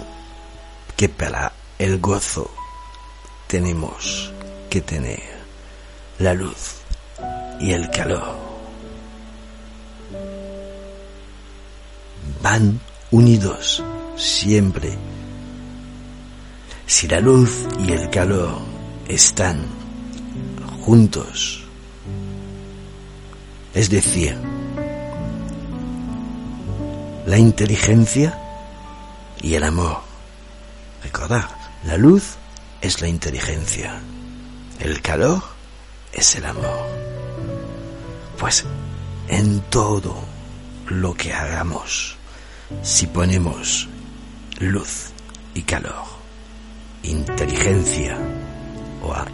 que 0.96 1.08
para 1.08 1.52
el 1.78 2.00
gozo 2.00 2.50
tenemos 3.48 4.32
que 4.70 4.80
tener 4.80 5.22
la 6.18 6.32
luz 6.34 6.76
y 7.60 7.72
el 7.72 7.90
calor. 7.90 8.36
Van 12.42 12.80
unidos 13.10 13.82
siempre. 14.16 14.96
Si 16.86 17.08
la 17.08 17.18
luz 17.18 17.66
y 17.84 17.90
el 17.90 18.08
calor 18.10 18.58
están 19.08 19.66
juntos, 20.84 21.64
es 23.74 23.90
decir, 23.90 24.38
la 27.26 27.38
inteligencia 27.38 28.38
y 29.40 29.54
el 29.54 29.64
amor. 29.64 30.00
Recordad, 31.02 31.48
la 31.84 31.96
luz 31.96 32.36
es 32.80 33.00
la 33.00 33.08
inteligencia, 33.08 34.00
el 34.80 35.00
calor 35.00 35.42
es 36.12 36.36
el 36.36 36.44
amor. 36.46 36.86
Pues 38.38 38.64
en 39.28 39.60
todo 39.70 40.16
lo 40.88 41.14
que 41.14 41.32
hagamos, 41.32 42.16
si 42.82 43.06
ponemos 43.06 43.88
luz 44.58 45.10
y 45.54 45.62
calor, 45.62 46.04
inteligencia 47.02 48.18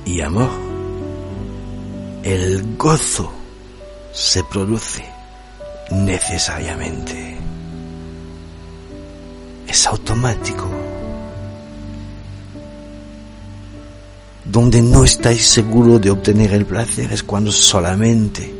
y 0.04 0.20
amor, 0.20 0.50
el 2.22 2.76
gozo 2.76 3.32
se 4.12 4.42
produce 4.44 5.04
necesariamente 5.90 7.39
es 9.70 9.86
automático. 9.86 10.68
Donde 14.44 14.82
no 14.82 15.04
estáis 15.04 15.46
seguros 15.46 16.00
de 16.00 16.10
obtener 16.10 16.52
el 16.52 16.66
placer 16.66 17.12
es 17.12 17.22
cuando 17.22 17.52
solamente 17.52 18.52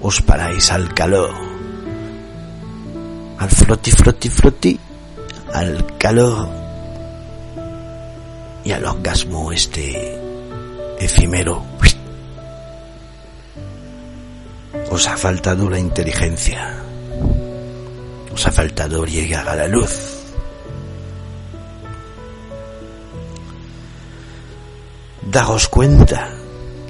os 0.00 0.22
paráis 0.22 0.70
al 0.70 0.94
calor, 0.94 1.34
al 3.38 3.50
froti, 3.50 3.90
froti, 3.90 4.28
froti, 4.28 4.78
al 5.52 5.98
calor 5.98 6.48
y 8.64 8.70
al 8.70 8.84
orgasmo 8.84 9.50
este 9.50 10.20
efímero. 11.00 11.64
Os 14.90 15.08
ha 15.08 15.16
faltado 15.16 15.68
la 15.68 15.80
inteligencia, 15.80 16.76
os 18.32 18.46
ha 18.46 18.52
faltado 18.52 19.04
llegar 19.04 19.48
a 19.48 19.56
la 19.56 19.66
luz. 19.66 20.23
Daros 25.34 25.66
cuenta 25.66 26.30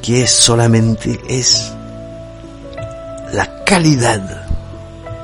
que 0.02 0.26
solamente 0.26 1.18
es 1.26 1.72
la 3.32 3.64
calidad, 3.64 4.46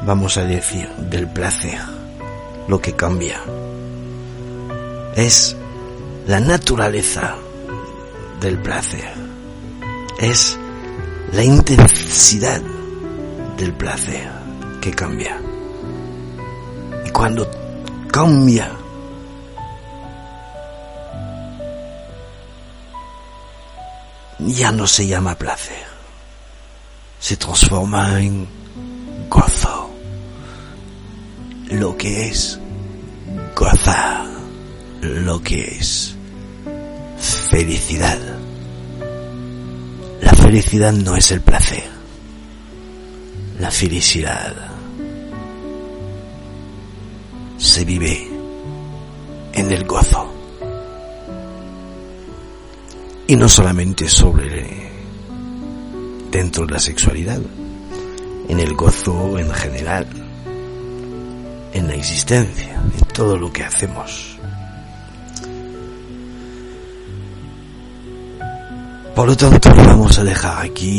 vamos 0.07 0.39
a 0.39 0.45
decir, 0.45 0.89
del 0.97 1.29
placer 1.29 1.79
lo 2.67 2.81
que 2.81 2.95
cambia. 2.95 3.39
Es 5.15 5.55
la 6.27 6.41
naturaleza 6.41 7.37
del 8.41 8.57
placer. 8.59 9.13
Es 10.19 10.57
la 11.33 11.45
intensidad 11.45 12.63
del 13.59 13.75
placer 13.75 14.31
que 14.81 14.93
cambia. 14.93 15.39
Y 17.05 17.11
cuando 17.11 17.47
cambia 18.11 18.80
ya 24.47 24.73
no 24.73 24.87
se 24.87 25.07
llama 25.07 25.37
placer, 25.37 25.85
se 27.19 27.37
transforma 27.37 28.21
en 28.21 28.47
gozo, 29.29 29.91
lo 31.71 31.97
que 31.97 32.29
es 32.29 32.59
gozar, 33.55 34.27
lo 35.03 35.43
que 35.43 35.77
es 35.79 36.15
felicidad. 37.51 38.19
La 40.23 40.33
felicidad 40.33 40.93
no 40.93 41.17
es 41.17 41.31
el 41.31 41.41
placer, 41.41 41.89
la 43.59 43.71
felicidad 43.71 44.55
se 47.59 47.85
vive 47.85 48.29
en 49.53 49.71
el 49.71 49.85
gozo. 49.87 50.40
Y 53.31 53.37
no 53.37 53.49
solamente 53.49 54.09
sobre 54.09 54.91
dentro 56.33 56.67
de 56.67 56.73
la 56.73 56.81
sexualidad, 56.81 57.41
en 58.49 58.59
el 58.59 58.75
gozo 58.75 59.39
en 59.39 59.49
general, 59.53 60.09
en 61.73 61.87
la 61.87 61.95
existencia, 61.95 62.75
en 62.75 63.05
todo 63.15 63.39
lo 63.39 63.53
que 63.53 63.63
hacemos. 63.63 64.37
Por 69.15 69.29
lo 69.29 69.37
tanto, 69.37 69.73
lo 69.77 69.85
vamos 69.85 70.19
a 70.19 70.25
dejar 70.25 70.67
aquí 70.67 70.99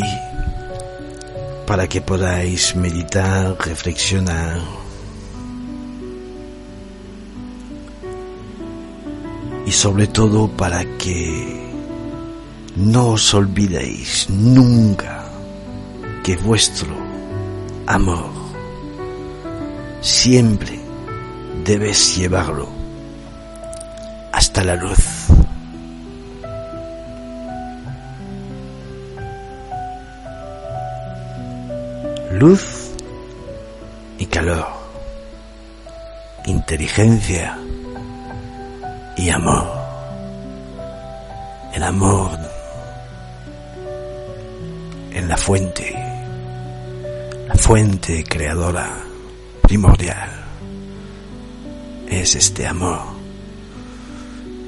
para 1.66 1.86
que 1.86 2.00
podáis 2.00 2.74
meditar, 2.76 3.58
reflexionar. 3.60 4.58
Y 9.66 9.70
sobre 9.70 10.06
todo 10.06 10.48
para 10.48 10.82
que 10.96 11.61
no 12.76 13.12
os 13.12 13.34
olvidéis 13.34 14.28
nunca 14.30 15.24
que 16.24 16.36
vuestro 16.36 16.94
amor 17.86 18.30
siempre 20.00 20.80
debes 21.64 22.16
llevarlo 22.16 22.68
hasta 24.32 24.64
la 24.64 24.76
luz. 24.76 25.26
Luz 32.32 32.90
y 34.18 34.26
calor, 34.26 34.66
inteligencia 36.46 37.56
y 39.16 39.28
amor. 39.28 39.70
El 41.74 41.82
amor 41.84 42.51
la 45.32 45.38
fuente, 45.38 45.94
la 47.48 47.54
fuente 47.54 48.22
creadora 48.22 49.02
primordial. 49.62 50.30
Es 52.06 52.34
este 52.34 52.66
amor. 52.66 53.00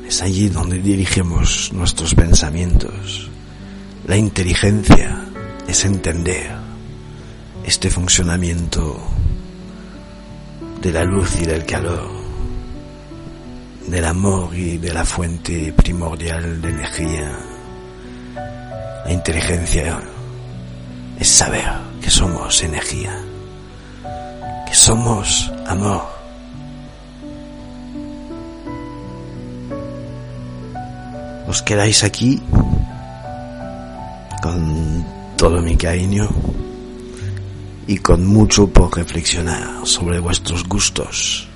Es 0.09 0.23
allí 0.23 0.49
donde 0.49 0.79
dirigimos 0.79 1.71
nuestros 1.75 2.15
pensamientos. 2.15 3.29
La 4.07 4.17
inteligencia 4.17 5.27
es 5.69 5.85
entender 5.85 6.51
este 7.67 7.91
funcionamiento 7.91 9.07
de 10.81 10.93
la 10.93 11.05
luz 11.05 11.37
y 11.43 11.45
del 11.45 11.67
calor, 11.67 12.09
del 13.87 14.05
amor 14.07 14.55
y 14.55 14.79
de 14.79 14.95
la 14.95 15.05
fuente 15.05 15.75
primordial 15.75 16.63
de 16.63 16.71
energía. 16.71 17.39
La 19.05 19.13
inteligencia 19.13 20.01
saber 21.29 21.65
que 22.03 22.11
somos 22.11 22.63
energía, 22.63 23.17
que 24.67 24.75
somos 24.75 25.51
amor. 25.67 26.03
Os 31.49 31.63
quedáis 31.63 32.05
aquí 32.05 32.43
con 34.43 35.05
todo 35.37 35.63
mi 35.63 35.77
cariño 35.77 36.29
y 37.87 37.97
con 37.99 38.27
mucho 38.27 38.67
por 38.67 38.95
reflexionar 38.97 39.87
sobre 39.87 40.19
vuestros 40.19 40.69
gustos. 40.69 41.49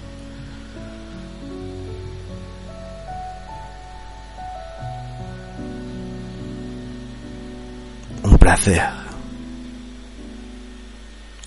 Un 8.23 8.39
placer 8.39 9.08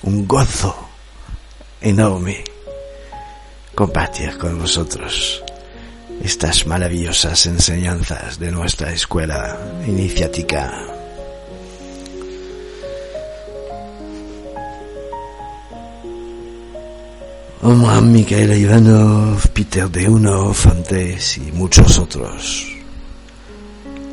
un 0.03 0.27
gozo 0.27 0.75
enorme 1.79 2.43
compartir 3.75 4.37
con 4.37 4.59
vosotros 4.59 5.43
estas 6.23 6.65
maravillosas 6.65 7.45
enseñanzas 7.45 8.39
de 8.39 8.51
nuestra 8.51 8.91
escuela 8.91 9.57
iniciática. 9.87 10.71
Omar 17.63 18.01
Mikael 18.01 18.53
Ivanov, 18.53 19.47
Peter 19.49 19.89
Deunov, 19.89 20.57
Antes 20.65 21.37
y 21.37 21.51
muchos 21.51 21.99
otros, 21.99 22.67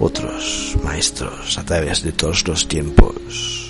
otros 0.00 0.76
maestros 0.82 1.56
a 1.58 1.64
través 1.64 2.02
de 2.02 2.12
todos 2.12 2.46
los 2.46 2.68
tiempos 2.68 3.67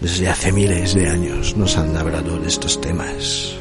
desde 0.00 0.28
hace 0.28 0.52
miles 0.52 0.94
de 0.94 1.08
años 1.08 1.56
nos 1.56 1.76
han 1.76 1.96
hablado 1.96 2.38
de 2.38 2.48
estos 2.48 2.80
temas. 2.80 3.54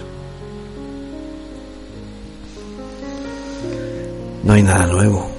No 4.44 4.54
hay 4.54 4.64
nada 4.64 4.86
nuevo. 4.88 5.32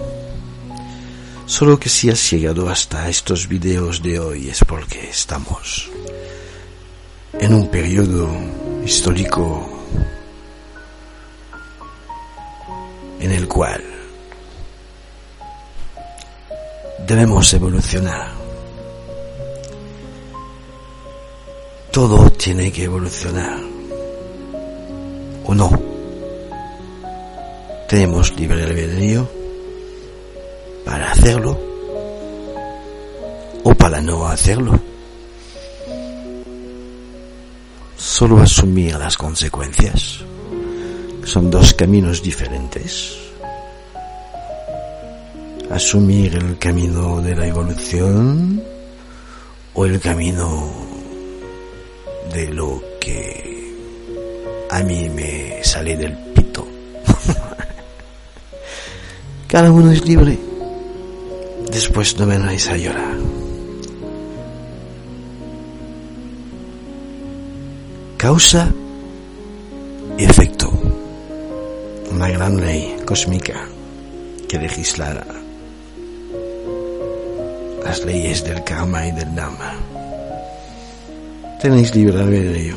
Solo 1.46 1.78
que 1.78 1.88
si 1.88 2.10
has 2.10 2.30
llegado 2.30 2.68
hasta 2.68 3.08
estos 3.08 3.46
videos 3.46 4.02
de 4.02 4.18
hoy 4.18 4.48
es 4.48 4.64
porque 4.64 5.08
estamos 5.08 5.88
en 7.32 7.54
un 7.54 7.70
periodo 7.70 8.28
histórico 8.84 9.84
en 13.20 13.30
el 13.30 13.46
cual 13.46 13.82
debemos 17.06 17.52
evolucionar. 17.54 18.45
Todo 21.96 22.28
tiene 22.28 22.70
que 22.70 22.84
evolucionar. 22.84 23.58
¿O 25.46 25.54
no? 25.54 25.70
Tenemos 27.88 28.38
libre 28.38 28.64
albedrío 28.64 29.26
para 30.84 31.12
hacerlo 31.12 31.58
o 33.64 33.74
para 33.76 34.02
no 34.02 34.28
hacerlo. 34.28 34.78
Solo 37.96 38.42
asumir 38.42 38.96
las 38.96 39.16
consecuencias. 39.16 40.18
Son 41.24 41.50
dos 41.50 41.72
caminos 41.72 42.22
diferentes. 42.22 43.16
Asumir 45.70 46.34
el 46.34 46.58
camino 46.58 47.22
de 47.22 47.34
la 47.34 47.46
evolución 47.46 48.62
o 49.72 49.86
el 49.86 49.98
camino 49.98 50.95
de 52.32 52.48
lo 52.48 52.82
que 53.00 53.74
a 54.70 54.82
mí 54.82 55.08
me 55.08 55.62
sale 55.62 55.96
del 55.96 56.16
pito. 56.34 56.66
Cada 59.48 59.70
uno 59.70 59.92
es 59.92 60.06
libre. 60.06 60.36
Después 61.70 62.18
no 62.18 62.26
venáis 62.26 62.68
a 62.68 62.76
llorar. 62.76 63.16
Causa 68.16 68.72
y 70.18 70.24
efecto. 70.24 70.70
Una 72.10 72.28
gran 72.28 72.56
ley 72.56 72.96
cósmica 73.04 73.68
que 74.48 74.58
legislara 74.58 75.26
las 77.84 78.04
leyes 78.04 78.42
del 78.42 78.64
karma 78.64 79.06
y 79.06 79.12
del 79.12 79.34
dharma 79.34 79.74
tenéis 81.66 81.92
libre 81.96 82.22
albedrío. 82.22 82.76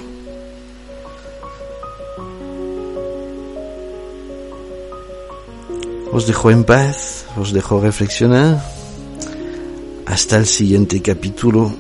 Os 6.12 6.26
dejo 6.26 6.50
en 6.50 6.64
paz, 6.64 7.28
os 7.38 7.54
dejo 7.54 7.80
reflexionar 7.80 8.58
hasta 10.08 10.38
el 10.38 10.48
siguiente 10.48 11.04
capítulo 11.04 11.72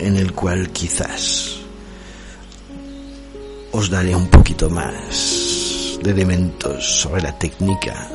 en 0.00 0.16
el 0.16 0.32
cual 0.32 0.70
quizás 0.70 1.60
os 3.70 3.88
daré 3.88 4.16
un 4.16 4.26
poquito 4.26 4.68
más 4.68 5.96
de 6.02 6.10
elementos 6.10 7.02
sobre 7.02 7.22
la 7.22 7.38
técnica 7.38 8.10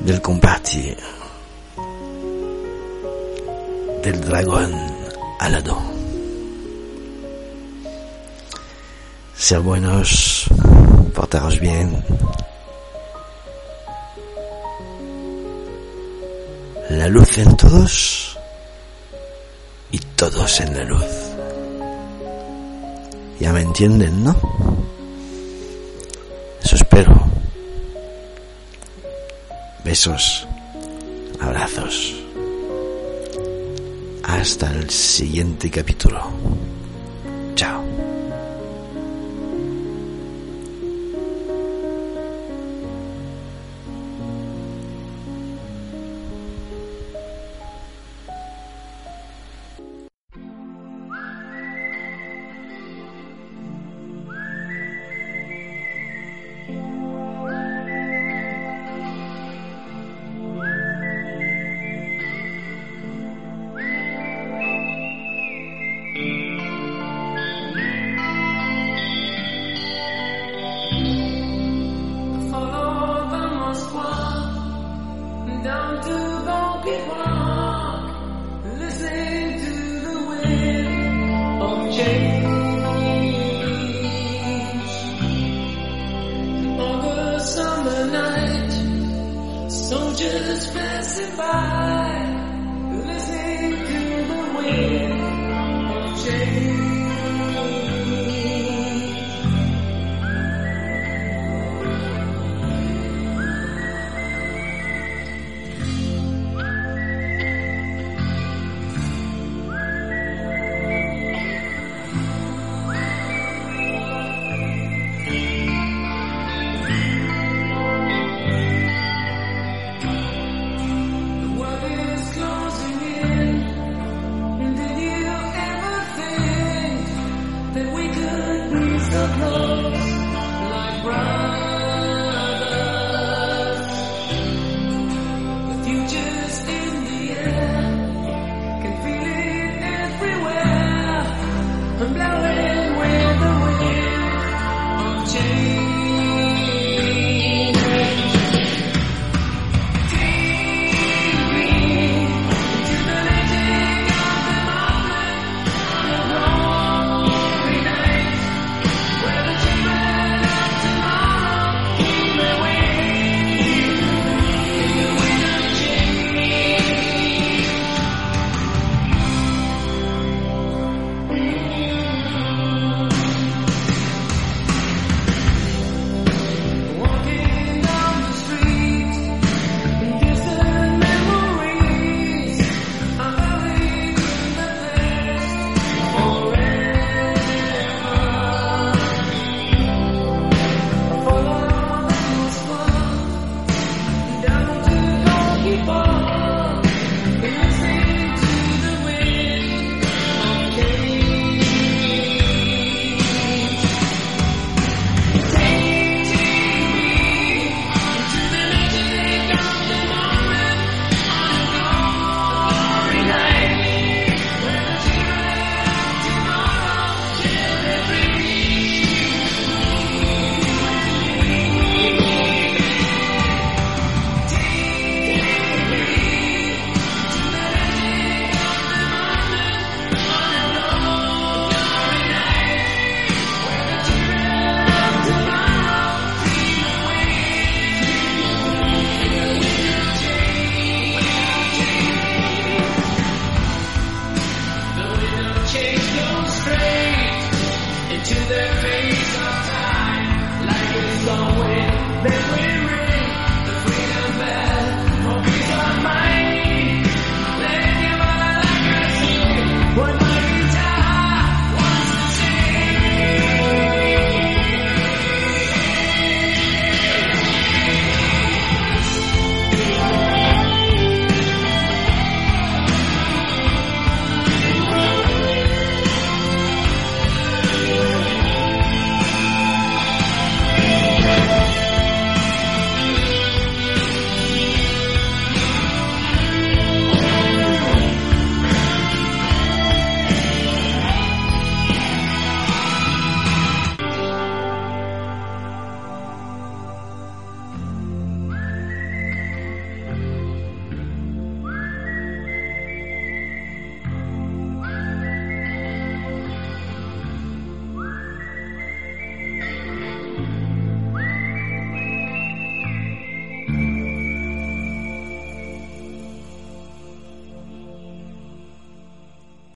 del 0.00 0.22
compartir 0.22 0.96
del 4.02 4.18
dragón 4.22 4.72
alado. 5.40 5.97
Ser 9.38 9.60
buenos, 9.60 10.46
portaros 11.14 11.60
bien. 11.60 12.04
La 16.90 17.06
luz 17.08 17.38
en 17.38 17.56
todos 17.56 18.36
y 19.92 19.98
todos 20.16 20.60
en 20.60 20.76
la 20.76 20.84
luz. 20.84 21.04
Ya 23.38 23.52
me 23.52 23.60
entienden, 23.60 24.24
¿no? 24.24 24.34
Eso 26.62 26.74
espero. 26.74 27.14
Besos. 29.84 30.48
Abrazos. 31.40 32.14
Hasta 34.24 34.72
el 34.72 34.90
siguiente 34.90 35.70
capítulo. 35.70 36.32